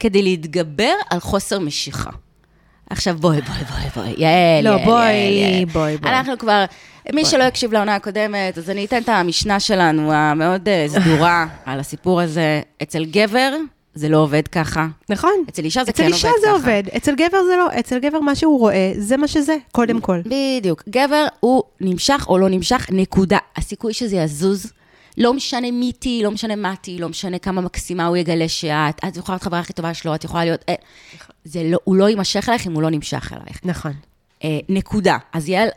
כדי 0.00 0.22
להתגבר 0.22 0.92
על 1.10 1.20
חוסר 1.20 1.58
משיכה. 1.58 2.10
עכשיו 2.90 3.16
בואי, 3.18 3.40
בואי, 3.40 3.64
בואי, 3.64 3.88
בואי, 3.94 4.14
יעל, 4.18 4.64
לא, 4.64 4.70
יעל, 4.70 4.84
בואי, 4.84 5.12
יעל. 5.12 5.64
בואי, 5.64 5.96
בואי. 5.96 6.12
אנחנו 6.12 6.38
כבר, 6.38 6.64
מי 7.12 7.24
שלא 7.24 7.42
הקשיב 7.42 7.72
לעונה 7.72 7.94
הקודמת, 7.94 8.58
אז 8.58 8.70
אני 8.70 8.84
אתן 8.84 9.02
את 9.02 9.08
המשנה 9.08 9.60
שלנו, 9.60 10.12
המאוד 10.12 10.68
אה, 10.68 10.86
סדורה, 10.88 11.46
על 11.66 11.80
הסיפור 11.80 12.20
הזה. 12.20 12.60
אצל 12.82 13.04
גבר 13.04 13.56
זה 13.94 14.08
לא 14.08 14.16
עובד 14.16 14.48
ככה. 14.48 14.86
נכון. 15.08 15.44
אצל 15.48 15.64
אישה 15.64 15.84
זה 15.84 15.90
אצל 15.90 16.02
כן 16.02 16.12
אישה 16.12 16.28
עובד 16.28 16.40
זה 16.40 16.46
ככה. 16.46 16.56
עובד, 16.56 16.82
אצל 16.96 17.14
גבר 17.14 17.44
זה 17.44 17.56
לא, 17.56 17.80
אצל 17.80 17.98
גבר 17.98 18.20
מה 18.20 18.34
שהוא 18.34 18.58
רואה, 18.58 18.92
זה 18.98 19.16
מה 19.16 19.28
שזה, 19.28 19.56
קודם 19.72 20.00
כל. 20.00 20.18
בדיוק. 20.26 20.82
גבר 20.88 21.26
הוא 21.40 21.62
נמשך 21.80 22.24
או 22.28 22.38
לא 22.38 22.48
נמשך, 22.48 22.86
נקודה. 22.90 23.38
הסיכוי 23.56 23.94
שזה 23.94 24.16
יזוז, 24.16 24.72
לא 25.18 25.34
משנה 25.34 25.70
מי 25.70 25.92
תהיי, 25.92 26.22
לא 26.22 26.30
משנה 26.30 26.56
מה 26.56 26.74
תהיי, 26.80 26.98
לא 26.98 27.08
משנה 27.08 27.38
כמה 27.38 27.60
מקסימה 27.60 28.06
הוא 28.06 28.16
יגלה 28.16 28.48
שאת, 28.48 29.00
את 29.08 29.16
יכולה 29.16 29.34
להיות 29.36 29.42
חברה 29.42 29.58
הכי 29.60 29.72
טובה 29.72 29.94
שלו, 29.94 30.14
את 30.14 30.24
יכולה 30.24 30.44
להיות... 30.44 30.64
אה, 30.68 30.74
זה 31.44 31.62
לא, 31.64 31.78
הוא 31.84 31.96
לא 31.96 32.08
יימשך 32.08 32.48
אלייך 32.48 32.66
אם 32.66 32.72
הוא 32.72 32.82
לא 32.82 32.90
נמשך 32.90 33.32
אלייך. 33.32 33.60
נכון. 33.64 33.92
אה, 34.44 34.58
נקודה. 34.68 35.16
אז 35.32 35.48
יעל, 35.48 35.68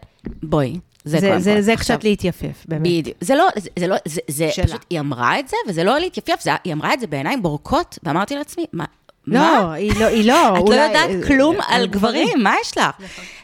בואי, 0.43 0.79
זה 1.03 1.19
זה, 1.19 1.39
זה. 1.39 1.61
זה 1.61 1.73
עכשיו, 1.73 1.95
קצת 1.97 2.03
להתייפף, 2.03 2.65
באמת. 2.67 2.81
בדיוק. 2.81 3.17
זה 3.21 3.35
לא, 3.35 3.47
זה, 3.55 3.69
זה 3.79 3.87
לא, 3.87 3.95
זה, 4.05 4.21
זה 4.27 4.49
שלה. 4.51 4.65
פשוט, 4.65 4.85
היא 4.89 4.99
אמרה 4.99 5.39
את 5.39 5.47
זה, 5.47 5.57
וזה 5.67 5.83
לא 5.83 5.99
להתייפייף, 5.99 6.41
זה, 6.41 6.51
היא 6.63 6.73
אמרה 6.73 6.93
את 6.93 6.99
זה 6.99 7.07
בעיניים 7.07 7.41
בורקות, 7.43 7.99
ואמרתי 8.03 8.35
לעצמי, 8.35 8.65
מה? 8.73 8.85
לא, 9.27 9.39
מה? 9.39 9.73
היא 9.73 9.91
לא, 9.99 10.05
היא 10.05 10.27
לא, 10.27 10.47
את 10.49 10.53
לא 10.53 10.59
אולי- 10.59 10.87
יודעת 10.87 11.09
אה, 11.09 11.27
כלום 11.27 11.55
אה, 11.55 11.75
על 11.75 11.87
גברים, 11.87 12.43
מה 12.43 12.53
יש 12.61 12.77
לך? 12.77 12.85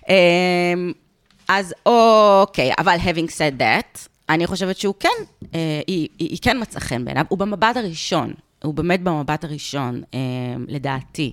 אמ, 0.10 0.92
אז 1.48 1.74
אוקיי, 1.86 2.72
אבל 2.80 2.96
having 2.96 3.30
said 3.30 3.62
that, 3.62 4.08
אני 4.30 4.48
חושבת 4.48 4.78
שהוא 4.78 4.96
כן, 5.00 5.10
אה, 5.56 5.82
היא, 5.88 6.08
היא, 6.20 6.30
היא 6.30 6.38
כן 6.42 6.62
מצאה 6.62 6.82
חן 6.82 7.06
בעיניו, 7.06 7.26
הוא 7.30 7.38
במבט 7.38 7.78
הראשון, 7.78 8.34
הוא 8.64 8.74
באמת 8.74 9.04
במבט 9.04 9.44
הראשון, 9.44 10.04
אה, 10.14 10.20
לדעתי, 10.68 11.32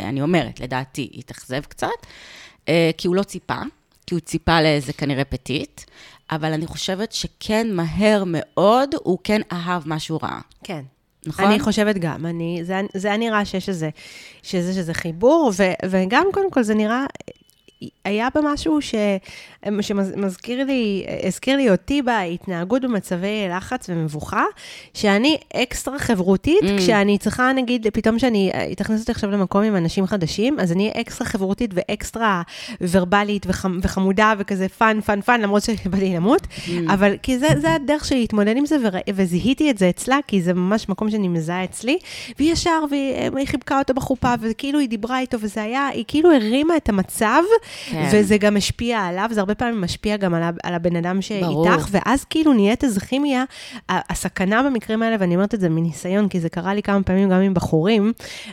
אני 0.00 0.22
אומרת, 0.22 0.60
לדעתי, 0.60 1.10
התאכזב 1.14 1.60
קצת, 1.60 1.88
אה, 2.68 2.90
כי 2.98 3.08
הוא 3.08 3.16
לא 3.16 3.22
ציפה, 3.22 3.58
כי 4.06 4.14
הוא 4.14 4.20
ציפה 4.20 4.62
לאיזה 4.62 4.92
כנראה 4.92 5.24
פטיט, 5.24 5.80
אבל 6.30 6.52
אני 6.52 6.66
חושבת 6.66 7.12
שכן, 7.12 7.72
מהר 7.72 8.24
מאוד, 8.26 8.94
הוא 9.02 9.18
כן 9.24 9.40
אהב 9.52 9.88
מה 9.88 9.98
שהוא 9.98 10.18
ראה. 10.22 10.40
כן. 10.64 10.82
נכון? 11.26 11.44
אני 11.44 11.60
חושבת 11.60 11.98
גם, 11.98 12.26
אני, 12.26 12.60
זה, 12.62 12.80
זה 12.94 13.08
היה 13.08 13.16
נראה 13.16 13.44
שיש 13.44 13.68
איזה, 13.68 13.90
שזה, 14.42 14.74
שזה 14.74 14.94
חיבור, 14.94 15.52
ו, 15.56 15.62
וגם 15.90 16.26
קודם 16.32 16.50
כל 16.50 16.62
זה 16.62 16.74
נראה, 16.74 17.06
היה 18.04 18.28
בה 18.34 18.40
משהו 18.44 18.80
ש, 18.82 18.94
שמזכיר 19.80 20.64
לי, 20.64 21.04
הזכיר 21.26 21.56
לי 21.56 21.70
אותי 21.70 22.02
בהתנהגות 22.02 22.82
במצבי 22.82 23.46
לחץ 23.56 23.86
ומבוכה, 23.88 24.44
שאני 24.94 25.36
אקסטרה 25.56 25.98
חברותית, 25.98 26.62
Mm. 26.62 26.78
כשאני 26.78 27.18
צריכה, 27.18 27.52
נגיד, 27.52 27.86
פתאום 27.92 28.18
שאני, 28.18 28.50
תכניס 28.76 29.00
אותי 29.00 29.12
עכשיו 29.12 29.30
למקום 29.30 29.62
עם 29.62 29.76
אנשים 29.76 30.06
חדשים, 30.06 30.60
אז 30.60 30.72
אני 30.72 30.82
אהיה 30.88 31.00
אקסטרה 31.00 31.26
חברותית 31.28 31.70
ואקסטרה 31.74 32.42
ורבלית 32.80 33.46
וחמ, 33.48 33.78
וחמודה 33.82 34.32
וכזה 34.38 34.68
fun, 34.68 35.00
fun, 35.00 35.20
fun, 35.20 35.40
למרות 35.40 35.62
שבא 35.62 35.98
לי 35.98 36.14
למות, 36.16 36.42
Mm. 36.66 36.70
אבל 36.92 37.14
כי 37.22 37.38
זה, 37.38 37.46
זה 37.60 37.74
הדרך 37.74 38.04
שלי 38.04 38.20
להתמודד 38.20 38.56
עם 38.56 38.66
זה, 38.66 38.76
ורא, 38.84 38.98
וזיהיתי 39.14 39.70
את 39.70 39.78
זה 39.78 39.88
אצלה, 39.88 40.18
כי 40.26 40.42
זה 40.42 40.54
ממש 40.54 40.88
מקום 40.88 41.10
שאני 41.10 41.28
מזהה 41.28 41.64
אצלי, 41.64 41.98
והיא 42.38 42.52
ישר, 42.52 42.84
והיא 42.90 43.14
היא 43.36 43.46
חיבקה 43.46 43.78
אותו 43.78 43.94
בחופה, 43.94 44.34
וכאילו 44.40 44.78
היא 44.78 44.88
דיברה 44.88 45.18
איתו, 45.20 45.38
וזה 45.40 45.62
היה, 45.62 45.86
היא 45.88 46.04
כאילו 46.08 46.32
הרימה 46.32 46.76
את 46.76 46.88
המצב, 46.88 47.42
כן. 47.94 48.08
וזה 48.12 48.36
גם 48.38 48.56
השפיע 48.56 48.98
עליו, 49.00 49.28
זה 49.32 49.40
הרבה 49.40 49.54
פעמים 49.54 49.80
משפיע 49.80 50.16
גם 50.16 50.34
על, 50.34 50.42
על 50.62 50.74
הבן 50.74 50.96
אדם 50.96 51.20
ברור. 51.40 51.66
שאיתך, 51.68 51.88
ואז 51.90 52.24
כאילו 52.24 52.52
נהיית 52.52 52.84
איזה 52.84 53.00
כימיה. 53.00 53.44
הסכנה 53.88 54.62
במקרים 54.62 55.02
האלה, 55.02 55.16
ואני 55.20 55.34
אומרת 55.34 55.54
את 55.54 55.60
זה 55.60 55.68
מניסיון, 55.68 56.28
כי 56.28 56.40
זה 56.40 56.48
קרה 56.48 56.74
לי 56.74 56.82
כמה 56.82 57.02
פעמים 57.02 57.28
גם 57.30 57.40
עם 57.40 57.54
בחורים, 57.54 58.12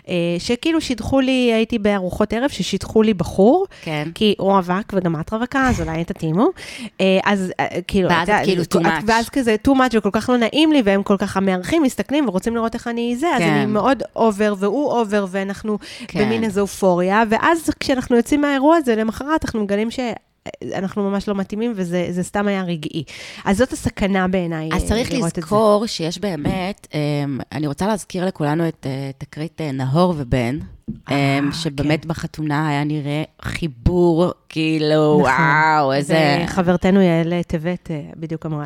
אה, 0.10 0.14
שכאילו 0.40 0.82
שידחו 0.82 1.20
לי, 1.20 1.52
הייתי 1.54 1.80
בארוחות 1.80 2.34
ערב, 2.34 2.50
ששידחו 2.50 3.02
לי 3.02 3.14
בחור, 3.14 3.66
כן. 3.82 4.08
כי 4.16 4.36
הוא 4.40 4.52
רווק 4.52 4.94
וגם 4.94 5.20
את 5.20 5.34
רווקה, 5.34 5.70
אז 5.70 5.82
אולי 5.82 6.04
תתאימו. 6.04 6.48
אה, 7.02 7.20
אז 7.26 7.52
אה, 7.60 7.68
כאילו... 7.88 8.10
ואז 8.10 8.30
אתה- 8.30 8.42
את 8.42 8.46
כאילו 8.46 8.64
too 8.64 8.78
much. 8.86 9.04
ואז 9.08 9.30
כזה 9.30 9.56
too 9.68 9.72
much 9.72 9.98
וכל 9.98 10.10
כך 10.12 10.30
לא 10.30 10.38
נעים 10.38 10.72
לי, 10.72 10.82
והם 10.86 11.04
כל 11.04 11.18
כך 11.18 11.38
המארחים 11.38 11.84
מסתכלים 11.84 12.28
ורוצים 12.28 12.56
לראות 12.56 12.74
איך 12.74 12.88
אני 12.88 13.16
זה, 13.20 13.28
אז 13.36 13.42
כן. 13.42 13.50
אני 13.50 13.66
מאוד 13.66 14.04
over 14.16 14.54
והוא 14.60 14.92
over, 14.92 15.26
ואנחנו 15.32 15.78
כן. 16.08 16.26
במין 16.26 16.44
איזו 16.44 16.62
אופוריה, 16.62 17.24
ואז 17.30 17.70
כשאנחנו 17.80 18.16
יוצאים 18.16 18.42
מהאירוע 18.42 18.76
הזה, 18.78 18.96
למחרת 18.96 19.31
אנחנו 19.44 19.64
מגלים 19.64 19.92
ש... 19.92 20.00
אנחנו 20.74 21.10
ממש 21.10 21.28
לא 21.28 21.36
מתאימים, 21.36 21.74
וזה 21.76 22.08
זה 22.10 22.24
סתם 22.24 22.48
היה 22.48 22.64
רגעי. 22.64 23.04
אז 23.46 23.58
זאת 23.58 23.72
הסכנה 23.74 24.28
בעיניי, 24.28 24.70
אז 24.74 24.84
אה, 24.84 24.88
צריך 24.88 25.12
לראות 25.12 25.30
את 25.30 25.36
זה. 25.36 25.42
לזכור 25.42 25.86
שיש 25.88 26.20
באמת, 26.20 26.88
אמ, 26.94 27.40
אני 27.52 27.68
רוצה 27.68 27.88
להזכיר 27.88 28.26
לכולנו 28.26 28.68
את 28.68 28.88
אה, 28.90 29.12
תקרית 29.18 29.62
אה, 29.62 29.72
נהור 29.72 30.14
ובן, 30.18 30.60
אה, 31.12 31.40
אמ, 31.40 31.52
שבאמת 31.52 32.06
בחתונה 32.06 32.70
היה 32.70 32.84
נראה 32.84 33.24
חיבור, 33.42 34.32
כאילו, 34.50 35.20
וואו, 35.22 35.94
איזה... 35.94 36.38
נכון. 36.44 36.46
וחברתנו 36.46 37.02
יעל 37.02 37.34
טבת 37.48 37.92
אה, 37.92 38.02
בדיוק 38.16 38.46
אמרה, 38.46 38.66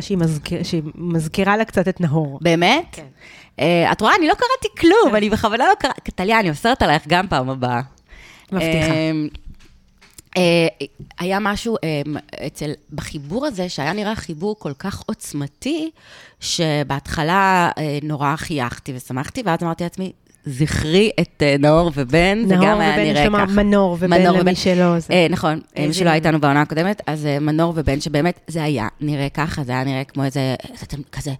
שהיא, 0.00 0.18
מזכיר, 0.18 0.62
שהיא 0.62 0.82
מזכירה 0.94 1.56
לה 1.56 1.64
קצת 1.64 1.88
את 1.88 2.00
נהור. 2.00 2.38
באמת? 2.42 2.86
כן. 2.92 3.06
אה, 3.60 3.92
את 3.92 4.00
רואה, 4.00 4.12
אני 4.18 4.28
לא 4.28 4.34
קראתי 4.34 4.80
כלום, 4.80 5.16
אני 5.16 5.30
בכוונה 5.30 5.64
לא 5.64 5.74
קראתי, 5.78 6.10
טליה, 6.10 6.40
אני 6.40 6.50
אוסרת 6.50 6.82
עלייך 6.82 7.02
גם 7.08 7.28
פעם 7.28 7.50
הבאה. 7.50 7.80
מבטיחה. 8.52 8.92
אה, 10.36 10.42
היה 11.18 11.38
משהו 11.40 11.76
אמ, 11.82 12.16
אצל, 12.46 12.70
בחיבור 12.92 13.46
הזה, 13.46 13.68
שהיה 13.68 13.92
נראה 13.92 14.14
חיבור 14.14 14.56
כל 14.58 14.72
כך 14.78 15.02
עוצמתי, 15.06 15.90
שבהתחלה 16.40 17.70
אה, 17.78 17.98
נורא 18.02 18.36
חייכתי 18.36 18.92
ושמחתי, 18.96 19.42
ואז 19.44 19.58
אמרתי 19.62 19.84
לעצמי, 19.84 20.12
זכרי 20.46 21.10
את 21.20 21.42
אה, 21.42 21.56
נאור 21.58 21.90
ובן, 21.94 22.42
זה 22.48 22.54
גם 22.54 22.80
היה 22.80 22.92
ובן, 22.92 23.02
יש 23.06 23.18
נראה 23.18 23.46
ככה. 23.46 23.52
מנור 23.52 23.92
ובן 24.00 24.10
מנור 24.10 24.38
למי 24.38 24.54
שלא. 24.54 24.98
זה- 24.98 25.12
אה, 25.12 25.26
נכון, 25.30 25.60
מי 25.78 25.92
שלא 25.92 26.08
היה 26.08 26.14
איתנו 26.14 26.40
בעונה 26.40 26.60
הקודמת, 26.62 27.02
אז 27.06 27.26
אה, 27.26 27.38
מנור 27.38 27.72
ובן, 27.76 28.00
שבאמת 28.00 28.40
זה 28.46 28.62
היה 28.62 28.88
נראה 29.00 29.28
ככה, 29.28 29.64
זה 29.64 29.72
היה 29.72 29.84
נראה 29.84 30.04
כמו 30.04 30.24
איזה, 30.24 30.54
כזה, 31.12 31.30
אה, 31.30 31.34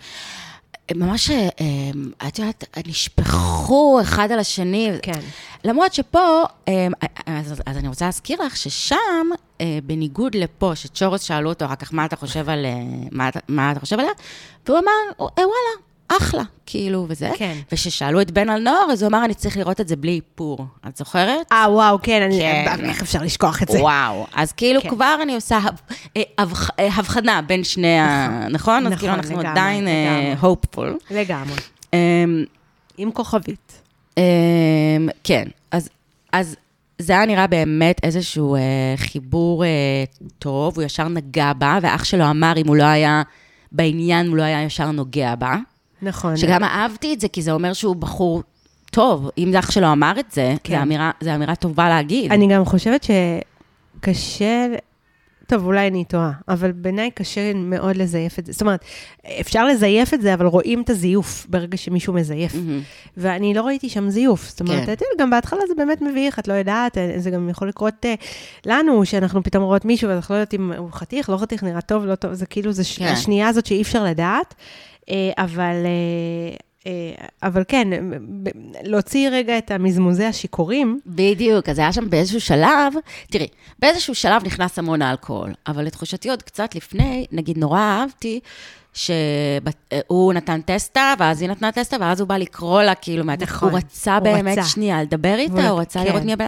ממש, 0.94 1.31
אה, 1.31 1.48
אה, 1.61 2.28
את 2.28 2.38
יודעת, 2.38 2.64
נשפכו 2.87 3.98
אחד 4.02 4.33
על 4.33 4.38
השני. 4.38 4.90
כן. 5.02 5.12
למרות 5.64 5.94
שפה, 5.94 6.42
אה, 6.68 6.87
אז, 7.27 7.62
אז 7.66 7.77
אני 7.77 7.88
רוצה 7.88 8.05
להזכיר 8.05 8.42
לך 8.42 8.57
ששם, 8.57 8.96
אה, 9.61 9.79
בניגוד 9.87 10.35
לפה, 10.35 10.72
שצ'ורס 10.75 11.22
שאלו 11.22 11.48
אותו 11.48 11.64
אחר 11.64 11.75
כך, 11.75 11.94
מה 11.94 12.05
אתה 12.05 12.16
חושב 12.16 12.48
על, 12.48 12.66
אה, 12.66 12.72
מה, 13.12 13.29
מה 13.48 13.72
אתה 13.72 13.81
חושב 13.81 13.98
עליה? 13.98 14.12
והוא 14.66 14.79
אמר, 14.79 14.90
"אה, 15.20 15.25
וואלה, 15.37 15.83
אחלה, 16.09 16.42
כאילו, 16.66 17.07
וזה. 17.09 17.31
כן. 17.37 17.57
וכששאלו 17.72 18.20
את 18.20 18.31
בן 18.31 18.48
על 18.48 18.62
נוער, 18.62 18.87
אז 18.92 19.03
הוא 19.03 19.09
אמר, 19.09 19.25
אני 19.25 19.35
צריך 19.35 19.57
לראות 19.57 19.81
את 19.81 19.88
זה 19.88 19.96
בלי 19.96 20.14
איפור. 20.14 20.66
את 20.88 20.96
זוכרת? 20.96 21.53
אה, 21.53 21.66
וואו, 21.70 21.98
כן, 22.03 22.22
אני- 22.22 22.38
כן. 22.38 22.85
איך 22.85 23.03
אפשר 23.03 23.22
לשכוח 23.22 23.62
את 23.62 23.68
זה? 23.68 23.81
וואו, 23.81 24.27
אז 24.35 24.53
כאילו 24.53 24.83
כן. 24.83 24.88
כבר 24.90 25.16
אני 25.22 25.35
עושה 25.35 25.59
הב- 25.59 25.81
הבח- 26.38 26.70
הבחנה 26.79 27.42
בין 27.42 27.64
שני 27.64 27.98
ה... 27.98 28.29
נכון? 28.51 28.87
אז 28.87 28.92
נכון, 28.92 28.98
כאילו 28.98 29.12
אנחנו 29.14 29.31
לגמרי, 29.38 29.51
עדיין. 29.51 29.88
הופפול. 30.40 30.98
לגמרי. 31.11 31.57
אמ, 31.92 31.98
עם 32.98 33.12
כוכבית. 33.12 33.82
אמ, 34.16 35.09
כן, 35.25 35.48
אז, 35.70 35.88
אז 36.33 36.57
זה 36.98 37.12
היה 37.12 37.27
נראה 37.27 37.46
באמת 37.46 38.01
איזשהו 38.03 38.55
אה, 38.55 38.61
חיבור 38.96 39.64
אה, 39.64 39.68
טוב, 40.38 40.77
הוא 40.77 40.85
ישר 40.85 41.09
נגע 41.09 41.53
בה, 41.53 41.79
ואח 41.83 42.05
שלו 42.05 42.31
אמר, 42.31 42.53
אם 42.57 42.68
הוא 42.68 42.77
לא 42.77 42.85
היה 42.85 43.22
בעניין, 43.72 44.27
הוא 44.27 44.37
לא 44.37 44.42
היה 44.42 44.62
ישר 44.62 44.90
נוגע 44.90 45.35
בה. 45.35 45.57
נכון. 46.03 46.37
שגם 46.37 46.64
אהבתי 46.64 47.14
את 47.14 47.20
זה, 47.20 47.29
כי 47.29 47.42
זה 47.42 47.53
אומר 47.53 47.72
שהוא 47.72 47.96
בחור 47.96 48.42
טוב. 48.90 49.31
אם 49.38 49.55
אח 49.59 49.70
שלו 49.70 49.92
אמר 49.92 50.12
את 50.20 50.33
זה, 50.33 50.55
כן. 50.64 50.77
זו 50.77 50.83
אמירה, 50.83 51.11
אמירה 51.35 51.55
טובה 51.55 51.88
להגיד. 51.88 52.33
אני 52.33 52.46
גם 52.46 52.64
חושבת 52.64 53.07
שקשה, 54.01 54.66
טוב, 55.53 55.67
אולי 55.67 55.88
אני 55.88 56.05
טועה, 56.05 56.33
אבל 56.49 56.73
בעיניי 56.73 57.11
קשה 57.11 57.55
מאוד 57.55 57.97
לזייף 57.97 58.38
את 58.38 58.47
זה. 58.47 58.53
זאת 58.53 58.61
אומרת, 58.61 58.85
אפשר 59.41 59.67
לזייף 59.67 60.15
את 60.15 60.23
זה, 60.23 60.35
אבל 60.35 60.47
רואים 60.47 60.83
את 60.83 60.91
הזיוף 60.91 61.47
ברגע 61.51 61.77
שמישהו 61.77 62.12
מזייף. 62.12 62.55
מהמם. 62.55 62.81
ואני 63.17 63.55
לא 63.55 63.62
ראיתי 63.62 63.88
שם 63.88 64.11
זיוף. 64.11 64.49
זאת 64.49 64.61
אומרת, 64.61 64.87
כן. 64.87 65.05
גם 65.19 65.31
בהתחלה 65.31 65.61
זה 65.69 65.75
באמת 65.75 66.03
מביך, 66.03 66.38
את 66.38 66.49
לא 66.49 66.53
יודעת, 66.53 66.99
אה, 66.99 67.15
זה 67.17 67.31
גם 67.31 67.49
יכול 67.49 67.69
לקרות 67.69 67.95
אה, 68.05 68.15
לנו, 68.67 69.05
שאנחנו 69.05 69.43
פתאום 69.43 69.65
רואות 69.65 69.85
מישהו, 69.85 70.09
ואנחנו 70.09 70.35
לא 70.35 70.41
יודעת 70.41 70.55
אם 70.55 70.73
הוא 70.73 70.93
חתיך, 70.93 71.31
לא 71.31 71.37
חתיך, 71.37 71.62
נראה 71.62 71.81
טוב, 71.81 72.05
לא 72.05 72.15
טוב, 72.15 72.33
זה 72.33 72.47
כאילו, 72.47 72.73
זה 72.73 72.83
כן. 72.97 73.05
השנייה 73.05 73.49
הזאת 73.49 73.67
שאי 73.67 73.83
אפשר 73.83 74.05
לדעת. 74.05 74.55
אה, 75.11 75.31
אבל... 75.38 75.75
אה, 76.87 76.90
אה, 77.21 77.27
אבל 77.42 77.62
כן, 77.68 77.88
ב- 78.42 78.49
להוציא 78.83 79.29
רגע 79.33 79.59
את 79.59 79.71
המזמוזי 79.71 80.25
השיכורים, 80.25 81.01
בדיוק, 81.07 81.68
אז 81.68 81.79
היה 81.79 81.92
שם 81.92 82.11
באיזשהו 82.11 82.40
שלב, 82.40 82.92
תראי, 83.31 83.47
באיזשהו 83.79 84.14
שלב 84.14 84.45
נכנס 84.45 84.79
המון 84.79 85.03
האלכוהול, 85.03 85.53
אבל 85.66 85.85
לתחושתי 85.85 86.31
עוד 86.31 86.42
קצת 86.42 86.75
לפני, 86.75 87.27
נגיד 87.33 87.59
נורא 87.59 87.81
אהבתי, 87.81 88.40
שהוא 88.92 90.33
נתן 90.33 90.61
טסטה, 90.61 91.14
ואז 91.18 91.42
היא 91.42 91.51
נתנה 91.51 91.73
טסטה, 91.73 91.97
ואז 92.01 92.21
הוא 92.21 92.29
בא 92.29 92.37
לקרוא 92.37 92.83
לה, 92.83 92.95
כאילו, 92.95 93.25
מה, 93.25 93.35
נכון, 93.40 93.68
הוא 93.71 93.79
רצה 93.79 94.14
הוא 94.16 94.23
באמת 94.23 94.59
רצה. 94.59 94.68
שנייה 94.68 95.03
לדבר 95.03 95.35
איתה, 95.38 95.68
הוא 95.68 95.81
רצה 95.81 96.01
כן. 96.01 96.07
לראות 96.07 96.23
מי 96.23 96.33
הבן... 96.33 96.47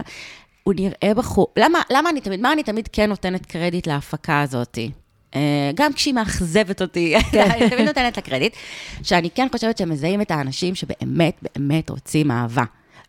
הוא 0.63 0.73
נראה 0.77 1.13
בחור, 1.15 1.47
למה, 1.57 1.81
למה 1.91 2.09
אני 2.09 2.21
תמיד, 2.21 2.41
מה 2.41 2.53
אני 2.53 2.63
תמיד 2.63 2.89
כן 2.91 3.09
נותנת 3.09 3.45
קרדיט 3.45 3.87
להפקה 3.87 4.41
הזאתי? 4.41 4.91
אה, 5.35 5.71
גם 5.75 5.93
כשהיא 5.93 6.13
מאכזבת 6.13 6.81
אותי, 6.81 7.15
אני 7.33 7.69
תמיד 7.69 7.87
נותנת 7.87 8.17
לה 8.17 8.23
קרדיט, 8.23 8.55
שאני 9.03 9.29
כן 9.29 9.47
חושבת 9.51 9.77
שהם 9.77 9.89
מזהים 9.89 10.21
את 10.21 10.31
האנשים 10.31 10.75
שבאמת, 10.75 11.43
באמת 11.55 11.89
רוצים 11.89 12.31
אהבה. 12.31 12.63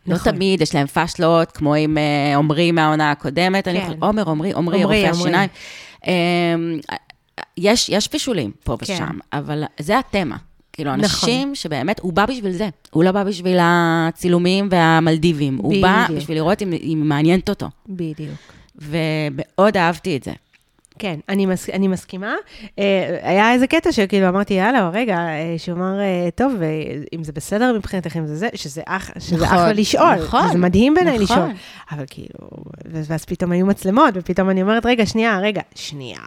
נכון. 0.07 0.32
לא 0.32 0.36
תמיד 0.36 0.61
יש 0.61 0.74
להם 0.74 0.86
פאשלות, 0.86 1.53
כמו 1.53 1.74
עם 1.74 1.98
אה, 1.98 2.36
עמרי 2.36 2.72
מהעונה 2.72 3.11
הקודמת, 3.11 3.64
כן. 3.64 3.92
עומר, 4.00 4.30
עמרי, 4.30 4.53
עמרי, 4.53 4.84
רופא 4.84 5.11
השיניים. 5.11 5.50
אמ, 6.07 6.12
יש, 7.57 7.88
יש 7.88 8.09
פישולים 8.09 8.50
פה 8.64 8.76
כן. 8.80 8.94
ושם, 8.94 9.18
אבל 9.32 9.64
זה 9.80 9.98
התמה. 9.98 10.36
כאילו, 10.72 10.96
נכון. 10.96 11.05
אנשים 11.05 11.55
שבאמת, 11.55 12.00
הוא 12.00 12.12
בא 12.12 12.26
בשביל 12.26 12.53
זה. 12.53 12.68
הוא 12.90 13.05
לא 13.05 13.12
בא 13.12 13.24
בשביל 13.24 13.59
הצילומים 13.61 14.68
והמלדיבים. 14.70 15.59
בדיוק. 15.59 15.72
הוא 15.72 15.82
בא 15.82 16.07
בשביל 16.16 16.36
לראות 16.36 16.62
אם 16.62 16.72
היא 16.72 16.96
מעניינת 16.96 17.48
אותו. 17.48 17.66
בדיוק. 17.88 18.38
ומאוד 18.76 19.76
אהבתי 19.76 20.16
את 20.16 20.22
זה. 20.24 20.32
כן, 20.99 21.20
אני, 21.28 21.47
מס, 21.47 21.70
אני 21.70 21.88
מסכימה. 21.88 22.34
אה, 22.78 23.18
היה 23.22 23.53
איזה 23.53 23.66
קטע 23.66 23.92
שכאילו 23.92 24.28
אמרתי, 24.28 24.55
יאללה, 24.55 24.90
רגע, 24.92 25.18
אה, 25.18 25.55
שהוא 25.59 25.76
אמר, 25.76 26.01
אה, 26.01 26.28
טוב, 26.34 26.55
אם 27.12 27.24
זה 27.24 27.32
בסדר 27.32 27.72
מבחינתך, 27.76 28.16
אם 28.16 28.26
זה 28.26 28.36
זה, 28.36 28.49
שזה, 28.55 28.82
אח, 28.86 29.11
שזה 29.18 29.36
נכון, 29.36 29.59
אחלה 29.59 29.72
לשאול. 29.72 30.14
נכון. 30.14 30.49
זה 30.53 30.59
מדהים 30.59 30.94
בעיניי 30.94 31.18
נכון. 31.18 31.36
לשאול. 31.36 31.51
אבל 31.92 32.05
כאילו, 32.11 32.49
ואז 32.84 33.24
פתאום 33.24 33.53
היו 33.53 33.66
מצלמות, 33.66 34.14
ופתאום 34.14 34.51
אני 34.51 34.62
אומרת, 34.62 34.86
רגע, 34.86 35.07
שנייה, 35.07 35.38
רגע, 35.38 35.62
שנייה. 35.74 36.20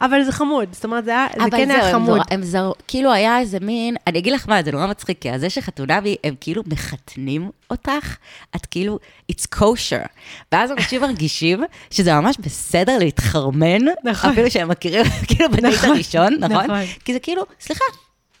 אבל 0.00 0.22
זה 0.22 0.32
חמוד, 0.32 0.68
זאת 0.72 0.84
אומרת, 0.84 1.04
זה, 1.04 1.12
זה 1.44 1.50
כן 1.50 1.70
היה 1.70 1.92
חמוד. 1.92 2.20
אבל 2.30 2.42
זרו, 2.42 2.74
כאילו 2.88 3.12
היה 3.12 3.38
איזה 3.38 3.58
מין, 3.60 3.96
אני 4.06 4.18
אגיד 4.18 4.32
לך 4.32 4.48
מה, 4.48 4.62
זה 4.62 4.72
נורא 4.72 4.86
מצחיק, 4.86 5.18
כי 5.20 5.38
זה 5.38 5.50
שחתונמי, 5.50 6.16
הם 6.24 6.34
כאילו 6.40 6.62
מחתנים 6.66 7.50
אותך, 7.70 8.16
את 8.56 8.66
כאילו, 8.66 8.98
it's 9.32 9.46
kosher. 9.56 10.06
ואז 10.52 10.70
אנשים 10.72 11.00
מרגישים 11.00 11.64
שזה 11.90 12.14
ממש 12.14 12.36
בסדר 12.40 12.98
להתחרמן. 12.98 13.82
נכון. 14.04 14.30
אפילו 14.30 14.50
שהם 14.50 14.68
מכירים, 14.68 15.04
כאילו, 15.28 15.50
בדייט 15.50 15.74
נכון, 15.74 15.90
הראשון, 15.90 16.34
נכון? 16.40 16.64
נכון? 16.64 16.80
כי 17.04 17.12
זה 17.12 17.18
כאילו, 17.18 17.42
סליחה, 17.60 17.84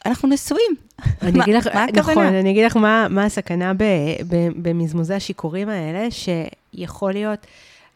אנחנו 0.06 0.28
נשואים. 0.28 0.74
אני 1.22 1.42
אגיד 1.42 1.54
לך, 1.54 1.66
נכון, 1.94 2.26
אני 2.26 2.50
אגיד 2.50 2.64
לך 2.66 2.76
מה, 2.76 3.06
מה 3.10 3.24
הסכנה 3.24 3.74
ב, 3.74 3.84
ב, 4.28 4.48
במזמוזי 4.56 5.14
השיכורים 5.14 5.68
האלה, 5.68 6.08
שיכול 6.10 7.12
להיות, 7.12 7.46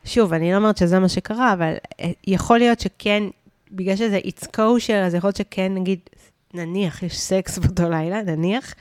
שוב, 0.04 0.32
אני 0.32 0.52
לא 0.52 0.56
אומרת 0.56 0.76
שזה 0.76 0.98
מה 0.98 1.08
שקרה, 1.08 1.52
אבל 1.52 1.74
אה, 2.00 2.10
יכול 2.26 2.58
להיות 2.58 2.80
שכן, 2.80 3.22
בגלל 3.72 3.96
שזה 3.96 4.18
it's 4.24 4.46
kosher, 4.56 5.06
אז 5.06 5.14
יכול 5.14 5.28
להיות 5.28 5.36
שכן, 5.36 5.74
נגיד, 5.74 5.98
נניח, 6.54 7.02
יש 7.02 7.20
סקס 7.20 7.58
באותו 7.60 7.90
לילה, 7.90 8.22
נניח. 8.22 8.74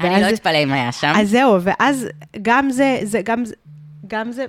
אני 0.00 0.22
לא 0.22 0.28
אתפלא 0.28 0.62
אם 0.62 0.72
היה 0.72 0.92
שם. 0.92 1.12
אז 1.16 1.30
זהו, 1.30 1.62
ואז 1.62 2.06
גם 2.42 2.70
זה, 2.70 2.98
זה, 3.02 3.20
גם, 3.24 3.42
גם 4.06 4.32
זה 4.32 4.46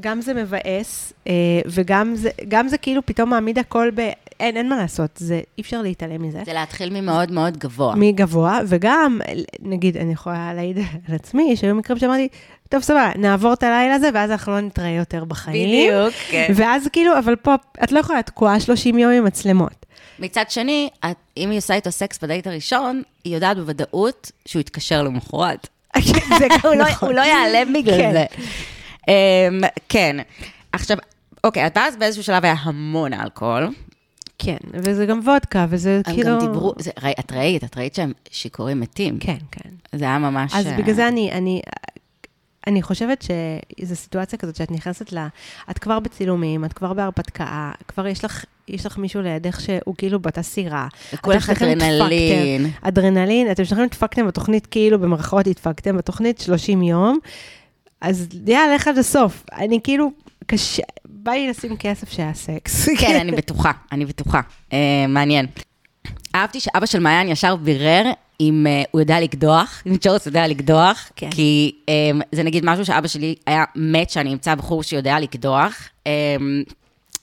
גם 0.00 0.20
זה 0.20 0.34
מבאס, 0.34 1.12
אה, 1.26 1.32
וגם 1.66 2.14
זה, 2.14 2.30
גם 2.48 2.68
זה 2.68 2.78
כאילו 2.78 3.06
פתאום 3.06 3.30
מעמיד 3.30 3.58
הכל 3.58 3.90
ב... 3.94 4.10
אין, 4.40 4.56
אין 4.56 4.68
מה 4.68 4.76
לעשות, 4.76 5.10
זה, 5.16 5.40
אי 5.58 5.62
אפשר 5.62 5.82
להתעלם 5.82 6.22
מזה. 6.22 6.42
זה 6.46 6.52
להתחיל 6.52 7.00
ממאוד 7.00 7.32
מאוד 7.32 7.56
גבוה. 7.56 7.94
מגבוה, 7.96 8.60
וגם, 8.66 9.20
נגיד, 9.62 9.96
אני 9.96 10.12
יכולה 10.12 10.54
להעיד 10.54 10.78
על 10.78 11.14
עצמי, 11.14 11.56
שהיו 11.56 11.74
מקרים 11.74 11.98
שאמרתי, 11.98 12.28
טוב, 12.68 12.82
סבבה, 12.82 13.10
נעבור 13.18 13.52
את 13.52 13.62
הלילה 13.62 13.94
הזה, 13.94 14.10
ואז 14.14 14.30
אנחנו 14.30 14.52
לא 14.52 14.60
נתראה 14.60 14.90
יותר 14.90 15.24
בחיים. 15.24 15.88
בדיוק, 15.88 16.14
כן. 16.28 16.52
ואז 16.56 16.88
כאילו, 16.92 17.18
אבל 17.18 17.36
פה, 17.36 17.54
את 17.84 17.92
לא 17.92 17.98
יכולה 17.98 18.22
תקועה 18.22 18.60
30 18.60 18.98
יום 18.98 19.12
עם 19.12 19.24
מצלמות. 19.24 19.83
מצד 20.18 20.44
שני, 20.48 20.88
את, 21.04 21.16
אם 21.36 21.50
היא 21.50 21.58
עושה 21.58 21.74
איתו 21.74 21.92
סקס 21.92 22.18
בדייט 22.18 22.46
הראשון, 22.46 23.02
היא 23.24 23.34
יודעת 23.34 23.56
בוודאות 23.56 24.32
שהוא 24.46 24.60
יתקשר 24.60 25.02
למחרת. 25.02 25.68
הוא 26.62 26.74
לא, 26.74 26.84
נכון. 26.84 27.14
לא 27.14 27.20
ייעלם 27.20 27.72
בגלל 27.72 27.98
כן. 27.98 28.12
זה. 28.12 28.24
Um, 29.02 29.66
כן. 29.88 30.16
עכשיו, 30.72 30.96
אוקיי, 31.44 31.68
אז 31.74 31.96
באיזשהו 31.96 32.22
שלב 32.24 32.44
היה 32.44 32.54
המון 32.62 33.12
אלכוהול. 33.12 33.68
כן, 34.38 34.56
וזה 34.72 35.06
גם 35.06 35.20
וודקה, 35.24 35.66
וזה 35.68 36.00
הם 36.06 36.14
כאילו... 36.14 36.30
הם 36.30 36.40
גם 36.40 36.46
דיברו, 36.46 36.72
זה, 36.78 36.90
ראי, 37.02 37.12
את 37.20 37.32
ראית, 37.32 37.64
את 37.64 37.76
ראית 37.76 37.94
שהם 37.94 38.12
שיכורים 38.30 38.80
מתים. 38.80 39.18
כן, 39.18 39.36
כן. 39.50 39.70
זה 39.92 40.04
היה 40.04 40.18
ממש... 40.18 40.54
אז 40.54 40.66
בגלל 40.78 40.94
זה 40.94 41.08
אני, 41.08 41.32
אני, 41.32 41.62
אני 42.66 42.82
חושבת 42.82 43.22
שזו 43.22 43.96
סיטואציה 43.96 44.38
כזאת 44.38 44.56
שאת 44.56 44.70
נכנסת 44.70 45.12
ל... 45.12 45.26
את 45.70 45.78
כבר 45.78 46.00
בצילומים, 46.00 46.64
את 46.64 46.72
כבר 46.72 46.92
בהרפתקה, 46.92 47.72
כבר 47.88 48.06
יש 48.06 48.24
לך, 48.24 48.44
יש 48.68 48.86
לך 48.86 48.98
מישהו 48.98 49.22
לידך 49.22 49.60
שהוא 49.60 49.94
כאילו 49.98 50.20
באותה 50.20 50.42
סירה. 50.42 50.88
וכולך 51.14 51.50
אדרנלין. 51.50 52.70
אדרנלין, 52.82 53.50
אתם 53.50 53.64
שניכם 53.64 53.86
דפקתם 53.90 54.26
בתוכנית, 54.26 54.66
כאילו 54.66 54.98
במרכאות 54.98 55.46
הדפקתם 55.46 55.96
בתוכנית 55.96 56.40
30 56.40 56.82
יום. 56.82 57.18
אז 58.00 58.28
יאללה, 58.46 58.74
לך 58.74 58.88
עד 58.88 58.98
הסוף. 58.98 59.44
אני 59.52 59.80
כאילו, 59.84 60.10
קשה, 60.46 60.82
בא 61.04 61.32
לי 61.32 61.48
לשים 61.48 61.76
כסף 61.76 62.12
שהיה 62.12 62.34
סקס. 62.34 62.88
כן, 62.98 63.18
אני 63.22 63.32
בטוחה, 63.32 63.72
אני 63.92 64.04
בטוחה. 64.04 64.40
Uh, 64.70 64.74
מעניין. 65.08 65.46
אהבתי 66.34 66.60
שאבא 66.60 66.86
של 66.86 67.00
מעיין 67.00 67.28
ישר 67.28 67.56
בירר 67.56 68.10
אם 68.40 68.66
uh, 68.66 68.88
הוא 68.90 69.00
יודע 69.00 69.20
לקדוח, 69.20 69.82
אם 69.86 69.96
צ'ורס 69.96 70.26
יודע 70.26 70.48
לקדוח, 70.48 71.10
כן. 71.16 71.30
כי 71.30 71.72
um, 71.86 72.22
זה 72.32 72.42
נגיד 72.42 72.64
משהו 72.66 72.84
שאבא 72.84 73.08
שלי 73.08 73.34
היה 73.46 73.64
מת 73.76 74.10
שאני 74.10 74.32
אמצא 74.32 74.54
בחור 74.54 74.82
שיודע 74.82 75.20
לקדוח. 75.20 75.88
Um, 76.08 76.72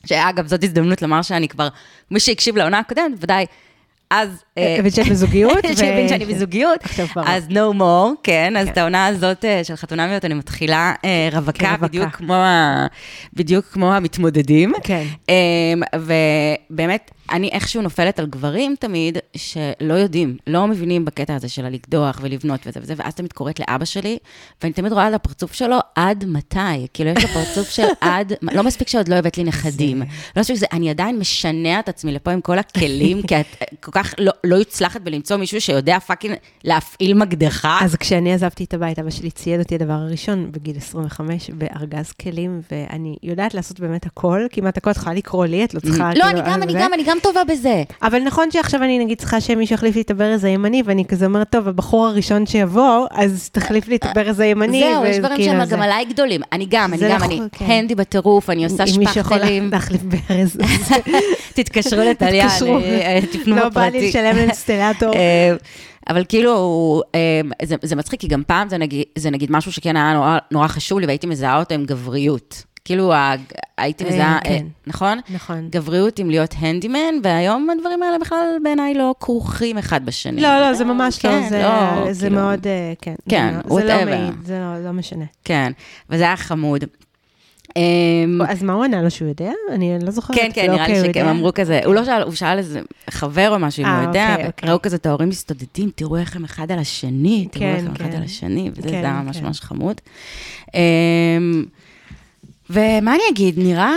שאגב, 0.05 0.47
זאת 0.47 0.63
הזדמנות 0.63 1.01
לומר 1.01 1.21
שאני 1.21 1.47
כבר, 1.47 1.67
מי 2.11 2.19
שהקשיב 2.19 2.57
לעונה 2.57 2.79
הקודמת, 2.79 3.17
ודאי 3.19 3.45
אז... 4.11 4.43
אה, 4.57 4.75
הבין 4.79 4.91
שאת 4.91 5.07
בזוגיות? 5.07 5.57
שהבין 5.77 6.07
שאני 6.07 6.25
בזוגיות, 6.25 6.79
אז 7.25 7.47
no 7.47 7.79
more, 7.79 8.15
כן, 8.23 8.57
אז 8.57 8.65
כן. 8.65 8.71
את 8.71 8.77
העונה 8.77 9.07
הזאת 9.07 9.45
אה, 9.45 9.63
של 9.63 9.75
חתונמיות 9.75 10.25
אני 10.25 10.33
מתחילה 10.33 10.93
אה, 11.05 11.29
רווקה, 11.31 11.75
בדיוק 13.33 13.65
כמו 13.65 13.93
המתמודדים. 13.93 14.73
כן. 14.83 15.03
ובאמת, 15.95 17.11
אני 17.31 17.49
איכשהו 17.49 17.81
נופלת 17.81 18.19
על 18.19 18.25
גברים 18.25 18.75
תמיד, 18.79 19.17
שלא 19.37 19.93
יודעים, 19.93 20.37
לא 20.47 20.67
מבינים 20.67 21.05
בקטע 21.05 21.35
הזה 21.35 21.49
של 21.49 21.65
הלקדוח 21.65 22.19
ולבנות 22.21 22.59
וזה 22.65 22.79
וזה, 22.83 22.93
ואז 22.97 23.15
תמיד 23.15 23.33
קוראת 23.33 23.59
לאבא 23.59 23.85
שלי, 23.85 24.17
ואני 24.61 24.73
תמיד 24.73 24.91
רואה 24.91 25.05
על 25.05 25.13
הפרצוף 25.13 25.53
שלו, 25.53 25.77
עד 25.95 26.25
מתי? 26.27 26.87
כאילו, 26.93 27.09
יש 27.09 27.23
לו 27.23 27.29
פרצוף 27.29 27.69
של 27.69 27.87
עד, 28.01 28.33
לא 28.41 28.63
מספיק 28.63 28.87
שעוד 28.87 29.07
לא 29.07 29.15
הבאת 29.15 29.37
לי 29.37 29.43
נכדים. 29.43 30.01
לא 30.35 30.39
מספיק 30.39 30.55
שזה, 30.55 30.65
אני 30.73 30.89
עדיין 30.89 31.19
משנע 31.19 31.79
את 31.79 31.89
עצמי 31.89 32.11
לפה 32.11 32.31
עם 32.31 32.41
כל 32.41 32.59
הכלים, 32.59 33.21
כי 33.21 33.39
את 33.39 33.45
כל 33.79 33.91
כך 33.91 34.13
לא, 34.17 34.31
לא 34.43 34.55
יוצלחת 34.55 35.01
בלמצוא 35.01 35.37
מישהו 35.37 35.61
שיודע 35.61 35.99
fucking 35.99 36.35
להפעיל 36.63 37.13
מקדחה. 37.13 37.79
אז 37.81 37.95
כשאני 37.95 38.33
עזבתי 38.33 38.63
את 38.63 38.73
הבית, 38.73 38.99
אבא 38.99 39.09
שלי 39.09 39.31
צייד 39.31 39.59
אותי 39.59 39.75
הדבר 39.75 39.93
הראשון 39.93 40.51
בגיל 40.51 40.77
25 40.77 41.49
בארגז 41.49 42.11
כלים, 42.11 42.61
ואני 42.71 43.15
יודעת 43.23 43.53
לעשות 43.53 43.79
באמת 43.79 44.05
הכל, 44.05 44.45
כמעט 44.51 44.77
הכל, 44.77 44.91
את 44.91 44.97
יכולה 44.97 45.15
לקרוא 45.15 45.45
לי, 45.45 45.63
את 45.63 45.73
לא 45.73 45.79
צריכה... 45.79 46.11
לא, 46.15 46.29
אני 46.29 46.41
גם, 46.41 46.63
אני 46.63 46.73
גם, 46.73 46.93
אני 46.93 47.03
גם 47.03 47.10
טובה 47.23 47.43
בזה. 47.43 47.83
אבל 48.01 48.19
נכון 48.19 48.51
שעכשיו 48.51 48.83
אני 48.83 48.99
נגיד 48.99 49.17
צריכה 49.17 49.41
שמישהו 49.41 49.73
יחליף 49.73 49.95
לי 49.95 50.01
את 50.01 50.11
הברז 50.11 50.43
הימני, 50.43 50.83
ואני 50.85 51.05
כזה 51.05 51.25
אומרת, 51.25 51.49
טוב, 51.49 51.67
הבחור 51.67 52.07
הראשון 52.07 52.45
שיבוא, 52.45 53.07
אז 53.11 53.49
תחליף 53.51 53.87
לי 53.87 53.95
את 53.95 54.05
הברז 54.05 54.39
הימני. 54.39 54.79
זהו, 54.79 55.05
יש 55.05 55.17
דברים 55.17 55.43
שהם 55.43 55.65
גם 55.65 55.81
עליי 55.81 56.05
גדולים. 56.05 56.41
אני 56.51 56.65
גם, 56.69 56.93
אני 56.93 57.09
גם, 57.09 57.23
אני 57.23 57.35
נכון, 57.35 57.47
כן. 57.51 57.65
הנדי 57.65 57.95
בטירוף, 57.95 58.49
אני 58.49 58.63
עושה 58.63 58.87
שפכטלים. 58.87 59.01
אם 59.01 59.07
מישהו 59.07 59.21
יכול 59.21 59.37
להחליף 59.71 60.01
ברז. 60.01 60.57
תתקשרו 61.55 62.01
לטליה, 62.01 62.47
אה, 62.47 63.19
תפנו 63.31 63.55
בפרטי. 63.55 63.55
לא 63.55 63.69
בא 63.69 63.85
לי 63.85 64.09
לשלם 64.09 64.35
לאינסטלטור. 64.35 65.13
אה, 65.15 65.55
אבל 66.09 66.23
כאילו, 66.29 67.01
אה, 67.15 67.41
זה, 67.83 67.95
מצחיק, 67.95 68.19
כי 68.19 68.27
גם 68.27 68.43
פעם 68.47 68.67
זה 69.17 69.29
נגיד, 69.31 69.51
משהו 69.51 69.71
שכן 69.71 69.95
היה 69.95 70.37
נורא 70.51 70.67
חשוב 70.67 70.99
לי, 70.99 71.05
והייתי 71.05 71.27
מזהה 71.27 71.59
אותו 71.59 71.75
עם 71.75 71.85
גבריות. 71.85 72.63
כאילו, 72.85 73.13
הייתי 73.77 74.03
מזהה, 74.03 74.35
אה, 74.35 74.39
כן. 74.43 74.65
נכון? 74.87 75.19
נכון. 75.29 75.67
גבריות 75.69 76.19
עם 76.19 76.29
להיות 76.29 76.55
הנדימן, 76.57 77.13
והיום 77.23 77.69
הדברים 77.69 78.03
האלה 78.03 78.19
בכלל 78.19 78.45
בעיניי 78.63 78.93
לא 78.93 79.15
כרוכים 79.19 79.77
אחד 79.77 80.05
בשני. 80.05 80.41
לא, 80.41 80.61
לא, 80.61 80.73
זה 80.73 80.85
ממש 80.85 81.25
לא, 81.25 81.31
כן, 81.31 81.49
זה, 81.49 81.61
לא, 81.61 82.13
זה 82.13 82.27
כאילו... 82.27 82.41
מאוד, 82.41 82.67
אה, 82.67 82.93
כן. 83.01 83.15
כן, 83.29 83.55
זה 83.69 83.83
לא 83.83 84.05
מעיד, 84.05 84.33
זה 84.43 84.59
לא, 84.59 84.85
לא 84.85 84.91
משנה. 84.91 85.25
כן, 85.45 85.71
וזה 86.09 86.23
היה 86.23 86.37
חמוד. 86.37 86.83
אמ, 87.75 88.41
אז 88.49 88.63
מה 88.63 88.73
הוא 88.73 88.83
ענה 88.83 89.01
לו 89.01 89.11
שהוא 89.11 89.27
יודע? 89.27 89.51
אני 89.71 89.99
לא 90.01 90.11
זוכרת. 90.11 90.37
כן, 90.37 90.49
כן, 90.53 90.71
נראה 90.71 90.87
לי 90.87 90.95
שכן, 90.95 91.27
אמרו 91.27 91.49
כזה, 91.55 91.79
הוא 91.85 91.93
לא 91.93 92.05
שאל, 92.05 92.21
הוא 92.21 92.33
שאל 92.33 92.57
איזה 92.57 92.81
חבר 93.09 93.49
או 93.53 93.59
משהו, 93.59 93.83
אם 93.83 93.89
הוא 93.89 94.07
יודע, 94.07 94.31
אוקיי, 94.31 94.47
אוקיי. 94.47 94.69
ראו 94.69 94.81
כזה 94.81 94.95
את 94.95 95.05
ההורים 95.05 95.29
מסתודדים, 95.29 95.89
תראו 95.95 96.17
איך 96.17 96.35
הם 96.35 96.43
אחד 96.43 96.71
על 96.71 96.79
השני, 96.79 97.47
תראו 97.51 97.65
איך 97.65 97.85
הם 97.85 97.93
אחד 97.95 98.15
על 98.15 98.23
השני, 98.23 98.71
וזה 98.73 98.89
היה 98.89 99.21
ממש 99.25 99.41
ממש 99.41 99.61
חמוד. 99.61 100.01
ומה 102.71 103.15
אני 103.15 103.23
אגיד, 103.31 103.59
נראה... 103.59 103.95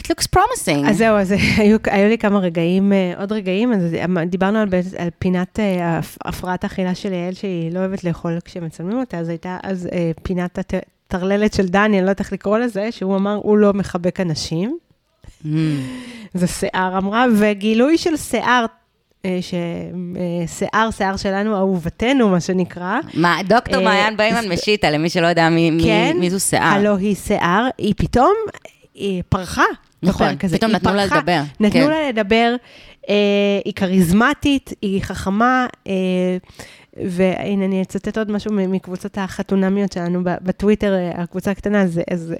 it 0.00 0.06
looks 0.06 0.26
promising. 0.36 0.88
אז 0.88 0.96
זהו, 0.96 1.16
אז 1.16 1.32
היו, 1.58 1.76
היו 1.84 2.08
לי 2.08 2.18
כמה 2.18 2.38
רגעים, 2.38 2.92
אה, 2.92 3.12
עוד 3.18 3.32
רגעים, 3.32 3.72
אז 3.72 3.82
דיברנו 4.26 4.58
על, 4.58 4.68
על 4.98 5.08
פינת 5.18 5.60
אה, 5.60 6.00
הפרעת 6.24 6.64
האכילה 6.64 6.94
של 6.94 7.12
יעל, 7.12 7.34
שהיא 7.34 7.72
לא 7.72 7.78
אוהבת 7.78 8.04
לאכול 8.04 8.38
כשמצלמים 8.44 8.98
אותה, 8.98 9.18
אז 9.18 9.28
הייתה 9.28 9.58
אז 9.62 9.88
אה, 9.92 10.10
פינת 10.22 10.58
הטרללת 10.58 11.52
של 11.52 11.68
דני, 11.68 11.84
אני 11.84 11.96
לא 11.96 12.00
יודעת 12.00 12.20
איך 12.20 12.32
לקרוא 12.32 12.58
לזה, 12.58 12.92
שהוא 12.92 13.16
אמר, 13.16 13.34
הוא 13.42 13.58
לא 13.58 13.72
מחבק 13.72 14.20
אנשים. 14.20 14.78
Mm. 15.44 15.46
זה 16.34 16.46
שיער 16.46 16.98
אמרה, 16.98 17.26
וגילוי 17.36 17.98
של 17.98 18.16
שיער 18.16 18.60
אה, 18.62 18.85
ששיער, 19.40 20.90
שיער 20.90 21.16
שלנו, 21.16 21.56
אהובתנו, 21.56 22.28
מה 22.28 22.40
שנקרא. 22.40 22.98
מה, 23.14 23.38
דוקטור 23.48 23.78
אה, 23.78 23.84
מעיין 23.84 24.16
ביימן 24.16 24.48
משיטה, 24.52 24.90
למי 24.90 25.10
שלא 25.10 25.26
יודע 25.26 25.48
מי, 25.48 25.78
כן, 25.84 26.16
מי 26.20 26.30
זו 26.30 26.40
שיער. 26.40 26.64
הלו 26.64 26.96
היא 26.96 27.14
שיער, 27.14 27.68
היא 27.78 27.94
פתאום 27.96 28.34
היא 28.94 29.22
פרחה. 29.28 29.64
נכון, 30.02 30.36
פתאום 30.52 30.70
נתנו 30.70 30.94
לה 30.94 31.06
לדבר. 31.06 31.40
נתנו 31.60 31.82
כן. 31.82 31.90
לה 31.90 32.08
לדבר, 32.08 32.54
אה, 33.08 33.14
היא 33.64 33.72
כריזמטית, 33.72 34.72
היא 34.82 35.02
חכמה, 35.02 35.66
והנה, 37.04 37.64
אני 37.64 37.82
אצטט 37.82 38.18
עוד 38.18 38.30
משהו 38.30 38.52
מקבוצות 38.52 39.18
החתונמיות 39.18 39.92
שלנו 39.92 40.20
בטוויטר, 40.24 40.94
הקבוצה 41.14 41.50
הקטנה, 41.50 41.82
אז, 41.82 42.00
אז 42.10 42.34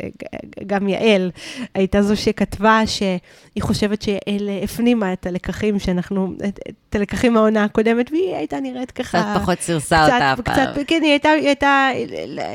גם 0.66 0.88
יעל 0.88 1.30
הייתה 1.74 2.02
זו 2.02 2.16
שכתבה 2.16 2.80
שהיא 2.86 3.62
חושבת 3.62 4.02
שיעל 4.02 4.50
הפנימה 4.64 5.12
את 5.12 5.26
הלקחים 5.26 5.78
שאנחנו, 5.78 6.32
את, 6.48 6.60
את 6.90 6.94
הלקחים 6.94 7.32
מהעונה 7.32 7.64
הקודמת, 7.64 8.10
והיא 8.10 8.34
הייתה 8.34 8.60
נראית 8.60 8.90
ככה... 8.90 9.22
קצת 9.22 9.42
פחות 9.42 9.60
סירסה 9.60 10.04
אותה 10.04 10.32
הפעם. 10.32 10.54
קצת, 10.54 10.82
כן, 10.86 11.00
היא 11.02 11.10
הייתה, 11.10 11.30
היא 11.30 11.46
הייתה, 11.46 11.88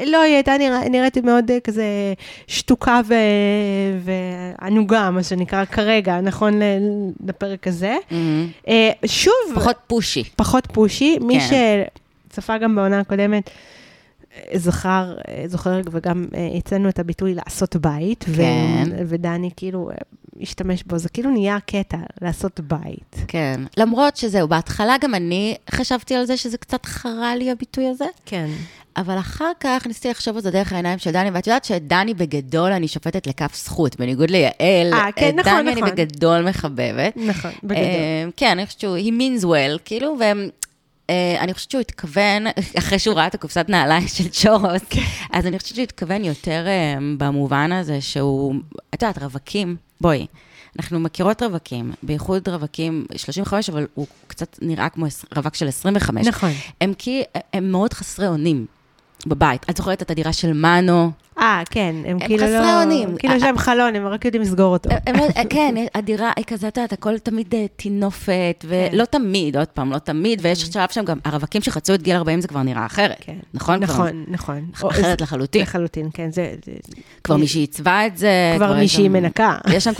לא, 0.05 0.21
היא 0.21 0.33
הייתה 0.33 0.57
נרא, 0.57 0.79
נראית 0.89 1.17
מאוד 1.17 1.51
כזה 1.63 1.85
שתוקה 2.47 3.01
ו, 3.05 3.13
וענוגה, 3.99 5.09
מה 5.11 5.23
שנקרא 5.23 5.65
כרגע, 5.65 6.21
נכון 6.21 6.59
לפרק 7.27 7.67
הזה. 7.67 7.97
Mm-hmm. 8.09 8.71
שוב... 9.05 9.33
פחות 9.55 9.75
פושי. 9.87 10.23
פחות 10.35 10.67
פושי. 10.73 11.17
כן. 11.49 11.83
מי 12.31 12.35
שצפה 12.35 12.57
גם 12.57 12.75
בעונה 12.75 12.99
הקודמת, 12.99 13.49
זכר, 14.55 15.15
זוכר, 15.45 15.81
וגם 15.91 16.25
הצאנו 16.57 16.89
את 16.89 16.99
הביטוי 16.99 17.33
לעשות 17.35 17.75
בית, 17.75 18.25
כן. 18.35 18.83
ו, 18.91 19.01
ודני 19.07 19.49
כאילו 19.55 19.89
השתמש 20.41 20.83
בו, 20.83 20.97
זה 20.97 21.09
כאילו 21.09 21.31
נהיה 21.31 21.57
קטע, 21.65 21.97
לעשות 22.21 22.59
בית. 22.59 23.15
כן, 23.27 23.61
למרות 23.77 24.17
שזהו, 24.17 24.47
בהתחלה 24.47 24.95
גם 25.01 25.15
אני 25.15 25.55
חשבתי 25.71 26.15
על 26.15 26.25
זה 26.25 26.37
שזה 26.37 26.57
קצת 26.57 26.85
חרה 26.85 27.35
לי 27.35 27.51
הביטוי 27.51 27.87
הזה. 27.87 28.05
כן. 28.25 28.49
אבל 28.97 29.19
אחר 29.19 29.51
כך 29.59 29.87
ניסיתי 29.87 30.09
לחשוב 30.09 30.35
על 30.35 30.41
זה 30.41 30.51
דרך 30.51 30.73
העיניים 30.73 30.99
של 30.99 31.11
דני, 31.11 31.29
ואת 31.31 31.47
יודעת 31.47 31.65
שדני 31.65 32.13
בגדול 32.13 32.71
אני 32.71 32.87
שופטת 32.87 33.27
לכף 33.27 33.55
זכות, 33.55 33.95
בניגוד 33.99 34.29
ליעל, 34.29 34.93
아, 34.93 35.11
כן, 35.15 35.29
את 35.29 35.35
נכון, 35.35 35.53
דני 35.61 35.71
נכון. 35.71 35.83
אני 35.83 35.91
בגדול 35.91 36.49
מחבבת. 36.49 37.17
נכון, 37.17 37.51
בגדול. 37.63 38.31
כן, 38.37 38.51
אני 38.51 38.65
חושבת 38.65 38.81
שהוא, 38.81 38.97
he 38.97 39.09
means 39.09 39.43
well, 39.43 39.79
כאילו, 39.85 40.17
ואני 41.11 41.53
חושבת 41.53 41.71
שהוא 41.71 41.81
התכוון, 41.81 42.43
אחרי 42.79 42.99
שהוא 42.99 43.15
ראה 43.15 43.27
את 43.27 43.35
הקופסת 43.35 43.65
נעליים 43.69 44.07
של 44.07 44.27
צ'ורוס, 44.29 44.81
כן. 44.89 45.01
אז 45.31 45.45
אני 45.45 45.59
חושבת 45.59 45.75
שהוא 45.75 45.83
התכוון 45.83 46.23
יותר 46.23 46.65
במובן 47.17 47.71
הזה 47.71 48.01
שהוא, 48.01 48.55
את 48.93 49.01
יודעת, 49.01 49.17
רווקים, 49.17 49.75
בואי. 50.01 50.27
אנחנו 50.79 50.99
מכירות 50.99 51.41
רווקים, 51.43 51.91
בייחוד 52.03 52.49
רווקים 52.49 53.05
35, 53.15 53.69
אבל 53.69 53.87
הוא 53.93 54.07
קצת 54.27 54.59
נראה 54.61 54.89
כמו 54.89 55.05
רווק 55.35 55.55
של 55.55 55.67
25. 55.67 56.27
נכון. 56.27 56.51
הם 56.81 56.93
כי, 56.97 57.23
הם 57.53 57.71
מאוד 57.71 57.93
חסרי 57.93 58.27
אונים. 58.27 58.65
בבית. 59.27 59.69
את 59.69 59.77
זוכרת 59.77 60.01
את 60.01 60.11
הדירה 60.11 60.33
של 60.33 60.53
מנו? 60.53 61.11
אה, 61.39 61.61
כן, 61.69 61.95
הם, 62.05 62.05
הם 62.05 62.19
כאילו 62.19 62.45
לא... 62.45 62.57
הם 62.57 62.63
חסרי 62.63 62.83
אונים. 62.83 63.17
כאילו 63.17 63.33
יש 63.33 63.43
להם 63.43 63.57
חלון, 63.57 63.95
הם 63.95 64.07
רק 64.07 64.25
יודעים 64.25 64.41
לסגור 64.41 64.73
אותו. 64.73 64.89
הם 65.07 65.15
לא, 65.15 65.25
כן, 65.49 65.75
הדירה 65.95 66.31
היא 66.35 66.45
כזה, 66.45 66.67
את 66.67 66.77
יודעת, 66.77 66.93
הכל 66.93 67.19
תמיד 67.19 67.55
אה, 67.55 67.65
טינופת, 67.75 68.65
ולא 68.67 69.05
כן. 69.05 69.19
תמיד, 69.19 69.57
עוד 69.57 69.67
פעם, 69.67 69.91
לא 69.91 69.97
תמיד, 69.97 70.39
ויש 70.43 70.63
כן. 70.63 70.71
שלב 70.71 70.89
שם 70.91 71.05
גם, 71.05 71.17
הרווקים 71.25 71.61
שחצו 71.61 71.93
את 71.93 72.01
גיל 72.01 72.15
40 72.15 72.41
זה 72.41 72.47
כבר 72.47 72.63
נראה 72.63 72.85
אחרת. 72.85 73.17
כן. 73.19 73.35
נכון? 73.53 73.79
נכון, 73.79 74.25
נכון. 74.27 74.65
אחרת 74.91 75.21
לחלוטין. 75.21 75.61
לחלוטין, 75.61 76.09
כן, 76.13 76.31
זה... 76.31 76.53
כבר 77.23 77.37
מישהי 77.37 77.61
עיצבה 77.61 78.07
את 78.07 78.17
זה. 78.17 78.53
כבר 78.55 78.73
מישהי 78.73 79.09
מנקה. 79.09 79.57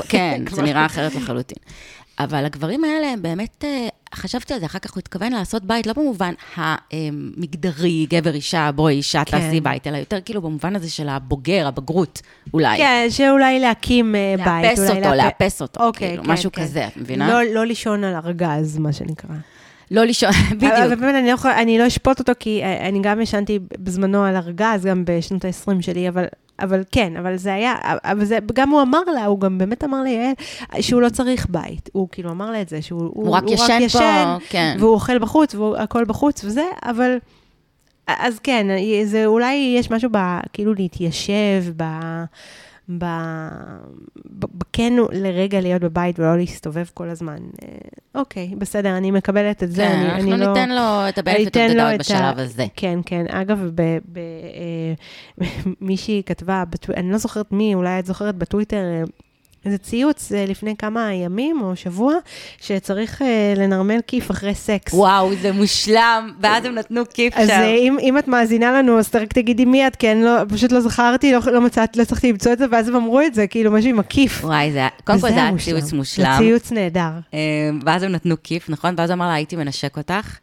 כן, 0.07 0.41
זה 0.55 0.61
נראה 0.61 0.85
אחרת 0.85 1.15
לחלוטין. 1.15 1.57
אבל 2.19 2.45
הגברים 2.45 2.83
האלה 2.83 3.07
הם 3.07 3.21
באמת, 3.21 3.65
אה, 3.65 3.87
חשבתי 4.15 4.53
על 4.53 4.59
זה, 4.59 4.65
אחר 4.65 4.79
כך 4.79 4.93
הוא 4.93 4.99
התכוון 4.99 5.31
לעשות 5.31 5.63
בית, 5.63 5.87
לא 5.87 5.93
במובן 5.93 6.33
המגדרי, 6.55 8.05
גבר, 8.09 8.33
אישה, 8.33 8.71
בואי, 8.75 8.95
אישה, 8.95 9.23
כן. 9.25 9.39
תעשי 9.39 9.61
בית, 9.61 9.87
אלא 9.87 9.97
יותר 9.97 10.21
כאילו 10.25 10.41
במובן 10.41 10.75
הזה 10.75 10.89
של 10.89 11.09
הבוגר, 11.09 11.67
הבגרות, 11.67 12.21
אולי. 12.53 12.77
כן, 12.77 13.07
שאולי 13.09 13.59
להקים 13.59 14.15
אה, 14.15 14.35
בית. 14.37 14.77
לאפס 14.77 14.89
אותו, 14.89 15.09
לאפ... 15.09 15.15
לאפס 15.15 15.61
אותו, 15.61 15.83
אוקיי, 15.83 16.07
כאילו, 16.07 16.23
כן, 16.23 16.31
משהו 16.31 16.51
כן. 16.51 16.61
כזה, 16.61 16.87
את 16.87 16.97
מבינה? 16.97 17.27
לא, 17.27 17.53
לא 17.53 17.65
לישון 17.65 18.03
על 18.03 18.15
ארגז, 18.15 18.77
מה 18.77 18.93
שנקרא. 18.93 19.35
לא 19.91 20.03
לישון, 20.03 20.31
בדיוק. 20.51 20.73
אבל 20.73 20.95
באמת, 20.95 21.15
אני 21.15 21.27
לא, 21.27 21.61
אני 21.61 21.79
לא 21.79 21.87
אשפוט 21.87 22.19
אותו, 22.19 22.33
כי 22.39 22.61
אה, 22.63 22.87
אני 22.87 22.99
גם 23.01 23.21
ישנתי 23.21 23.59
בזמנו 23.79 24.23
על 24.23 24.35
ארגז, 24.35 24.85
גם 24.85 25.03
בשנות 25.05 25.45
ה-20 25.45 25.81
שלי, 25.81 26.09
אבל 26.09 26.25
אבל 26.61 26.83
כן, 26.91 27.17
אבל 27.17 27.37
זה 27.37 27.53
היה, 27.53 27.75
אבל 27.83 28.25
זה, 28.25 28.37
גם 28.53 28.69
הוא 28.69 28.81
אמר 28.81 29.03
לה, 29.15 29.25
הוא 29.25 29.39
גם 29.39 29.57
באמת 29.57 29.83
אמר 29.83 30.01
ליעל, 30.01 30.33
שהוא 30.81 31.01
לא 31.01 31.09
צריך 31.09 31.47
בית. 31.49 31.89
הוא 31.93 32.07
כאילו 32.11 32.31
אמר 32.31 32.51
לה 32.51 32.61
את 32.61 32.69
זה, 32.69 32.81
שהוא 32.81 33.01
הוא, 33.01 33.11
הוא 33.13 33.35
רק 33.35 33.43
הוא 33.43 33.53
ישן 33.53 33.63
רק 33.63 33.81
ישן, 33.81 34.37
פה, 34.39 34.45
כן. 34.49 34.75
והוא 34.79 34.93
אוכל 34.93 35.19
בחוץ, 35.19 35.55
והכל 35.55 36.03
בחוץ 36.05 36.43
וזה, 36.43 36.65
אבל... 36.83 37.17
אז 38.07 38.39
כן, 38.39 38.67
זה 39.05 39.25
אולי 39.25 39.75
יש 39.77 39.91
משהו 39.91 40.09
ב... 40.13 40.17
כאילו 40.53 40.73
להתיישב, 40.73 41.63
ב... 41.77 41.83
ב... 42.89 43.05
כן 44.73 44.93
לרגע 45.11 45.61
להיות 45.61 45.81
בבית 45.81 46.19
ולא 46.19 46.37
להסתובב 46.37 46.85
כל 46.93 47.09
הזמן. 47.09 47.37
אה, 47.63 47.67
אוקיי, 48.15 48.51
בסדר, 48.57 48.97
אני 48.97 49.11
מקבלת 49.11 49.63
את 49.63 49.71
זה. 49.71 49.81
כן, 49.81 49.91
אני, 49.91 50.11
אנחנו 50.11 50.33
אני 50.33 50.41
לא- 50.41 50.47
ניתן 50.47 50.69
לא... 50.69 50.75
לו 50.75 51.09
את 51.09 51.17
הבנפיט 51.17 51.57
of 51.57 51.99
בשלב 51.99 52.39
ה... 52.39 52.41
הזה. 52.41 52.65
כן, 52.75 52.99
כן. 53.05 53.25
אגב, 53.29 53.71
ב... 53.75 53.97
ב... 54.05 54.17
אה, 54.17 55.45
מישהי 55.81 56.21
כתבה, 56.25 56.63
אני 56.97 57.11
לא 57.11 57.17
זוכרת 57.17 57.51
מי, 57.51 57.75
אולי 57.75 57.99
את 57.99 58.05
זוכרת 58.05 58.35
בטוויטר, 58.35 58.77
אה, 58.83 59.03
איזה 59.65 59.77
ציוץ 59.77 60.31
אה, 60.31 60.45
לפני 60.45 60.75
כמה 60.77 61.13
ימים 61.13 61.61
או 61.61 61.75
שבוע, 61.75 62.13
שצריך 62.61 63.21
אה, 63.21 63.53
לנרמל 63.57 63.99
כיף 64.07 64.31
אחרי 64.31 64.55
סקס. 64.55 64.93
וואו, 64.93 65.35
זה 65.41 65.51
מושלם, 65.51 66.31
ואז 66.41 66.65
הם 66.65 66.75
נתנו 66.75 67.01
כיף 67.13 67.33
אז 67.35 67.47
שם. 67.47 67.53
אז 67.53 67.59
אה, 67.59 67.75
אם, 67.75 67.97
אם 68.01 68.17
את 68.17 68.27
מאזינה 68.27 68.71
לנו, 68.71 68.99
אז 68.99 69.09
רק 69.15 69.33
תגידי 69.33 69.65
מי 69.65 69.87
את, 69.87 69.95
כי 69.95 70.11
אני 70.11 70.23
לא, 70.23 70.31
פשוט 70.49 70.71
לא 70.71 70.81
זכרתי, 70.81 71.31
לא, 71.31 71.39
לא 71.51 71.61
מצאתי, 71.61 71.97
לא 71.99 72.03
הצלחתי 72.03 72.31
למצוא 72.31 72.53
את 72.53 72.57
זה, 72.57 72.65
ואז 72.71 72.87
הם 72.87 72.95
אמרו 72.95 73.21
את 73.21 73.33
זה, 73.33 73.47
כאילו, 73.47 73.71
משהו 73.71 73.89
עם 73.89 73.99
הכיף. 73.99 74.43
וואי, 74.43 74.71
זה, 74.71 74.87
קודם 75.03 75.19
כל 75.19 75.29
זה 75.29 75.35
היה 75.35 75.57
ציוץ 75.57 75.93
מושלם. 75.93 76.33
זה 76.37 76.43
ציוץ 76.43 76.71
נהדר. 76.71 77.11
ואז 77.85 78.03
הם 78.03 78.11
נתנו 78.11 78.35
כיף, 78.43 78.69
נכון? 78.69 78.95
ואז 78.97 79.09
הוא 79.09 79.15
אמר 79.15 79.27
לה, 79.27 79.33
הייתי 79.33 79.55
מנשק 79.55 79.97
אותך. 79.97 80.37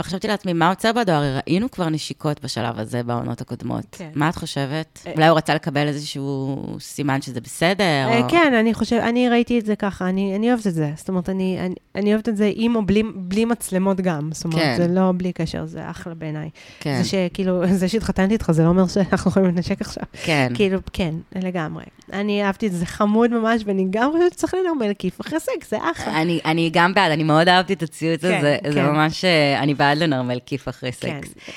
וחשבתי 0.00 0.28
לעצמי, 0.28 0.52
מה 0.52 0.68
עוצר 0.68 0.92
בדואר? 0.92 1.38
ראינו 1.46 1.70
כבר 1.70 1.88
נשיקות 1.88 2.44
בשלב 2.44 2.78
הזה 2.78 3.02
בעונות 3.02 3.40
הקודמות. 3.40 3.84
כן. 3.92 4.10
מה 4.14 4.28
את 4.28 4.36
חושבת? 4.36 5.02
אה, 5.06 5.12
אולי 5.12 5.26
הוא 5.26 5.36
רצה 5.36 5.54
לקבל 5.54 5.86
איזשהו 5.86 6.66
סימן 6.80 7.22
שזה 7.22 7.40
בסדר? 7.40 7.84
אה, 7.84 8.20
או... 8.20 8.28
כן, 8.28 8.52
אני 8.60 8.74
חושבת, 8.74 9.02
אני 9.02 9.28
ראיתי 9.28 9.58
את 9.58 9.66
זה 9.66 9.76
ככה, 9.76 10.08
אני, 10.08 10.36
אני 10.36 10.48
אוהבת 10.48 10.66
את 10.66 10.74
זה. 10.74 10.92
זאת 10.96 11.08
אומרת, 11.08 11.28
אני, 11.28 11.58
אני, 11.60 11.74
אני 11.94 12.12
אוהבת 12.12 12.28
את 12.28 12.36
זה 12.36 12.50
עם 12.54 12.76
או 12.76 12.86
בלי, 12.86 13.02
בלי 13.14 13.44
מצלמות 13.44 14.00
גם. 14.00 14.30
זאת 14.32 14.44
אומרת, 14.44 14.58
כן. 14.58 14.74
זה 14.76 14.88
לא 14.88 15.12
בלי 15.16 15.32
קשר, 15.32 15.66
זה 15.66 15.90
אחלה 15.90 16.14
בעיניי. 16.14 16.50
כן. 16.80 17.02
זה 17.02 17.08
שכאילו, 17.08 17.62
זה 17.80 17.88
שהתחתנתי 17.88 18.32
איתך, 18.32 18.50
זה 18.50 18.62
לא 18.62 18.68
אומר 18.68 18.86
שאנחנו 18.86 19.30
יכולים 19.30 19.48
לנשק 19.48 19.80
עכשיו. 19.80 20.04
כן. 20.12 20.52
כאילו, 20.54 20.78
כן, 20.92 21.14
לגמרי. 21.34 21.84
אני 22.12 22.44
אהבתי 22.44 22.66
את 22.66 22.72
זה, 22.72 22.86
חמוד 22.86 23.30
ממש, 23.30 23.62
ואני 23.66 23.86
גם 23.90 24.10
חושבת 24.12 24.32
שצריך 24.32 24.54
לנרמל 24.54 24.94
כיף 24.98 25.20
אחרי 25.20 25.40
סקס, 25.40 25.70
זה 25.70 25.76
אחלה. 25.92 26.22
אני, 26.22 26.40
אני 26.44 26.70
גם 26.72 26.94
בעד, 26.94 27.12
אני 27.12 27.22
מאוד 27.22 27.48
אהבתי 27.48 27.72
את 27.72 27.82
הציוץ 27.82 28.20
כן, 28.20 28.38
הזה, 28.38 28.56
כן. 28.62 28.72
זה 28.72 28.82
ממש, 28.82 29.24
אה, 29.24 29.60
אני 29.62 29.74
בעד 29.74 29.89
לנרמל 29.94 30.38
כיף 30.46 30.68
אחרי 30.68 30.92
כן. 30.92 31.20
סקס. 31.20 31.34
כן. 31.46 31.52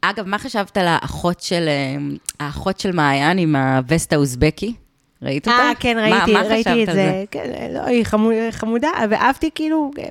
אגב, 0.00 0.26
מה 0.26 0.38
חשבת 0.38 0.76
על 0.76 0.86
האחות 0.88 1.40
של, 1.40 1.68
אמ, 1.68 2.16
האחות 2.40 2.80
של 2.80 2.92
מעיין 2.92 3.38
עם 3.38 3.56
הווסט 3.56 4.12
האוזבקי? 4.12 4.74
ראית 5.22 5.48
אותה? 5.48 5.58
אה, 5.58 5.72
כן, 5.80 5.96
ראיתי, 5.98 6.32
מה, 6.32 6.42
מה 6.42 6.48
ראיתי 6.48 6.82
את 6.82 6.86
זה. 6.86 6.92
זה? 6.92 7.24
כן, 7.30 7.70
לא, 7.74 7.80
היא 7.80 8.04
חמודה, 8.50 8.88
ואהבתי 9.10 9.50
כאילו... 9.54 9.90
היא 9.96 10.04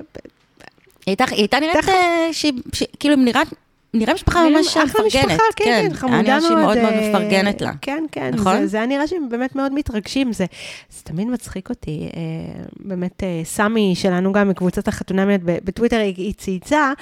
הייתה, 1.06 1.24
היא 1.30 1.36
הייתה 1.38 1.60
נראית 1.60 1.84
שהיא, 2.32 2.52
כאילו, 3.00 3.16
נראית 3.16 3.48
נראה 3.94 4.14
משפחה 4.14 4.48
ממש 4.48 4.76
מפרגנת. 4.76 4.90
אחלה 4.90 5.06
משפחה, 5.06 5.42
כן, 5.56 5.64
כן, 5.64 5.88
כן 5.88 5.94
חמודה 5.94 6.22
מאוד. 6.22 6.26
היה 6.26 6.38
נראה 6.38 6.40
שהיא 6.40 6.56
מאוד 6.56 6.78
מאוד 6.78 6.92
אה, 6.92 7.08
מפרגנת 7.10 7.60
לה. 7.60 7.72
כן, 7.80 8.04
כן, 8.12 8.30
נכון? 8.34 8.60
זה, 8.60 8.66
זה 8.66 8.76
היה 8.76 8.86
נראה 8.86 9.06
שהם 9.06 9.28
באמת 9.28 9.56
מאוד 9.56 9.72
מתרגשים. 9.74 10.32
זה, 10.32 10.44
זה 10.90 11.02
תמיד 11.04 11.28
מצחיק 11.28 11.70
אותי. 11.70 12.08
אה, 12.16 12.62
באמת, 12.80 13.22
אה, 13.22 13.40
סמי 13.44 13.94
שלנו 13.94 14.32
גם 14.32 14.48
מקבוצת 14.48 14.88
החתונמיות 14.88 15.40
בטוויטר, 15.44 15.96
היא, 15.98 16.34
צייצה, 16.34 16.92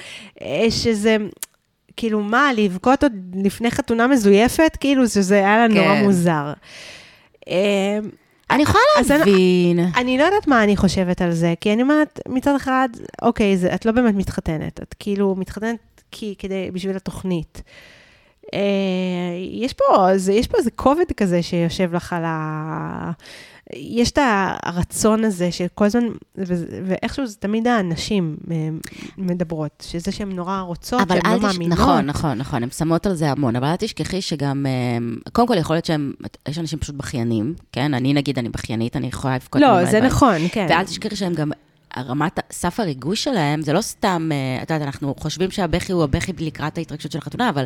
שזה... 0.69 1.17
כאילו, 1.97 2.21
מה, 2.21 2.51
לבכות 2.53 3.03
עוד 3.03 3.13
לפני 3.43 3.71
חתונה 3.71 4.07
מזויפת? 4.07 4.77
כאילו, 4.79 5.07
שזה 5.07 5.35
היה 5.35 5.57
לה 5.57 5.73
כן. 5.73 5.81
נורא 5.81 6.01
מוזר. 6.01 6.53
אני 8.51 8.63
יכולה 8.63 8.83
להבין. 9.09 9.79
אני, 9.79 9.91
אני 9.95 10.17
לא 10.17 10.23
יודעת 10.23 10.47
מה 10.47 10.63
אני 10.63 10.77
חושבת 10.77 11.21
על 11.21 11.31
זה, 11.31 11.53
כי 11.61 11.73
אני 11.73 11.81
אומרת, 11.81 12.19
מצד 12.27 12.55
אחד, 12.55 12.89
אוקיי, 13.21 13.57
זה, 13.57 13.75
את 13.75 13.85
לא 13.85 13.91
באמת 13.91 14.15
מתחתנת, 14.15 14.79
את 14.83 14.95
כאילו 14.99 15.35
מתחתנת 15.37 15.75
כי, 16.11 16.35
כדי, 16.37 16.71
בשביל 16.71 16.95
התוכנית. 16.95 17.61
אה, 18.53 18.59
יש 19.51 19.73
פה, 19.73 20.07
זה, 20.15 20.33
יש 20.33 20.47
פה 20.47 20.57
איזה 20.57 20.71
כובד 20.71 21.11
כזה 21.17 21.41
שיושב 21.41 21.95
לך 21.95 22.13
על 22.13 22.23
ה... 22.25 23.11
יש 23.73 24.11
את 24.11 24.19
הרצון 24.63 25.23
הזה 25.23 25.51
שכל 25.51 25.85
הזמן, 25.85 26.07
ואיכשהו 26.85 27.27
זה 27.27 27.35
תמיד 27.37 27.67
האנשים 27.67 28.37
אה, 28.51 28.69
מדברות, 29.17 29.83
שזה 29.87 30.11
שהן 30.11 30.31
נורא 30.31 30.59
רוצות, 30.59 31.01
שהן 31.09 31.33
לא 31.33 31.37
תש... 31.37 31.43
מאמינות. 31.43 31.79
נכון, 31.79 32.05
נכון, 32.05 32.37
נכון, 32.37 32.63
הן 32.63 32.69
שמות 32.69 33.05
על 33.05 33.13
זה 33.13 33.31
המון, 33.31 33.55
אבל 33.55 33.67
אל 33.67 33.75
תשכחי 33.75 34.21
שגם, 34.21 34.65
אה, 34.65 35.31
קודם 35.31 35.47
כל 35.47 35.57
יכול 35.57 35.75
להיות 35.75 35.85
שהם, 35.85 36.13
יש 36.47 36.57
אנשים 36.57 36.79
פשוט 36.79 36.95
בכיינים, 36.95 37.53
כן? 37.71 37.93
אני 37.93 38.13
נגיד, 38.13 38.39
אני 38.39 38.49
בכיינית, 38.49 38.95
אני 38.95 39.07
יכולה 39.07 39.35
לבכות. 39.35 39.61
לא, 39.61 39.85
זה 39.85 40.01
נכון, 40.01 40.37
כן. 40.51 40.67
ואל 40.69 40.83
תשכחי 40.83 41.15
שהם 41.15 41.33
גם 41.33 41.51
רמת 42.01 42.39
סף 42.51 42.79
הריגוש 42.79 43.23
שלהם, 43.23 43.61
זה 43.61 43.73
לא 43.73 43.81
סתם, 43.81 44.29
אה, 44.31 44.63
את 44.63 44.71
יודעת, 44.71 44.87
אנחנו 44.87 45.15
חושבים 45.17 45.51
שהבכי 45.51 45.91
הוא 45.91 46.03
הבכי 46.03 46.31
לקראת 46.39 46.77
ההתרגשות 46.77 47.11
של 47.11 47.17
החתונה, 47.17 47.49
אבל 47.49 47.63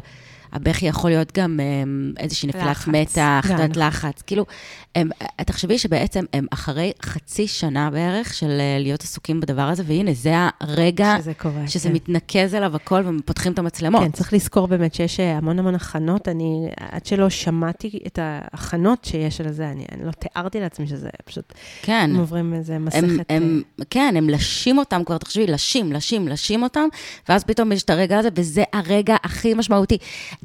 הבכי 0.54 0.86
יכול 0.86 1.10
להיות 1.10 1.32
גם 1.38 1.60
אמ, 1.60 2.14
איזושהי 2.20 2.49
נפילת 2.49 2.88
מתח, 2.88 3.45
גם. 3.49 3.68
תת 3.68 3.78
לחץ. 3.78 4.22
כאילו, 4.22 4.45
הם, 4.95 5.10
תחשבי 5.45 5.78
שבעצם 5.78 6.26
הם 6.34 6.45
אחרי 6.54 6.91
חצי 7.06 7.47
שנה 7.47 7.89
בערך 7.89 8.34
של 8.34 8.49
אה, 8.60 8.78
להיות 8.80 9.04
עסוקים 9.04 9.39
בדבר 9.39 9.62
הזה, 9.62 9.84
והנה, 9.86 10.14
זה 10.14 10.34
הרגע 10.60 11.16
שזה 11.20 11.34
קורה. 11.34 11.68
שזה 11.68 11.89
כן. 11.89 11.95
מתנקז 11.95 12.56
אליו 12.56 12.76
הכל 12.76 13.04
ופותחים 13.20 13.54
את 13.54 13.60
המצלמות. 13.60 14.04
כן, 14.04 14.12
צריך 14.12 14.34
לזכור 14.34 14.68
באמת 14.68 14.93
שיש 14.93 15.20
אה, 15.20 15.38
המון 15.38 15.60
המון 15.60 15.76
הכנות. 15.76 16.28
אני, 16.28 16.68
עד 16.80 17.06
שלא 17.06 17.30
שמעתי 17.30 17.99
את 18.08 18.20
ההכנות 18.22 19.06
שיש 19.06 19.41
על 19.41 19.51
זה, 19.51 19.70
אני, 19.70 19.86
אני 19.91 20.06
לא 20.06 20.12
תיארתי 20.12 20.60
לעצמי 20.60 20.88
שזה 20.88 21.10
פשוט, 21.26 21.54
כן. 21.82 22.10
הם 22.14 22.20
עוברים 22.20 22.54
איזה 22.54 22.80
מסכת... 22.80 23.04
הם, 23.04 23.20
אה, 23.30 23.36
הם, 23.36 23.62
כן, 23.89 24.14
הם 24.18 24.30
לשים 24.30 24.78
אותם 24.78 25.04
כבר, 25.04 25.18
תחשבי, 25.18 25.47
לשים, 25.47 25.93
לשים, 25.93 26.28
לשים 26.28 26.64
אותם, 26.64 26.88
ואז 27.30 27.43
פתאום 27.43 27.72
יש 27.72 27.84
את 27.84 27.89
הרגע 27.89 28.20
הזה, 28.20 28.30
וזה 28.36 28.64
הרגע 28.74 29.16
הכי 29.24 29.54
משמעותי. 29.54 29.97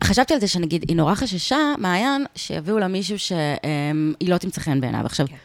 חשבתי 0.04 0.34
על 0.34 0.40
זה 0.40 0.48
שנגיד, 0.48 0.84
היא 0.88 0.96
נורא 0.96 1.14
חששה, 1.14 1.58
מעיין, 1.78 2.24
שיביאו 2.34 2.78
לה 2.78 2.88
מישהו 2.88 3.18
שהיא 3.18 4.28
לא 4.28 4.38
תמצא 4.38 4.60
חן 4.60 4.80
בעיניו. 4.80 5.06
עכשיו, 5.06 5.26
כן. 5.28 5.36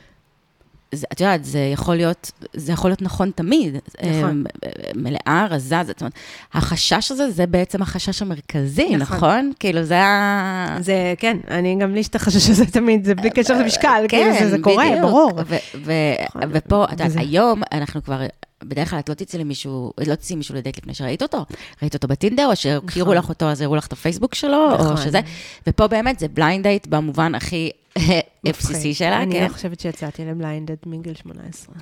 זה, 0.96 1.08
את 1.14 1.22
יודעת, 1.22 1.46
זה 1.46 1.60
יכול 1.74 1.96
להיות, 1.96 2.32
זה 2.54 2.72
יכול 2.72 2.90
להיות 2.90 3.02
נכון 3.02 3.32
תמיד. 3.36 3.76
נכון. 4.04 4.44
אה, 4.66 4.70
מלאה, 4.96 5.48
רזה, 5.50 5.76
זאת 5.88 6.02
אומרת, 6.02 6.14
החשש 6.54 7.12
הזה, 7.12 7.32
זה 7.32 7.46
בעצם 7.46 7.82
החשש 7.82 8.22
המרכזי, 8.22 8.96
נכון. 8.98 9.18
נכון? 9.18 9.52
כאילו, 9.60 9.84
זה 9.84 10.02
ה... 10.02 10.78
זה, 10.80 11.14
כן, 11.18 11.38
אני 11.52 11.78
גם 11.82 11.94
לי 11.94 12.00
יש 12.00 12.08
את 12.08 12.16
החשש 12.16 12.50
הזה 12.50 12.66
תמיד, 12.66 13.06
זה 13.06 13.16
בלי 13.16 13.30
קשר 13.30 13.58
למשקל, 13.58 14.06
כאילו 14.10 14.34
זה, 14.40 14.50
זה 14.50 14.58
קורה, 14.62 14.84
כן, 14.84 14.92
בדיוק. 14.92 15.06
ברור. 15.06 15.32
ו- 15.48 15.56
ו- 15.86 15.92
נכון. 16.36 16.42
ופה, 16.54 16.86
את 16.86 16.92
יודעת, 16.92 17.12
היום 17.16 17.62
אנחנו 17.72 18.04
כבר, 18.04 18.22
בדרך 18.68 18.90
כלל 18.90 19.00
את 19.00 19.10
לא 19.10 19.14
תצאי 19.14 19.40
למישהו, 19.40 19.94
לא 20.08 20.16
תצאי 20.16 20.36
מישהו 20.36 20.56
לדייט 20.56 20.78
לפני 20.78 20.94
שראית 20.94 21.22
אותו. 21.22 21.46
ראית 21.82 21.94
אותו 21.94 22.08
בטינדר, 22.08 22.48
או 22.50 22.56
שהכירו 22.56 23.06
נכון. 23.06 23.18
לך 23.18 23.30
אותו, 23.30 23.46
אז 23.46 23.62
הראו 23.62 23.76
לך 23.76 23.88
את 23.88 23.94
הפייסבוק 23.94 24.36
שלו, 24.36 24.74
נכון. 24.74 24.92
או 24.92 24.98
שזה. 24.98 25.20
ופה 25.68 25.88
באמת 25.88 26.20
זה 26.20 26.28
blind 26.28 26.64
date 26.64 26.88
במובן 26.88 27.36
הכי 27.36 27.72
FCC 27.98 28.02
מפחיד. 28.48 28.96
שלה, 28.96 29.22
אני 29.22 29.36
כן. 29.36 29.44
לא 29.44 29.54
חושבת 29.54 29.80
שיצאתי 29.80 30.26
ל 30.26 30.31
blind 30.31 30.56
date 30.56 30.76
מגיל 30.86 31.14
18. 31.14 31.76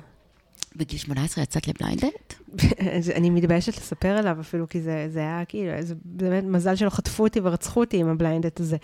בגיל 0.76 0.98
18 0.98 1.44
יצאת 1.44 1.68
לבליינד 1.68 2.00
דייט? 2.00 2.34
אני 3.16 3.30
מתביישת 3.30 3.76
לספר 3.76 4.08
עליו 4.08 4.36
אפילו, 4.40 4.68
כי 4.68 4.80
זה, 4.80 5.06
זה 5.12 5.18
היה 5.18 5.42
כאילו, 5.48 5.82
זה 5.82 5.94
באמת 6.04 6.44
מזל 6.44 6.76
שלא 6.76 6.90
חטפו 6.90 7.22
אותי 7.22 7.40
ורצחו 7.42 7.80
אותי 7.80 7.96
עם 7.96 8.08
ה 8.08 8.13
blind 8.13 8.39
date 8.39 8.60
הזה. 8.60 8.76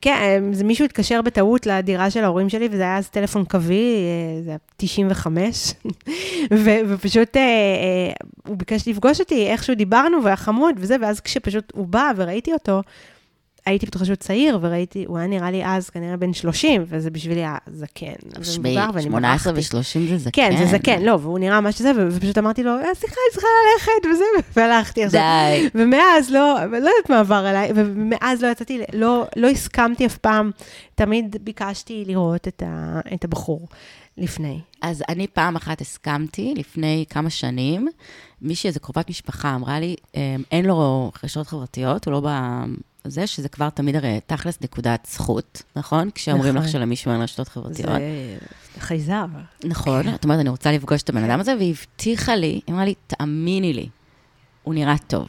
כן, 0.00 0.42
זה 0.52 0.64
מישהו 0.64 0.84
התקשר 0.84 1.22
בטעות 1.22 1.66
לדירה 1.66 2.10
של 2.10 2.24
ההורים 2.24 2.48
שלי, 2.48 2.68
וזה 2.70 2.82
היה 2.82 2.98
אז 2.98 3.08
טלפון 3.08 3.44
קווי, 3.44 3.76
אה, 3.76 4.42
זה 4.42 4.50
היה 4.50 4.58
95, 4.76 5.72
ו- 6.64 6.80
ופשוט 6.88 7.36
אה, 7.36 7.42
אה, 7.42 8.12
הוא 8.48 8.56
ביקש 8.56 8.88
לפגוש 8.88 9.20
אותי, 9.20 9.46
איכשהו 9.46 9.74
דיברנו, 9.74 10.22
והיה 10.24 10.36
חמוד 10.36 10.74
וזה, 10.78 10.96
ואז 11.00 11.20
כשפשוט 11.20 11.72
הוא 11.74 11.86
בא 11.86 12.10
וראיתי 12.16 12.52
אותו, 12.52 12.82
הייתי 13.66 13.86
בטוחה 13.86 14.04
שהוא 14.04 14.16
צעיר, 14.16 14.58
וראיתי, 14.62 15.04
הוא 15.04 15.18
היה 15.18 15.26
נראה 15.26 15.50
לי 15.50 15.62
אז 15.64 15.90
כנראה 15.90 16.16
בן 16.16 16.32
30, 16.32 16.84
וזה 16.88 17.10
בשבילי 17.10 17.40
היה 17.40 17.56
זקן. 17.72 18.12
שמעי, 18.42 18.76
ואני 18.94 19.02
18 19.02 19.52
ברחתי. 19.52 19.76
ו-30 19.76 20.08
זה 20.10 20.18
זקן. 20.18 20.30
כן, 20.50 20.56
זה 20.58 20.66
זקן, 20.66 21.02
לא, 21.02 21.18
והוא 21.22 21.38
נראה 21.38 21.60
ממש 21.60 21.82
זה, 21.82 21.92
ופשוט 22.08 22.38
אמרתי 22.38 22.62
לו, 22.62 22.70
"אה, 22.70 22.94
סליחה, 22.94 23.14
אני 23.14 23.32
צריכה 23.32 23.46
ללכת, 23.74 24.06
וזה, 24.14 24.24
והלכתי 24.56 25.04
עכשיו. 25.04 25.20
די. 25.20 25.68
ומאז 25.74 26.30
לא, 26.30 26.54
לא 26.70 26.76
יודעת 26.76 27.10
מה 27.10 27.20
עבר 27.20 27.34
עליי, 27.46 27.70
ומאז 27.74 28.42
לא 28.42 28.48
יצאתי, 28.48 28.80
לא, 28.92 29.24
לא 29.36 29.48
הסכמתי 29.48 30.06
אף 30.06 30.16
פעם, 30.18 30.50
תמיד 30.94 31.36
ביקשתי 31.40 32.04
לראות 32.06 32.48
את, 32.48 32.62
ה, 32.66 33.00
את 33.14 33.24
הבחור 33.24 33.68
לפני. 34.18 34.60
אז 34.82 35.02
אני 35.08 35.26
פעם 35.26 35.56
אחת 35.56 35.80
הסכמתי, 35.80 36.54
לפני 36.56 37.04
כמה 37.10 37.30
שנים, 37.30 37.88
מישהי, 38.42 38.68
איזו 38.68 38.80
קרובת 38.80 39.10
משפחה, 39.10 39.54
אמרה 39.54 39.80
לי, 39.80 39.94
"אמ, 40.14 40.20
אין 40.52 40.64
לו 40.66 41.12
רשתות 41.24 41.46
חברתיות, 41.46 42.04
הוא 42.04 42.12
לא 42.12 42.20
בזה, 43.06 43.26
שזה 43.26 43.48
כבר 43.48 43.70
תמיד 43.70 43.96
הרי 43.96 44.20
תכלס 44.26 44.58
נקודת 44.60 45.08
זכות, 45.10 45.62
נכון? 45.76 46.10
כשאומרים 46.14 46.54
לך 46.54 46.60
נכון. 46.60 46.72
שלמישהו 46.72 47.12
אין 47.12 47.20
רשתות 47.20 47.48
חברתיות. 47.48 47.88
זה 48.74 48.80
חייזר. 48.80 49.24
נכון, 49.64 50.14
את 50.14 50.24
אומרת, 50.24 50.40
אני 50.40 50.48
רוצה 50.48 50.72
לפגוש 50.72 51.02
את 51.02 51.08
הבן 51.08 51.24
אדם 51.24 51.40
הזה, 51.40 51.56
והיא 51.56 51.70
הבטיחה 51.70 52.36
לי, 52.36 52.46
היא 52.46 52.74
אמרה 52.74 52.84
לי, 52.84 52.94
תאמיני 53.06 53.72
לי, 53.72 53.88
הוא 54.62 54.74
נראה 54.74 54.94
טוב. 55.06 55.28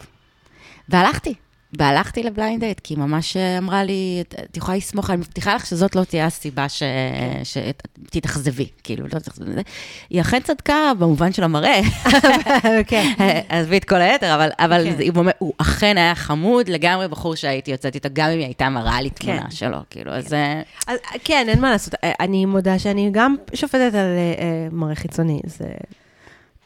והלכתי, 0.90 1.34
והלכתי 1.78 2.24
לבליינד 2.24 2.60
דייט, 2.60 2.80
כי 2.80 2.94
היא 2.94 3.00
ממש 3.00 3.38
אמרה 3.38 3.84
לי, 3.84 4.22
"את- 4.22 4.58
יכולה 4.58 4.78
לסמוך, 4.78 5.10
אני 5.10 5.18
מבטיחה 5.18 5.56
לך 5.56 5.66
שזאת 5.66 5.96
לא 5.96 6.04
תהיה 6.04 6.26
הסיבה 6.26 6.66
שתתאכזבי, 7.44 8.68
כאילו, 8.84 9.04
לא 9.04 9.20
תתאכזבי. 9.20 9.62
היא 10.10 10.22
אכן 10.22 10.40
צדקה 10.44 10.76
במובן 11.00 11.34
של 11.34 11.44
המראה, 11.44 11.82
כן. 12.88 13.12
עזבי 13.50 13.78
את 13.78 13.84
כל 13.86 13.96
היתר, 14.02 14.36
אבל, 14.36 14.50
אבל 14.60 14.88
כן. 14.98 15.12
הוא 15.38 15.54
אכן 15.58 15.98
היה 15.98 16.16
חמוד, 16.16 16.70
לגמרי 16.70 17.08
בחור 17.08 17.36
שהייתי 17.36 17.72
יוצאת 17.72 17.96
איתו, 17.96 18.10
גם 18.14 18.30
אם 18.30 18.38
היא 18.38 18.46
הייתה 18.46 18.70
מראה 18.70 19.02
לי 19.02 19.10
תמונה 19.10 19.42
כן. 19.42 19.52
שלו, 19.52 19.78
כאילו, 19.90 20.12
אז... 20.12 20.34
אה, 20.34 20.62
אז, 20.88 20.98
כן, 21.24 21.46
אין 21.50 21.62
מה 21.62 21.72
לעשות. 21.72 21.94
אני 22.20 22.46
מודה 22.46 22.80
שאני 22.80 23.10
גם 23.12 23.36
שופטת 23.54 23.76
על 23.94 23.94
אה, 23.94 24.34
אה, 24.40 24.68
מראה 24.72 24.96
חיצוני. 24.96 25.40
זה 25.46 25.66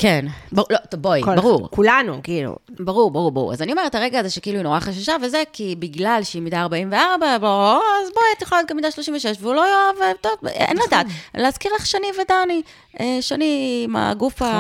כן, 0.02 0.26
בר- 0.52 0.64
לא, 0.70 0.78
בואי, 0.94 1.22
כל- 1.24 1.36
ברור. 1.36 1.68
כולנו, 1.72 2.20
כאילו. 2.24 2.56
ברור, 2.80 3.12
ברור, 3.12 3.32
ברור. 3.32 3.54
אז 3.54 3.62
אני 3.62 3.72
אומרת, 3.72 3.96
הרגע 3.96 4.20
הזה 4.20 4.30
שכאילו 4.30 4.58
היא 4.58 4.64
נורא 4.64 4.80
חששה 4.80 5.16
וזה, 5.24 5.44
כי 5.54 5.76
בגלל 5.80 6.20
שהיא 6.24 6.42
מידה 6.42 6.62
44, 6.62 7.38
בוא, 7.38 7.74
אז 7.74 8.10
בואי, 8.16 8.26
את 8.38 8.42
יכולה 8.42 8.62
להיות 8.62 8.70
גם 8.70 8.76
מידה 8.76 8.92
36, 8.92 9.38
והוא 9.42 9.56
לא 9.56 9.62
יאהב, 9.62 10.14
טוב, 10.22 10.32
אין 10.48 10.78
נכון. 10.78 10.88
לדעת. 10.88 11.06
להזכיר 11.36 11.72
לך 11.76 11.86
שני 11.86 12.08
ודני. 12.22 12.62
אה, 13.00 13.18
שני 13.22 13.82
עם 13.88 13.96
הגוף 13.96 14.42
נכון. 14.42 14.56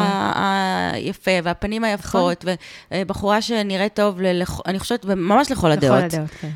היפה 0.94 1.32
והפנים 1.44 1.84
היפות, 1.84 2.46
ובחורה 2.92 3.42
שנראית 3.42 3.94
טוב, 3.94 4.20
אני 4.68 4.80
חושבת, 4.80 5.06
ממש 5.06 5.52
לכל 5.52 5.72
הדעות. 5.72 5.98
לכל 6.04 6.06
הדעות, 6.16 6.30
כן. 6.42 6.50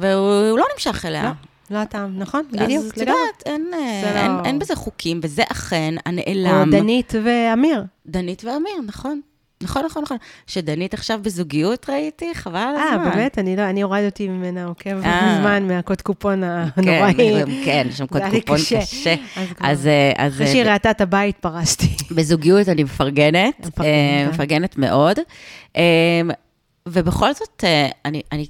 והוא 0.00 0.58
לא 0.58 0.64
נמשך 0.74 1.04
אליה. 1.06 1.32
לא, 1.70 1.76
לא 1.78 1.82
הטעם, 1.82 2.18
נכון, 2.18 2.42
אז 2.52 2.62
בדיוק, 2.62 2.86
את 2.92 2.98
לגמרי. 2.98 3.18
יודעת, 3.20 3.42
אין, 3.46 3.70
אה, 3.74 4.00
זה 4.02 4.20
אין, 4.22 4.30
לא- 4.32 4.42
אין 4.44 4.58
בזה 4.58 4.76
חוקים, 4.76 5.20
וזה 5.22 5.42
אכן 5.52 5.94
או 5.96 6.00
הנעלם. 6.06 6.70
דנית 6.70 7.12
ואמיר. 7.24 7.84
דנית 8.06 8.44
ואמיר, 8.44 8.72
נכון. 8.86 9.20
נכון, 9.62 9.82
נכון, 9.86 10.02
נכון. 10.02 10.16
שדנית 10.46 10.94
עכשיו 10.94 11.20
בזוגיות 11.22 11.90
ראיתי, 11.90 12.34
חבל 12.34 12.56
על 12.56 12.76
אה, 12.76 12.88
הזמן. 12.94 13.10
באמת? 13.10 13.38
אני 13.38 13.56
לא, 13.56 13.62
אני 13.62 13.82
הורדתי 13.82 14.28
ממנה 14.28 14.64
עוקב 14.64 15.04
אה. 15.04 15.38
מזמן 15.38 15.68
מהקוד 15.68 16.02
קופון 16.02 16.40
כן, 16.40 16.80
הנוראי. 16.90 17.64
כן, 17.64 17.86
יש 17.90 17.98
שם 17.98 18.06
קוד 18.06 18.22
קופון 18.22 18.56
קשה. 18.56 18.80
קשה. 18.80 19.14
אז 19.36 19.48
אז, 19.60 19.86
אה, 19.86 20.12
אז 20.16 20.32
אחרי 20.32 20.46
אה, 20.46 20.52
שהיא 20.52 20.62
ראתה 20.64 20.90
את 20.90 21.00
הבית, 21.00 21.36
פרשתי. 21.40 21.86
בזוגיות 22.14 22.68
אני 22.68 22.84
מפרגנת, 22.84 23.54
מפרגנת, 23.66 23.80
אה, 23.80 24.24
אה? 24.24 24.28
מפרגנת 24.30 24.78
מאוד. 24.78 25.18
אה, 25.76 25.82
ובכל 26.88 27.32
זאת, 27.34 27.64
אה, 27.64 27.88
אני, 28.04 28.22
אני, 28.32 28.46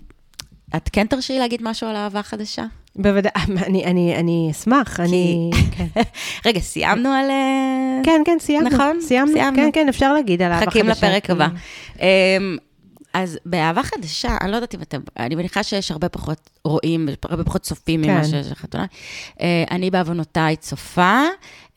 את 0.76 0.88
כן 0.92 1.06
תרשי 1.06 1.38
להגיד 1.38 1.60
משהו 1.62 1.88
על 1.88 1.96
אהבה 1.96 2.22
חדשה? 2.22 2.64
בוודאי, 2.96 3.32
אני- 3.66 3.84
אני 3.84 4.16
אני 4.16 4.48
אשמח, 4.50 5.00
אני... 5.00 5.50
כן. 5.76 6.00
רגע, 6.46 6.60
סיימנו 6.60 7.08
על... 7.08 7.30
אה, 7.30 8.00
כן, 8.04 8.22
כן, 8.24 8.36
סיימנו. 8.40 8.68
נכון? 8.70 8.98
סיימנו. 9.00 9.32
סיימנו. 9.32 9.56
כן, 9.56 9.70
כן, 9.72 9.88
אפשר 9.88 10.12
להגיד 10.12 10.42
על 10.42 10.52
חדשה. 10.54 10.66
מחכים 10.66 10.88
לפרק 10.88 11.26
כי- 11.26 11.32
הבא. 11.32 11.48
אז 13.12 13.38
באהבה 13.46 13.82
חדשה, 13.82 14.36
אני 14.40 14.50
לא 14.50 14.56
יודעת 14.56 14.74
אם 14.74 14.82
אתם, 14.82 15.00
אני 15.18 15.34
מניחה 15.34 15.62
שיש 15.62 15.90
הרבה 15.90 16.08
פחות 16.08 16.50
רואים, 16.64 17.08
הרבה 17.24 17.44
פחות 17.44 17.62
צופים 17.62 18.00
ממה 18.00 18.22
כן. 18.22 18.24
שיש 18.24 18.50
לחתונה. 18.50 18.84
אה, 19.40 19.64
אני 19.70 19.90
בעוונותיי 19.90 20.56
צופה, 20.56 21.22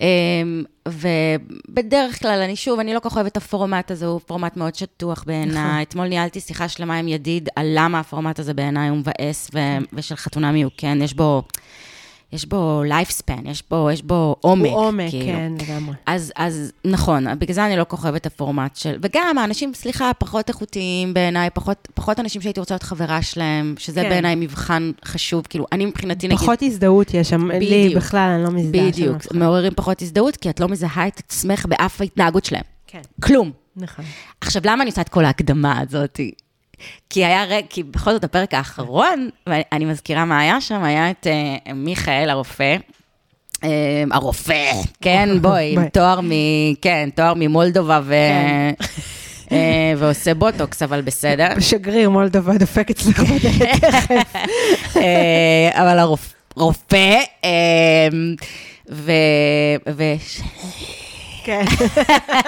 אמ, 0.02 0.64
ובדרך 0.88 2.20
כלל, 2.20 2.42
אני 2.42 2.56
שוב, 2.56 2.80
אני 2.80 2.94
לא 2.94 3.00
כל 3.00 3.10
כך 3.10 3.16
אוהבת 3.16 3.32
את 3.32 3.38
הפורמט 3.38 3.92
הזה, 3.92 4.06
הוא 4.06 4.20
פורמט 4.26 4.58
מאוד 4.58 4.76
שטוח 4.76 5.18
נכון. 5.18 5.34
בעיניי. 5.34 5.84
אתמול 5.84 6.08
ניהלתי 6.08 6.40
שיחה 6.40 6.68
שלמה 6.68 6.98
עם 6.98 7.08
ידיד 7.08 7.50
על 7.56 7.72
למה 7.76 8.00
הפורמט 8.00 8.40
הזה 8.40 8.54
בעיניי 8.54 8.90
הוא 8.90 8.98
מבאס, 8.98 9.50
ו- 9.54 9.78
ושל 9.94 10.16
חתונה 10.16 10.52
מיוקן, 10.52 11.02
יש 11.02 11.14
בו... 11.14 11.44
יש 12.34 12.46
בו 12.46 12.84
lifespan, 12.88 13.50
יש 13.50 13.64
בו, 13.72 13.90
יש 13.92 14.02
בו 14.04 14.36
עומק. 14.42 14.70
הוא 14.70 14.80
עומק, 14.80 15.10
כאילו. 15.10 15.26
כן, 15.26 15.52
לגמרי. 15.60 15.96
אז, 16.06 16.34
אז 16.36 16.72
נכון, 16.86 17.40
בגלל 17.40 17.56
זה 17.56 17.66
אני 17.66 17.78
לא 17.78 17.86
אוהבת 18.04 18.22
את 18.22 18.26
הפורמט 18.26 18.76
של... 18.76 18.98
וגם 19.02 19.38
האנשים, 19.38 19.74
סליחה, 19.74 20.12
פחות 20.20 20.50
איכותיים 20.50 21.14
בעיניי, 21.14 21.50
פחות, 21.54 21.88
פחות 21.94 22.20
אנשים 22.20 22.42
שהייתי 22.42 22.60
רוצה 22.60 22.74
להיות 22.74 22.84
חברה 22.84 23.22
שלהם, 23.22 23.76
שזה 23.78 24.02
כן. 24.02 24.10
בעיניי 24.10 24.36
מבחן 24.36 24.92
חשוב. 25.06 25.48
כאילו, 25.50 25.66
אני 25.72 25.86
מבחינתי, 25.86 26.28
נגיד... 26.28 26.40
פחות 26.40 26.62
הזדהות 26.62 27.14
יש 27.14 27.30
שם, 27.30 27.52
לי. 27.52 27.94
בכלל, 27.96 28.30
אני 28.36 28.44
לא 28.44 28.52
מזדהה 28.52 28.84
שם. 28.84 28.90
בדיוק. 28.90 29.34
מעוררים 29.34 29.74
פחות 29.76 30.02
הזדהות, 30.02 30.38
כי 30.38 30.50
את 30.50 30.60
לא 30.60 30.68
מזהה 30.68 31.08
את 31.08 31.20
עצמך 31.20 31.66
באף 31.66 32.02
ההתנהגות 32.02 32.46
שלהם. 32.46 32.64
כן, 32.88 33.02
כלום. 33.22 33.52
נכון. 33.76 34.06
עכשיו, 34.42 34.62
למה 34.66 34.84
אני 34.84 34.90
עושה 34.90 35.02
את 35.02 35.10
כל 35.10 35.26
ההקדמה 35.26 35.80
הזאת? 35.80 36.20
כי 37.10 37.26
היה 37.26 37.62
כי 37.70 37.84
בכל 37.84 38.12
זאת 38.12 38.24
הפרק 38.24 38.54
האחרון, 38.54 39.30
ואני 39.48 39.86
מזכירה 39.86 40.26
מה 40.26 40.40
היה 40.40 40.62
שם, 40.62 40.84
היה 40.84 41.12
את 41.12 41.28
אה, 41.28 41.74
מיכאל 41.74 42.30
הרופא. 42.30 42.78
אה, 43.64 44.04
הרופא, 44.12 44.72
כן, 45.02 45.30
בואי, 45.42 45.74
עם. 45.74 45.90
תואר 45.90 46.22
מ... 46.22 46.30
כן, 46.82 47.10
תואר 47.16 47.34
ממולדובה 47.36 48.00
ו... 48.04 48.14
כן. 49.50 49.56
אה, 49.56 49.94
ועושה 49.98 50.34
בוטוקס, 50.34 50.82
אבל 50.82 51.02
בסדר. 51.02 51.48
שגריר 51.60 52.10
מולדובה 52.10 52.58
דופק 52.58 52.90
אצלך 52.90 53.20
בדלת. 53.20 53.84
אה, 54.96 55.70
אבל 55.74 56.00
הרופא, 56.56 57.20
ו... 58.90 59.12
כן. 61.44 61.66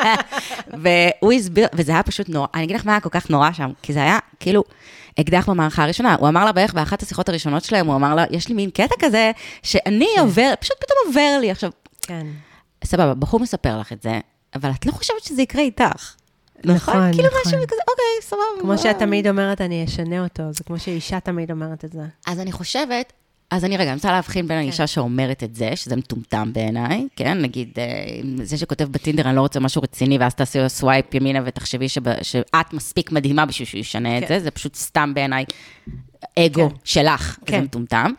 והוא 0.84 1.34
הסביר, 1.34 1.68
וזה 1.74 1.92
היה 1.92 2.04
פשוט 2.04 2.30
נורא, 2.30 2.48
אני 2.54 2.64
אגיד 2.64 2.76
לך 2.76 2.86
מה 2.86 2.92
היה 2.92 3.00
כל 3.00 3.10
כך 3.10 3.30
נורא 3.30 3.52
שם, 3.52 3.72
כי 3.82 3.94
זה 3.94 4.00
היה 4.00 4.20
כאילו 4.40 4.64
אקדח 5.20 5.50
במערכה 5.50 5.84
הראשונה. 5.84 6.16
הוא 6.20 6.30
אמר 6.30 6.46
לה 6.46 6.52
בערך 6.52 6.74
באחת 6.74 7.04
השיחות 7.04 7.30
הראשונות 7.30 7.64
שלהם, 7.64 7.88
הוא 7.88 7.96
אמר 7.96 8.16
לה, 8.16 8.26
יש 8.30 8.48
לי 8.48 8.54
מין 8.54 8.70
קטע 8.70 8.96
כזה, 9.00 9.32
שאני 9.64 10.08
עובר, 10.20 10.54
פשוט 10.60 10.78
פתאום 10.78 10.98
עובר 11.08 11.38
לי. 11.42 11.52
עכשיו, 11.52 11.70
כן. 12.02 12.28
סבבה, 12.84 13.14
בחור 13.14 13.40
מספר 13.40 13.80
לך 13.80 13.94
את 13.94 14.02
זה, 14.02 14.20
אבל 14.56 14.72
את 14.80 14.86
לא 14.86 14.92
חושבת 14.92 15.24
שזה 15.24 15.42
יקרה 15.42 15.62
איתך. 15.62 16.16
נכון, 16.64 17.12
כאילו 17.12 17.28
נכון. 17.28 17.40
משהו 17.46 17.68
כזה, 17.68 17.82
אוקיי, 17.90 18.22
סבבה. 18.22 18.62
כמו 18.62 18.78
שאת 18.78 19.00
תמיד 19.00 19.28
אומרת, 19.28 19.62
אני 19.62 19.86
אשנה 19.86 20.24
אותו, 20.24 20.44
זה 20.52 20.64
כמו 20.64 20.80
שאישה 20.80 21.20
תמיד 21.20 21.52
אומרת 21.52 21.86
את 21.86 21.92
זה. 21.92 22.02
אז 22.28 22.40
אני 22.40 22.52
חושבת, 22.52 23.14
אז 23.52 23.66
אני 23.66 23.78
רגע, 23.78 23.90
אני 23.90 23.96
רוצה 23.96 24.12
להבחין 24.12 24.48
בין 24.48 24.58
האישה 24.58 24.88
שאומרת 24.88 25.44
את 25.44 25.56
זה, 25.56 25.76
שזה 25.76 25.96
מטומטם 25.96 26.54
בעיניי, 26.54 27.08
כן? 27.16 27.42
נגיד, 27.42 27.70
אה, 27.78 27.86
זה 28.44 28.58
שכותב 28.58 28.84
בטינדר, 28.92 29.24
אני 29.28 29.36
לא 29.36 29.42
רוצה 29.42 29.60
משהו 29.60 29.82
רציני, 29.82 30.18
ואז 30.18 30.36
תעשי 30.36 30.60
לו 30.60 30.70
swipe 30.70 31.14
ימינה 31.14 31.40
ותחשבי 31.46 31.90
שב- 31.90 32.24
שאת 32.24 32.74
מספיק 32.74 33.12
מדהימה 33.12 33.46
בשביל 33.46 33.68
שהוא 33.68 33.80
ישנה 33.80 34.18
את 34.18 34.24
כן. 34.24 34.28
זה, 34.28 34.44
זה 34.44 34.52
פשוט 34.52 34.76
סתם 34.76 35.14
בעיניי 35.14 35.46
אגו 36.40 36.70
כן. 36.70 36.76
שלך, 36.84 37.38
כן. 37.46 37.60
זה 37.60 37.64
מטומטם. 37.66 38.12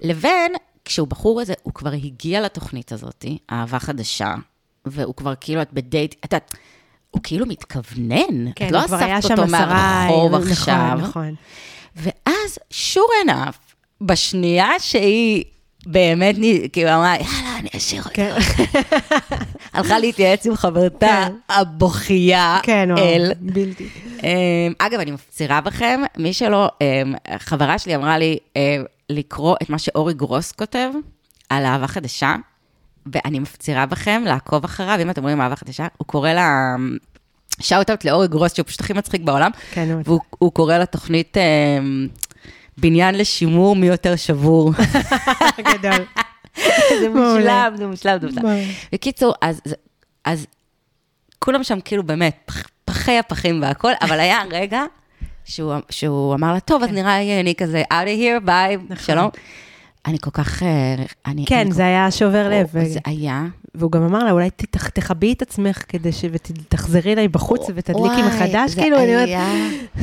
לבין, 0.00 0.52
כשהוא 0.84 1.08
בחור 1.08 1.40
הזה, 1.40 1.54
הוא 1.62 1.74
כבר 1.74 1.92
הגיע 1.92 2.40
לתוכנית 2.40 2.92
הזאת, 2.92 3.24
אהבה 3.50 3.78
חדשה, 3.78 4.34
והוא 4.84 5.14
כבר 5.14 5.34
כאילו, 5.40 5.62
את 5.62 5.72
בדייט, 5.72 6.14
את 6.24 6.32
יודעת, 6.32 6.54
הוא 7.10 7.20
כאילו 7.22 7.46
מתכוונן, 7.46 8.52
כן, 8.56 8.66
את 8.66 8.72
לא 8.72 8.84
אספת 8.84 9.30
אותו. 9.30 9.46
מהרחוב 9.46 10.34
נכון, 10.34 10.50
עכשיו. 10.50 10.98
נכון. 11.02 11.34
ואז, 11.96 12.58
sure 12.72 13.26
enough, 13.28 13.69
בשנייה 14.00 14.68
שהיא 14.78 15.44
באמת, 15.86 16.36
כאילו 16.72 16.88
אמרה, 16.94 17.14
יאללה, 17.16 17.58
אני 17.58 17.68
אשאיר. 17.76 18.02
כן. 18.02 18.36
הלכה 19.72 19.98
להתייעץ 19.98 20.46
עם 20.46 20.56
חברתה 20.56 21.06
כן. 21.28 21.32
הבוכייה, 21.48 22.58
כן, 22.62 22.88
אל. 22.98 23.32
בלתי. 23.40 23.88
אמ, 24.22 24.72
אגב, 24.78 25.00
אני 25.00 25.10
מפצירה 25.10 25.60
בכם, 25.60 26.00
מי 26.16 26.32
שלא, 26.32 26.68
אמ, 26.80 27.14
חברה 27.38 27.78
שלי 27.78 27.96
אמרה 27.96 28.18
לי 28.18 28.38
אמ, 28.56 28.60
לקרוא 29.10 29.56
את 29.62 29.70
מה 29.70 29.78
שאורי 29.78 30.14
גרוס 30.14 30.52
כותב 30.52 30.90
על 31.48 31.64
אהבה 31.64 31.86
חדשה, 31.86 32.36
ואני 33.12 33.38
מפצירה 33.38 33.86
בכם 33.86 34.22
לעקוב 34.26 34.64
אחריו, 34.64 34.98
אם 35.02 35.10
אתם 35.10 35.22
רואים 35.22 35.40
אהבה 35.40 35.56
חדשה, 35.56 35.86
הוא 35.96 36.06
קורא 36.06 36.32
לה... 36.32 36.76
שאוט-אוט 37.60 38.04
לאורי 38.04 38.28
גרוס, 38.28 38.54
שהוא 38.54 38.66
פשוט 38.66 38.80
הכי 38.80 38.92
מצחיק 38.92 39.22
בעולם, 39.22 39.50
כן, 39.70 39.90
הוא 39.90 40.02
והוא 40.04 40.20
הוא 40.38 40.52
קורא 40.52 40.78
לתוכנית 40.78 41.36
אמ, 41.36 42.08
בניין 42.78 43.14
לשימור 43.14 43.76
מי 43.76 43.86
יותר 43.86 44.16
שבור. 44.16 44.72
גדול. 45.72 46.04
זה. 47.00 47.08
מושלם, 47.08 47.72
זה 47.76 47.86
מושלם, 47.86 48.18
זה 48.20 48.26
מושלם. 48.26 48.44
בקיצור, 48.92 49.34
אז, 49.42 49.60
אז 50.24 50.46
כולם 51.38 51.62
שם 51.64 51.80
כאילו 51.84 52.02
באמת, 52.02 52.36
פח, 52.44 52.62
פחי 52.84 53.18
הפחים 53.18 53.62
והכל, 53.62 53.92
אבל 54.02 54.20
היה 54.20 54.38
רגע 54.50 54.82
שהוא, 55.44 55.74
שהוא 55.90 56.34
אמר 56.34 56.52
לה, 56.52 56.60
טוב, 56.60 56.82
אז 56.82 56.90
נראה 56.90 57.18
לי 57.20 57.40
אני 57.40 57.54
כזה, 57.54 57.82
out 57.92 58.06
of 58.06 58.20
here, 58.20 58.44
ביי, 58.44 58.76
שלום. 58.98 59.28
אני 60.06 60.18
כל 60.18 60.30
כך, 60.30 60.62
אה, 60.62 60.94
אני... 61.26 61.44
כן, 61.46 61.58
אני 61.60 61.72
זה 61.72 61.82
היה 61.86 62.10
שובר 62.10 62.48
לב. 62.48 62.66
כל- 62.72 62.84
זה 62.84 62.98
היה... 63.04 63.42
והוא 63.74 63.92
גם 63.92 64.02
אמר 64.02 64.24
לה, 64.24 64.30
אולי 64.30 64.50
תתח- 64.50 64.88
תכבי 64.88 65.32
את 65.32 65.42
עצמך 65.42 65.82
כדי 65.88 66.12
ש... 66.12 66.24
ותחזרי 66.32 67.12
אליי 67.12 67.28
בחוץ 67.28 67.60
ותדליקי 67.74 68.22
מחדש, 68.22 68.74
כאילו, 68.74 68.96
אני 68.98 69.14
אומרת, 69.16 69.28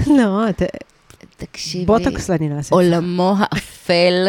לא, 0.18 0.45
תקשיבי, 1.38 1.86
בוטוקס 1.86 2.30
אני 2.30 2.50
לא 2.50 2.56
אעשה. 2.56 2.76
עולמו 2.76 3.36
האפל 3.40 4.28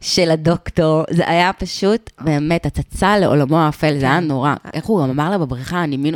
של 0.00 0.30
הדוקטור, 0.30 1.04
זה 1.10 1.28
היה 1.28 1.52
פשוט, 1.52 2.10
באמת, 2.20 2.66
הצצה 2.66 3.18
לעולמו 3.18 3.58
האפל, 3.58 3.98
זה 3.98 4.06
היה 4.06 4.20
נורא. 4.20 4.54
איך 4.74 4.84
הוא 4.84 5.02
גם 5.02 5.10
אמר 5.10 5.30
לה 5.30 5.38
בבריכה, 5.38 5.84
אני 5.84 5.96
מין... 5.96 6.14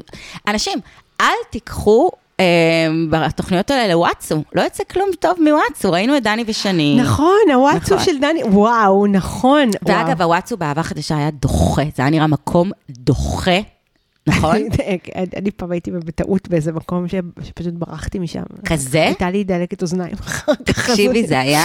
אנשים, 0.49 0.79
אל 1.21 1.35
תיקחו 1.51 2.11
אה, 2.41 2.45
בתוכניות 3.11 3.71
האלה 3.71 3.93
לוואטסו, 3.95 4.43
לא 4.55 4.63
יוצא 4.63 4.85
כלום 4.85 5.09
טוב 5.21 5.39
מוואטסו, 5.41 5.93
ראינו 5.93 6.17
את 6.17 6.23
דני 6.23 6.45
ושני. 6.47 6.99
נכון, 7.01 7.39
הוואטסו 7.55 7.93
נכון. 7.93 8.05
של 8.05 8.21
דני, 8.21 8.43
וואו, 8.45 9.07
נכון. 9.07 9.71
ואגב, 9.83 10.23
הוואטסו 10.23 10.57
באהבה 10.57 10.83
חדשה 10.83 11.17
היה 11.17 11.31
דוחה, 11.31 11.83
זה 11.97 12.03
היה 12.03 12.11
נראה 12.11 12.27
מקום 12.27 12.71
דוחה, 12.91 13.59
נכון? 14.29 14.57
אני 15.37 15.51
פעם 15.51 15.71
הייתי 15.71 15.91
בטעות 15.91 16.49
באיזה 16.49 16.73
מקום 16.73 17.07
שפשוט 17.09 17.75
ברחתי 17.75 18.19
משם. 18.19 18.43
כזה? 18.65 19.03
הייתה 19.05 19.31
לי 19.31 19.45
דלקת 19.45 19.83
אוזניים 19.83 20.15
אחר 20.21 20.55
כך. 20.55 20.91
תקשיבי, 20.91 21.27
זה 21.27 21.41
היה, 21.41 21.65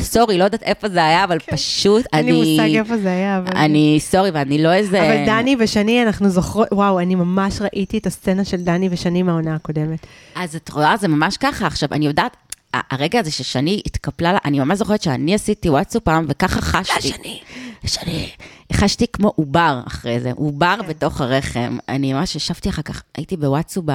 סורי, 0.00 0.38
לא 0.38 0.44
יודעת 0.44 0.62
איפה 0.62 0.88
זה 0.88 1.04
היה, 1.04 1.24
אבל 1.24 1.38
פשוט 1.38 2.04
אין 2.12 2.26
לי 2.26 2.32
אני... 2.32 2.56
מושג 2.56 2.76
איפה 2.76 2.98
זה 2.98 3.08
היה, 3.08 3.38
אבל... 3.38 3.56
אני, 3.56 3.98
סורי, 4.00 4.30
ואני 4.30 4.62
לא 4.62 4.72
איזה... 4.72 5.02
אבל 5.02 5.26
דני 5.26 5.56
ושני, 5.58 6.02
אנחנו 6.02 6.28
זוכרות, 6.28 6.68
וואו, 6.72 7.00
אני 7.00 7.14
ממש 7.14 7.60
ראיתי 7.60 7.98
את 7.98 8.06
הסצנה 8.06 8.44
של 8.44 8.56
דני 8.56 8.88
ושני 8.90 9.22
מהעונה 9.22 9.54
הקודמת. 9.54 10.06
אז 10.34 10.56
את 10.56 10.70
רואה, 10.70 10.96
זה 10.96 11.08
ממש 11.08 11.36
ככה. 11.36 11.66
עכשיו, 11.66 11.88
אני 11.92 12.06
יודעת, 12.06 12.36
הרגע 12.74 13.20
הזה 13.20 13.30
ששני 13.30 13.82
התקפלה, 13.86 14.32
לה- 14.32 14.38
אני 14.44 14.58
ממש 14.60 14.78
זוכרת 14.78 15.02
שאני 15.02 15.34
עשיתי 15.34 15.68
וואטסאפ 15.70 16.02
פעם, 16.02 16.24
וככה 16.28 16.60
חשתי. 16.60 17.08
שני. 17.08 17.40
שני. 17.86 18.30
חשתי 18.72 19.06
כמו 19.12 19.32
עובר 19.36 19.80
אחרי 19.86 20.20
זה, 20.20 20.32
עובר 20.36 20.76
כן. 20.80 20.88
בתוך 20.88 21.20
הרחם. 21.20 21.78
אני 21.88 22.12
ממש 22.12 22.36
ישבתי 22.36 22.68
אחר 22.68 22.82
כך, 22.82 23.02
הייתי 23.14 23.36
בוואטסאפ 23.36 23.84
ב... 23.86 23.90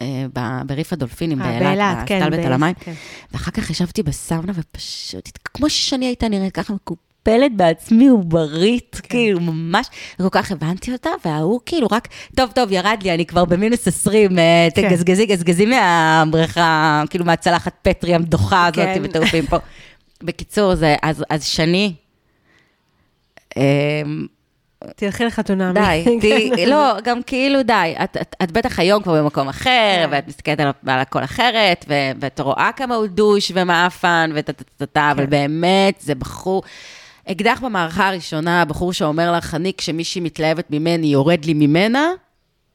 אה, 0.00 0.26
ב- 0.34 0.62
בריף 0.66 0.92
הדולפינים 0.92 1.42
אה, 1.42 1.58
באילת, 1.60 1.96
כן, 2.06 2.20
בסטלבט 2.20 2.44
על 2.46 2.52
המים. 2.52 2.74
כן. 2.80 2.92
ואחר 3.32 3.50
כך 3.50 3.70
ישבתי 3.70 4.02
בסאונה 4.02 4.52
ופשוט, 4.54 5.38
כמו 5.44 5.70
ששני 5.70 6.06
הייתה 6.06 6.28
נראית 6.28 6.54
ככה 6.54 6.74
מקופלת 7.26 7.56
בעצמי 7.56 8.08
עוברית, 8.08 9.00
כן. 9.02 9.08
כאילו 9.08 9.40
ממש, 9.40 9.86
וכל 10.18 10.28
כך 10.30 10.52
הבנתי 10.52 10.92
אותה, 10.92 11.10
וההוא 11.24 11.60
כאילו 11.66 11.86
רק, 11.90 12.08
טוב, 12.36 12.50
טוב, 12.54 12.72
ירד 12.72 12.98
לי, 13.02 13.14
אני 13.14 13.26
כבר 13.26 13.44
במינוס 13.44 13.88
20, 13.88 14.38
אה, 14.38 14.68
כן. 14.74 14.88
תגזגזי, 14.88 15.26
גזגזי 15.26 15.66
מהבריכה, 15.66 17.02
כאילו 17.10 17.24
מהצלחת 17.24 17.72
פטרי 17.82 18.14
המדוחה 18.14 18.66
הזאת, 18.66 18.74
כן. 18.94 19.00
וטרופים 19.04 19.46
פה. 19.46 19.56
בקיצור, 20.22 20.74
זה, 20.74 20.94
אז, 21.02 21.24
אז 21.30 21.44
שני, 21.44 21.94
אמ, 23.56 24.26
תלכי 24.96 25.24
לחתונה. 25.24 25.72
די. 25.72 26.04
תהיי- 26.20 26.66
לא, 26.66 26.92
גם 27.04 27.22
כאילו 27.22 27.62
די, 27.62 27.94
את, 28.04 28.16
את, 28.20 28.34
את 28.42 28.52
בטח 28.52 28.78
היום 28.78 29.02
כבר 29.02 29.22
במקום 29.22 29.48
אחר, 29.48 29.70
כן. 30.04 30.08
ואת 30.10 30.28
מסתכלת 30.28 30.60
על, 30.60 30.70
על 30.86 30.98
הכל 31.00 31.24
אחרת, 31.24 31.84
ו, 31.88 31.94
ואת 32.20 32.40
רואה 32.40 32.70
כמה 32.76 32.94
הוא 32.94 33.06
דוש 33.06 33.52
ומאפן, 33.54 34.30
וטה-טה-טה, 34.34 35.10
אבל 35.10 35.24
כן. 35.24 35.30
באמת, 35.30 36.00
זה 36.00 36.14
בחור, 36.14 36.62
אקדח 37.30 37.60
במערכה 37.64 38.08
הראשונה, 38.08 38.64
בחור 38.64 38.92
שאומר 38.92 39.32
לך, 39.32 39.54
אני, 39.54 39.72
כשמישהי 39.76 40.20
מתלהבת 40.20 40.70
ממני, 40.70 41.06
יורד 41.06 41.44
לי 41.44 41.54
ממנה, 41.54 42.08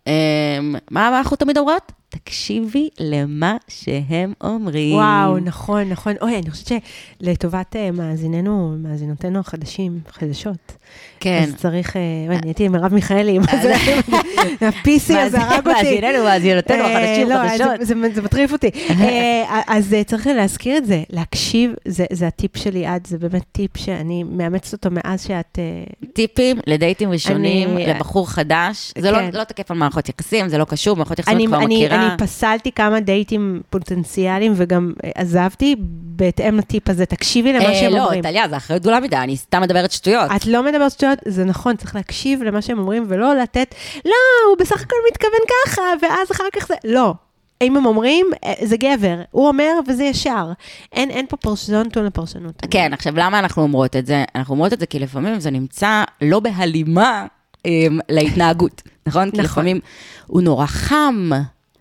אמ, 0.08 0.76
מה 0.91 1.08
אנחנו 1.08 1.38
תמיד 1.38 1.58
אומרות? 1.58 1.91
תקשיבי 2.10 2.89
למה 2.99 3.58
שהם 3.68 4.34
אומרים. 4.43 4.95
וואו, 4.95 5.39
נכון, 5.39 5.89
נכון. 5.89 6.14
אוי, 6.22 6.38
אני 6.38 6.51
חושבת 6.51 6.82
שלטובת 7.22 7.76
אה, 7.76 7.91
מאזיננו, 7.91 8.76
מאזינותינו 8.84 9.39
החדשים, 9.39 9.99
חדשות, 10.12 10.74
כן. 11.20 11.43
אז 11.47 11.55
צריך, 11.55 11.95
אה, 11.97 12.01
וואי, 12.28 12.38
אני 12.38 12.47
הייתי 12.47 12.66
עם 12.66 12.72
מרב 12.72 12.93
מיכאלי, 12.93 13.39
מה 13.39 13.45
זה, 13.62 13.76
ה-PC 14.66 15.14
הזה 15.18 15.41
הרג 15.41 15.68
אותי. 15.68 15.70
מאזיננו, 15.70 16.24
מאזינותינו, 16.24 16.84
אה, 16.84 16.97
החדשים, 16.97 17.30
לא, 17.30 17.36
חדשות. 17.49 17.68
זה- 18.16 18.22
מטריף 18.22 18.51
אותי. 18.53 18.68
אה, 18.89 19.62
אז 19.68 19.93
אה, 19.93 20.03
צריך 20.03 20.28
להזכיר 20.28 20.78
את 20.78 20.86
זה, 20.86 21.03
להקשיב, 21.10 21.72
זה 21.88 22.05
זה 22.12 22.28
הטיפ 22.28 22.58
שלי 22.58 22.86
עד, 22.86 23.08
זה 23.08 23.18
באמת 23.18 23.43
טיפ 23.51 23.78
שאני 23.78 24.24
מאמצת 24.24 24.74
אותו 24.74 24.89
מאז 24.91 25.24
שאת... 25.24 25.60
אה, 25.60 25.84
טיפים 26.14 26.58
לדייטים 26.68 27.12
ראשונים, 27.12 27.78
לבחור 27.78 28.30
חדש. 28.30 28.93
זה 28.97 29.12
לא, 29.12 29.18
כן. 29.18 29.30
לא 29.34 29.43
תקף 29.43 29.72
על 29.72 29.78
מערכות 29.78 30.10
יחסים, 30.10 30.49
זה 30.49 30.58
לא 30.58 30.66
קשור, 30.66 30.95
מערכות 30.95 31.20
יחסים 31.20 31.39
את 31.41 31.47
כבר 31.47 31.60
מכירה. 31.60 31.97
אני 32.00 32.18
פסלתי 32.18 32.72
כמה 32.72 33.00
דייטים 33.00 33.62
פוטנציאליים 33.70 34.54
וגם 34.56 34.93
אה, 35.04 35.10
עזבתי 35.16 35.76
בהתאם 35.80 36.58
לטיפ 36.58 36.89
הזה. 36.89 37.06
תקשיבי 37.06 37.54
למה 37.54 37.66
אה, 37.66 37.76
שהם 37.76 37.93
לא, 37.93 38.04
אומרים. 38.04 38.22
טליה, 38.22 38.50
זו 38.50 38.58
אחריות 38.58 38.82
גדולה 38.82 39.00
מדי, 39.00 39.16
אני 39.16 39.38
סתם 39.38 39.62
מדברת 39.62 39.91
שטויות. 39.91 40.32
את 40.36 40.45
לא 40.45 40.64
מדברת 40.64 40.91
שטויות, 40.91 41.20
זה 41.26 41.45
נכון, 41.45 41.76
צריך 41.76 41.95
להקשיב 41.95 42.43
למה 42.43 42.62
שהם 42.62 42.80
אומרים 42.80 43.06
ולא 43.08 43.36
לתת, 43.36 43.76
לא, 44.06 44.12
הוא 44.50 44.58
בסך 44.60 44.82
הכל 44.82 44.95
מתכוון 45.12 45.39
ככה, 45.66 45.82
ואז 46.02 46.32
אחר 46.32 46.43
כך 46.54 46.68
זה, 46.68 46.76
לא. 46.84 47.14
אם 47.62 47.78
הם 47.78 47.86
אומרים, 47.86 48.28
אה, 48.43 48.54
זה 48.64 48.78
גבר, 48.78 49.16
הוא 49.32 49.48
אומר 49.48 49.72
וזה 49.88 50.04
ישר. 50.04 50.52
אין, 50.93 51.10
אין 51.10 51.26
פה 51.30 51.38
פרשנות 51.38 51.88
נתון 51.88 52.06
לפרשנות. 52.06 52.62
כן, 52.72 52.93
עכשיו, 52.93 53.14
למה 53.16 53.39
אנחנו 53.39 53.64
אומרות 53.64 53.95
את 53.95 54.06
זה? 54.06 54.24
אנחנו 54.36 54.54
אומרות 54.54 54.74
את 54.74 54.80
זה 54.80 54.86
כי 54.86 55.00
לפעמים 55.00 55.39
זה 55.39 55.52
נמצא 55.52 56.04
לא 56.22 56.39
בהלימה 56.39 57.26
אמ, 57.66 58.00
להתנהגות, 58.10 58.82
נכון? 59.08 59.32
כי 59.32 59.38
נכון. 59.38 59.45
לפעמים 59.45 59.80
הוא 60.28 60.41
נורא 60.41 60.66
חם, 60.66 61.30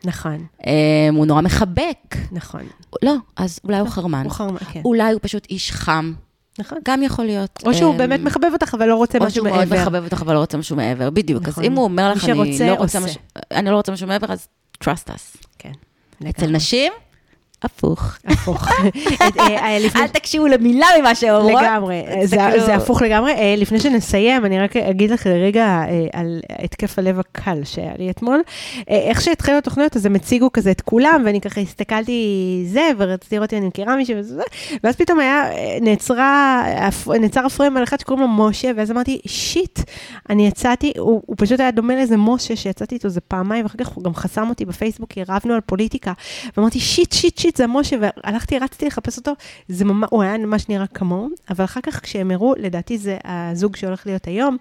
נכון, 0.06 0.46
אמ, 0.66 1.14
הוא 1.14 1.26
נורא 1.26 1.40
מחבק. 1.40 2.16
נכון. 2.32 2.62
לא, 3.02 3.14
אז 3.36 3.60
אולי 3.64 3.78
הוא 3.78 3.88
חרמן. 3.88 4.24
הוא 4.24 4.32
חרמן, 4.32 4.58
כן. 4.72 4.80
אולי 4.84 5.12
הוא 5.12 5.20
פשוט 5.22 5.46
איש 5.50 5.72
חם, 5.72 6.12
נכון. 6.58 6.78
גם 6.84 7.02
יכול 7.02 7.24
להיות. 7.24 7.62
או 7.66 7.74
שהוא 7.74 7.92
אמ, 7.92 7.98
באמת 7.98 8.20
מחבב 8.20 8.50
אותך, 8.52 8.74
אבל 8.74 8.86
לא 8.86 8.94
רוצה 8.94 9.18
או 9.18 9.24
משהו 9.24 9.34
שהוא 9.34 9.48
מאוד 9.48 9.58
מעבר. 9.58 9.82
מחבב 9.82 10.04
אותך, 10.04 10.22
אבל 10.22 10.34
לא 10.34 10.38
רוצה 10.38 10.58
משהו 10.58 10.76
מעבר, 10.76 11.10
בדיוק. 11.10 11.42
אז 11.42 11.48
נכון. 11.48 11.64
אם 11.64 11.72
הוא 11.72 11.84
אומר 11.84 12.12
לך, 12.12 12.28
לא 12.28 12.44
אני 13.50 13.70
לא 13.70 13.76
רוצה 13.76 13.92
משהו 13.92 14.06
מעבר, 14.08 14.32
אז 14.32 14.48
trust 14.84 15.08
us. 15.08 15.46
כן. 15.58 15.72
אצל 16.28 16.46
נשים, 16.46 16.92
הפוך. 17.66 18.16
הפוך. 18.26 18.68
אה, 18.70 18.86
אה, 19.40 19.78
לפני- 19.78 20.02
אל 20.02 20.08
תקשיבו 20.08 20.46
למילה 20.46 20.86
ממה 21.00 21.14
שאומרות. 21.14 21.62
לגמרי, 21.62 22.02
זה, 22.24 22.74
הפוך 22.74 23.02
לגמרי. 23.02 23.32
אה, 23.32 23.54
לפני 23.56 23.80
שנסיים, 23.80 24.44
אני 24.44 24.60
רק 24.60 24.76
אגיד 24.76 25.10
לך 25.10 25.26
לרגע 25.26 25.64
אה, 25.64 26.06
על 26.12 26.40
התקף 26.58 26.98
הלב 26.98 27.18
הקל 27.18 27.60
שהיה 27.64 27.92
לי 27.98 28.10
אתמול. 28.10 28.42
אה, 28.90 28.96
איך 28.98 29.20
שהתחילו 29.20 29.58
התוכניות, 29.58 29.96
אז 29.96 30.06
הם 30.06 30.14
הציגו 30.14 30.52
כזה 30.52 30.70
את 30.70 30.80
כולם, 30.80 31.22
ואני 31.26 31.40
ככה 31.40 31.60
הסתכלתי 31.60 32.22
זה, 32.66 32.90
ורציתי 32.98 33.34
לראות 33.36 33.52
אם 33.52 33.58
אני 33.58 33.66
מכירה 33.66 33.96
מישהו 33.96 34.16
וזה, 34.18 34.42
ואז 34.84 34.96
פתאום 34.96 35.20
היה, 35.20 35.50
אה, 35.52 35.78
נעצרה, 35.80 36.62
נעצר 37.20 37.46
הפריים 37.46 37.76
על 37.76 37.82
אחד 37.84 38.00
שקוראים 38.00 38.22
לו 38.22 38.48
משה, 38.48 38.70
ואז 38.76 38.90
אמרתי, 38.90 39.20
שיט, 39.26 39.78
אני 40.30 40.46
יצאתי, 40.46 40.92
הוא, 40.98 41.22
הוא 41.26 41.36
פשוט 41.38 41.60
היה 41.60 41.70
דומה 41.70 41.94
לאיזה 41.94 42.16
משה 42.16 42.56
שיצאתי 42.56 42.94
איתו 42.94 43.08
איזה 43.08 43.20
פעמיים, 43.20 43.64
ואחר 43.64 43.78
כך 43.78 43.88
הוא 43.88 44.04
גם 44.04 44.14
חסם 44.14 44.48
אותי 44.48 44.64
בפייסבוק, 44.64 45.10
כי 45.12 45.20
רבנו 45.28 45.54
על 45.54 45.60
פוליטיקה, 45.60 46.12
ואמרתי, 46.56 46.80
שיט, 46.80 47.12
שיט, 47.12 47.38
שיט, 47.38 47.55
זה 47.56 47.66
משה, 47.66 47.96
והלכתי, 48.00 48.58
רצתי 48.58 48.86
לחפש 48.86 49.16
אותו, 49.18 49.32
זה 49.68 49.84
ממש, 49.84 50.08
הוא 50.12 50.22
היה 50.22 50.38
ממש 50.38 50.68
נראה 50.68 50.86
כמוהו, 50.86 51.28
אבל 51.50 51.64
אחר 51.64 51.80
כך 51.80 52.02
כשהם 52.02 52.30
הראו, 52.30 52.54
לדעתי 52.58 52.98
זה 52.98 53.16
הזוג 53.24 53.76
שהולך 53.76 54.06
להיות 54.06 54.26
היום, 54.26 54.56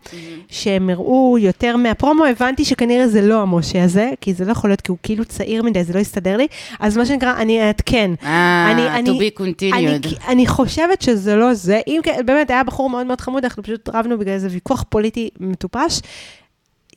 שהם 0.48 0.90
הראו 0.90 1.38
יותר 1.40 1.78
מהפרומו, 1.78 2.26
הבנתי 2.26 2.66
שכנראה 2.66 3.08
זה 3.08 3.22
לא 3.22 3.42
המשה 3.42 3.84
הזה, 3.84 4.10
כי 4.22 4.34
זה 4.34 4.46
לא 4.46 4.52
יכול 4.52 4.70
להיות, 4.70 4.82
כי 4.82 4.92
הוא 4.92 4.98
כאילו 5.04 5.26
צעיר 5.26 5.64
מדי, 5.64 5.84
זה 5.84 5.94
לא 5.94 6.00
יסתדר 6.00 6.38
לי, 6.38 6.48
אז 6.80 6.98
מה 6.98 7.06
שנקרא, 7.06 7.34
אני 7.38 7.62
אעדכן. 7.68 8.12
אה, 8.24 8.72
אני- 8.72 8.88
to 8.88 9.12
אני- 9.12 9.30
be 9.30 9.40
continued. 9.42 10.28
אני 10.28 10.48
חושבת 10.48 11.02
שזה 11.02 11.36
לא 11.36 11.54
זה, 11.54 11.82
אם 11.88 12.00
כן, 12.04 12.20
באמת 12.26 12.50
היה 12.50 12.64
בחור 12.64 12.90
מאוד 12.90 13.06
מאוד 13.08 13.22
חמוד, 13.22 13.44
אנחנו 13.44 13.64
פשוט 13.64 13.90
רבנו 13.90 14.18
בגלל 14.18 14.34
איזה 14.34 14.48
ויכוח 14.52 14.86
פוליטי 14.90 15.30
מטופש. 15.40 16.00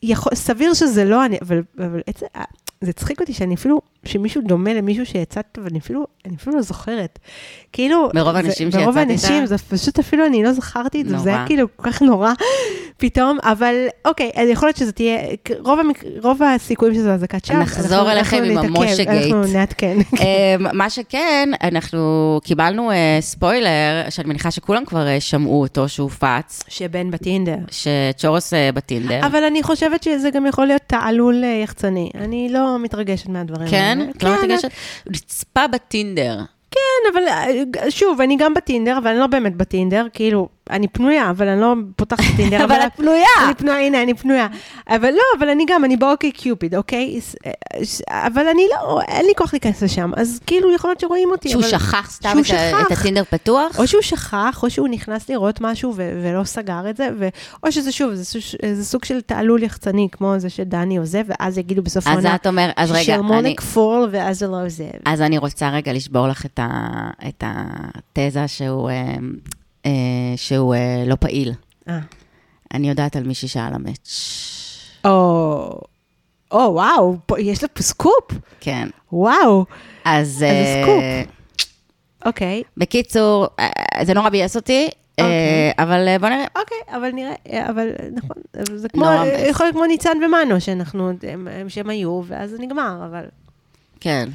יכול, 0.03 0.35
סביר 0.35 0.75
שזה 0.75 1.05
לא 1.05 1.25
אני, 1.25 1.39
אבל, 1.43 1.63
אבל 1.79 2.01
עצם, 2.07 2.27
זה 2.81 2.91
הצחיק 2.91 3.21
אותי 3.21 3.33
שאני 3.33 3.55
אפילו, 3.55 3.81
שמישהו 4.05 4.43
דומה 4.47 4.75
למישהו 4.75 5.07
שיצאת, 5.07 5.59
ואני 5.65 5.79
אפילו, 5.79 6.07
אני 6.27 6.37
אפילו 6.37 6.57
לא 6.57 6.63
זוכרת. 6.63 7.19
כאילו, 7.73 8.09
מרוב 8.15 8.37
האנשים 8.37 8.69
מרוב 8.69 8.85
שיצאת 8.95 8.97
האנשים, 9.09 9.35
איתם? 9.35 9.47
זה 9.47 9.59
פשוט 9.59 9.99
אפילו 9.99 10.27
אני 10.27 10.43
לא 10.43 10.53
זכרתי 10.53 11.01
את 11.01 11.09
זה, 11.09 11.19
זה 11.19 11.31
היה. 11.31 11.47
כאילו 11.47 11.67
כל 11.77 11.91
כך 11.91 12.03
נורא 12.03 12.33
פתאום, 12.97 13.39
אבל 13.43 13.75
אוקיי, 14.05 14.31
אז 14.35 14.49
יכול 14.49 14.69
להיות 14.69 14.77
שזה 14.77 14.93
תהיה, 14.93 15.19
רוב, 15.59 15.79
המק, 15.81 16.05
רוב 16.23 16.43
הסיכויים 16.43 16.95
שזה 16.95 17.15
אזעקת 17.15 17.45
שווא. 17.45 17.59
נחזור 17.59 17.99
אנחנו- 17.99 18.11
אליכם 18.11 18.43
עם 18.45 18.59
המשה 18.59 19.05
גייט. 19.05 19.09
אנחנו 19.09 19.53
נעדכן. 19.53 19.97
אמ, 20.21 20.27
מה 20.77 20.91
שכן, 20.91 21.49
אנחנו 21.63 21.99
קיבלנו 22.45 22.91
אה, 22.91 23.19
ספוילר, 23.21 23.71
שאני 24.11 24.29
מניחה 24.29 24.51
שכולם 24.51 24.85
כבר 24.85 25.07
אה, 25.07 25.21
שמעו 25.21 25.61
אותו, 25.61 25.89
שהופץ, 25.89 26.63
שבן 26.69 27.11
בטינדר. 27.11 27.57
שצ'ורוס 27.71 28.55
אה, 28.55 28.71
בטינדר. 28.75 29.27
אבל 29.27 29.45
אני 29.45 29.63
חושבת 29.63 30.03
שזה 30.03 30.31
גם 30.31 30.47
יכול 30.47 30.67
להיות 30.67 30.83
תעלול 30.87 31.45
אה, 31.45 31.61
יחצני. 31.65 32.11
אני 32.15 32.49
לא 32.53 32.79
מתרגשת 32.83 33.29
מהדברים 33.29 33.69
כן? 33.71 33.88
האלה. 33.89 34.11
את 34.11 34.23
לא 34.23 34.35
מתרגשת? 34.35 34.71
נצפה 35.07 35.67
בטינדר. 35.67 36.41
כן, 36.71 37.13
אבל 37.13 37.23
אה, 37.29 37.91
שוב, 37.91 38.21
אני 38.21 38.37
גם 38.37 38.55
בטינדר, 38.55 38.99
אבל 38.99 39.11
אני 39.11 39.19
לא 39.19 39.27
באמת 39.27 39.57
בטינדר, 39.57 40.07
כאילו, 40.13 40.49
אני 40.71 40.89
פנויה, 40.89 41.31
אבל 41.31 41.49
אני 41.49 41.61
לא 41.61 41.75
פותחת 41.97 42.25
טינדר. 42.37 42.65
אבל 42.65 42.75
את 42.87 42.93
פנויה. 42.97 43.27
אני 43.47 43.55
פנויה, 43.55 43.87
הנה, 43.87 44.03
אני 44.03 44.15
פנויה. 44.15 44.47
אבל 44.89 45.11
לא, 45.11 45.23
אבל 45.39 45.49
אני 45.49 45.65
גם, 45.69 45.85
אני 45.85 45.97
באוקיי 45.97 46.33
קיופיד, 46.33 46.75
אוקיי? 46.75 47.21
אה, 47.47 47.53
אבל 48.27 48.47
אני 48.49 48.63
לא, 48.75 49.01
אין 49.09 49.27
לי 49.27 49.33
כוח 49.37 49.53
להיכנס 49.53 49.83
לשם, 49.83 50.11
אז 50.17 50.41
כאילו, 50.47 50.75
יכול 50.75 50.91
להיות 50.91 51.01
שרואים 51.01 51.31
אותי. 51.31 51.49
שהוא 51.49 51.61
אבל- 51.63 51.71
שכח 51.71 52.11
סתם 52.11 52.29
שהוא 52.31 52.41
את 52.41 52.47
שכח. 52.47 52.87
את 52.87 52.99
הטינדר 52.99 53.23
פתוח? 53.31 53.79
או 53.79 53.87
שהוא 53.87 54.03
שכח, 54.03 54.61
או 54.63 54.71
שהוא 54.71 54.89
נכנס 54.89 55.29
לראות 55.31 55.61
משהו 55.61 55.93
ו- 55.97 56.21
ולא 56.25 56.45
סגר 56.45 56.91
את 56.91 56.97
זה, 56.97 57.09
ו- 57.19 57.29
או 57.67 57.73
שזה 57.73 57.93
שוב, 57.93 58.15
זה, 58.15 58.25
סוג- 58.25 58.43
זה 58.75 58.85
סוג 58.85 59.05
של 59.05 59.21
תעלול 59.21 59.63
יחצני, 59.63 60.09
כמו 60.13 60.35
זה 60.39 60.51
שדני 60.51 60.97
עוזב, 60.97 61.23
ואז 61.27 61.59
יגידו 61.59 61.83
בסוף 61.83 62.07
אז 62.07 62.13
העונה, 62.13 62.35
את 62.35 62.47
אומר, 62.47 62.71
אז 62.77 62.93
רגע, 62.93 63.15
אני... 63.39 63.57
פול, 63.57 64.09
ואז 64.13 64.39
זה 64.39 64.47
לא 64.47 64.65
עוזב. 64.65 64.85
אז 65.07 65.23
אני 65.23 65.39
רוצה 65.39 65.69
רגע 65.71 65.93
לשבור 65.93 66.29
לך 66.29 66.47
את, 66.47 66.59
ה, 66.63 66.69
את 67.29 67.45
התזה 67.47 68.49
שהוא, 68.49 68.91
אה, 68.91 69.15
שהוא 70.37 70.75
אה, 70.75 71.05
לא 71.07 71.15
פעיל. 71.21 71.53
אה. 71.89 71.99
אני 72.75 72.89
יודעת 72.89 73.17
על 73.17 73.23
מישהי 73.23 73.49
שעל 73.49 73.75
ה 73.75 73.80
match. 73.80 74.09
או, 75.05 75.81
או, 76.51 76.59
וואו, 76.75 77.17
פה, 77.27 77.41
יש 77.41 77.63
לה 77.63 77.69
פה 77.69 77.83
סקופ? 77.83 78.25
כן. 78.61 78.89
וואו, 79.13 79.65
אז... 80.05 80.29
אז 80.29 80.43
אה, 80.43 80.83
סקופ. 80.83 81.35
אוקיי. 82.27 82.63
בקיצור, 82.77 83.47
אה, 83.59 84.05
זה 84.05 84.15
נורא 84.15 84.29
ביאס 84.29 84.57
אותי, 84.57 84.89
אה, 85.19 85.25
אוקיי. 85.25 85.73
אבל 85.79 86.09
אה, 86.09 86.19
בוא 86.19 86.29
נראה. 86.29 86.47
אוקיי, 86.57 86.79
אבל 86.97 87.11
נראה, 87.11 87.71
אבל 87.71 87.89
נכון, 88.13 88.37
זה 88.75 88.89
כמו. 88.89 89.07
יכול 89.49 89.67
להיות 89.67 89.77
כמו 89.77 89.85
ניצן 89.85 90.19
ומנו, 90.25 90.61
שאנחנו, 90.61 91.13
הם, 91.23 91.49
הם 91.49 91.69
שהם 91.69 91.91
היו, 91.91 92.23
ואז 92.27 92.51
זה 92.51 92.57
נגמר, 92.59 93.07
אבל... 93.11 93.25
כן. 94.01 94.29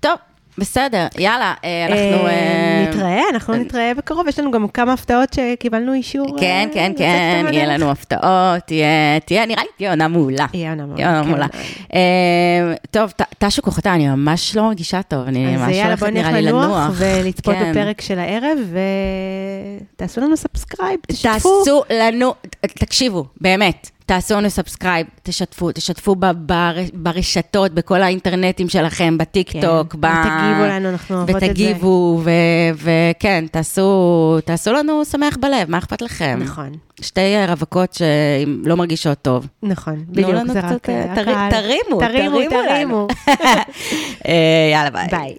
טוב, 0.00 0.16
בסדר, 0.60 1.06
יאללה, 1.18 1.54
אה, 1.64 1.86
אנחנו... 1.86 2.26
אה, 2.26 2.30
אה, 2.30 2.86
נתראה, 2.88 3.22
אנחנו 3.30 3.54
נתראה 3.54 3.92
בקרוב, 3.96 4.28
יש 4.28 4.38
לנו 4.38 4.50
גם 4.50 4.68
כמה 4.68 4.92
הפתעות 4.92 5.32
שקיבלנו 5.32 5.92
אישור. 5.92 6.36
כן, 6.40 6.68
כן, 6.74 6.92
כן, 6.96 7.46
יהיה. 7.52 7.66
לנו 7.66 7.90
הפתעות, 7.90 8.62
תהיה, 9.24 9.46
נראה 9.46 9.62
לי 9.62 9.68
תהיה 9.76 9.90
עונה 9.90 10.08
מעולה. 10.08 10.46
תהיה 10.50 10.70
עונה 10.70 10.86
מעולה. 11.22 11.48
כן. 11.48 11.98
טוב, 12.90 13.12
טשו 13.38 13.62
כוחותה, 13.62 13.94
אני 13.94 14.08
ממש 14.08 14.56
לא 14.56 14.62
מרגישה 14.62 15.02
טוב, 15.02 15.26
אני 15.26 15.54
אז 15.54 15.60
ממש 15.60 15.76
יאללה, 15.76 15.88
הולכת 15.88 16.02
נראה 16.06 16.30
נלך 16.30 16.34
לי 16.34 16.42
לנוח 16.42 16.64
לנוח. 16.64 16.92
ולצפות 16.96 17.54
כן. 17.54 17.70
בפרק 17.70 18.00
של 18.00 18.18
הערב, 18.18 18.58
ותעשו 19.96 20.20
לנו 20.20 20.36
subscribe, 20.36 21.00
תשתפו. 21.06 21.58
תעשו 21.58 21.82
לנו, 21.90 22.34
תקשיבו, 22.60 23.24
באמת, 23.40 23.90
תעשו 24.10 24.34
לנו 24.34 24.50
subscribe, 24.50 25.06
תשתפו, 25.22 25.72
תשתפו 25.72 26.14
ב- 26.14 26.30
בר- 26.32 26.84
ברשתות, 26.94 27.72
בכל 27.72 28.02
האינטרנטים 28.02 28.68
שלכם, 28.68 29.18
בטיק 29.18 29.50
כן, 29.52 29.60
ב... 29.60 30.06
ותגיבו 30.06 30.64
לנו, 30.68 30.88
אנחנו 30.88 31.16
אוהבות 31.16 31.36
את 31.36 31.40
זה. 31.40 31.46
ותגיבו, 31.46 32.22
וכן, 32.76 33.44
תעשו, 33.50 34.38
תעשו 34.44 34.72
לנו 34.72 35.04
שמח 35.04 35.36
בלב, 35.36 35.70
מה 35.70 35.78
אכפת 35.78 36.02
לכם? 36.02 36.38
נכון, 36.42 36.72
שתי 37.00 37.20
רווקות 37.48 37.92
שלא 37.94 38.76
מרגישות 38.76 39.18
טוב. 39.22 39.46
נכון, 39.62 40.04
בדיוק, 40.08 40.30
זה 40.52 40.60
רק 40.60 40.88
אה, 40.88 41.14
אה. 41.16 41.48
תרימו, 41.50 42.00
תרימו. 42.00 42.38
תרימו. 42.68 43.06
אה, 44.28 44.70
יאללה, 44.72 44.90
ביי. 44.90 45.08
ביי. 45.10 45.34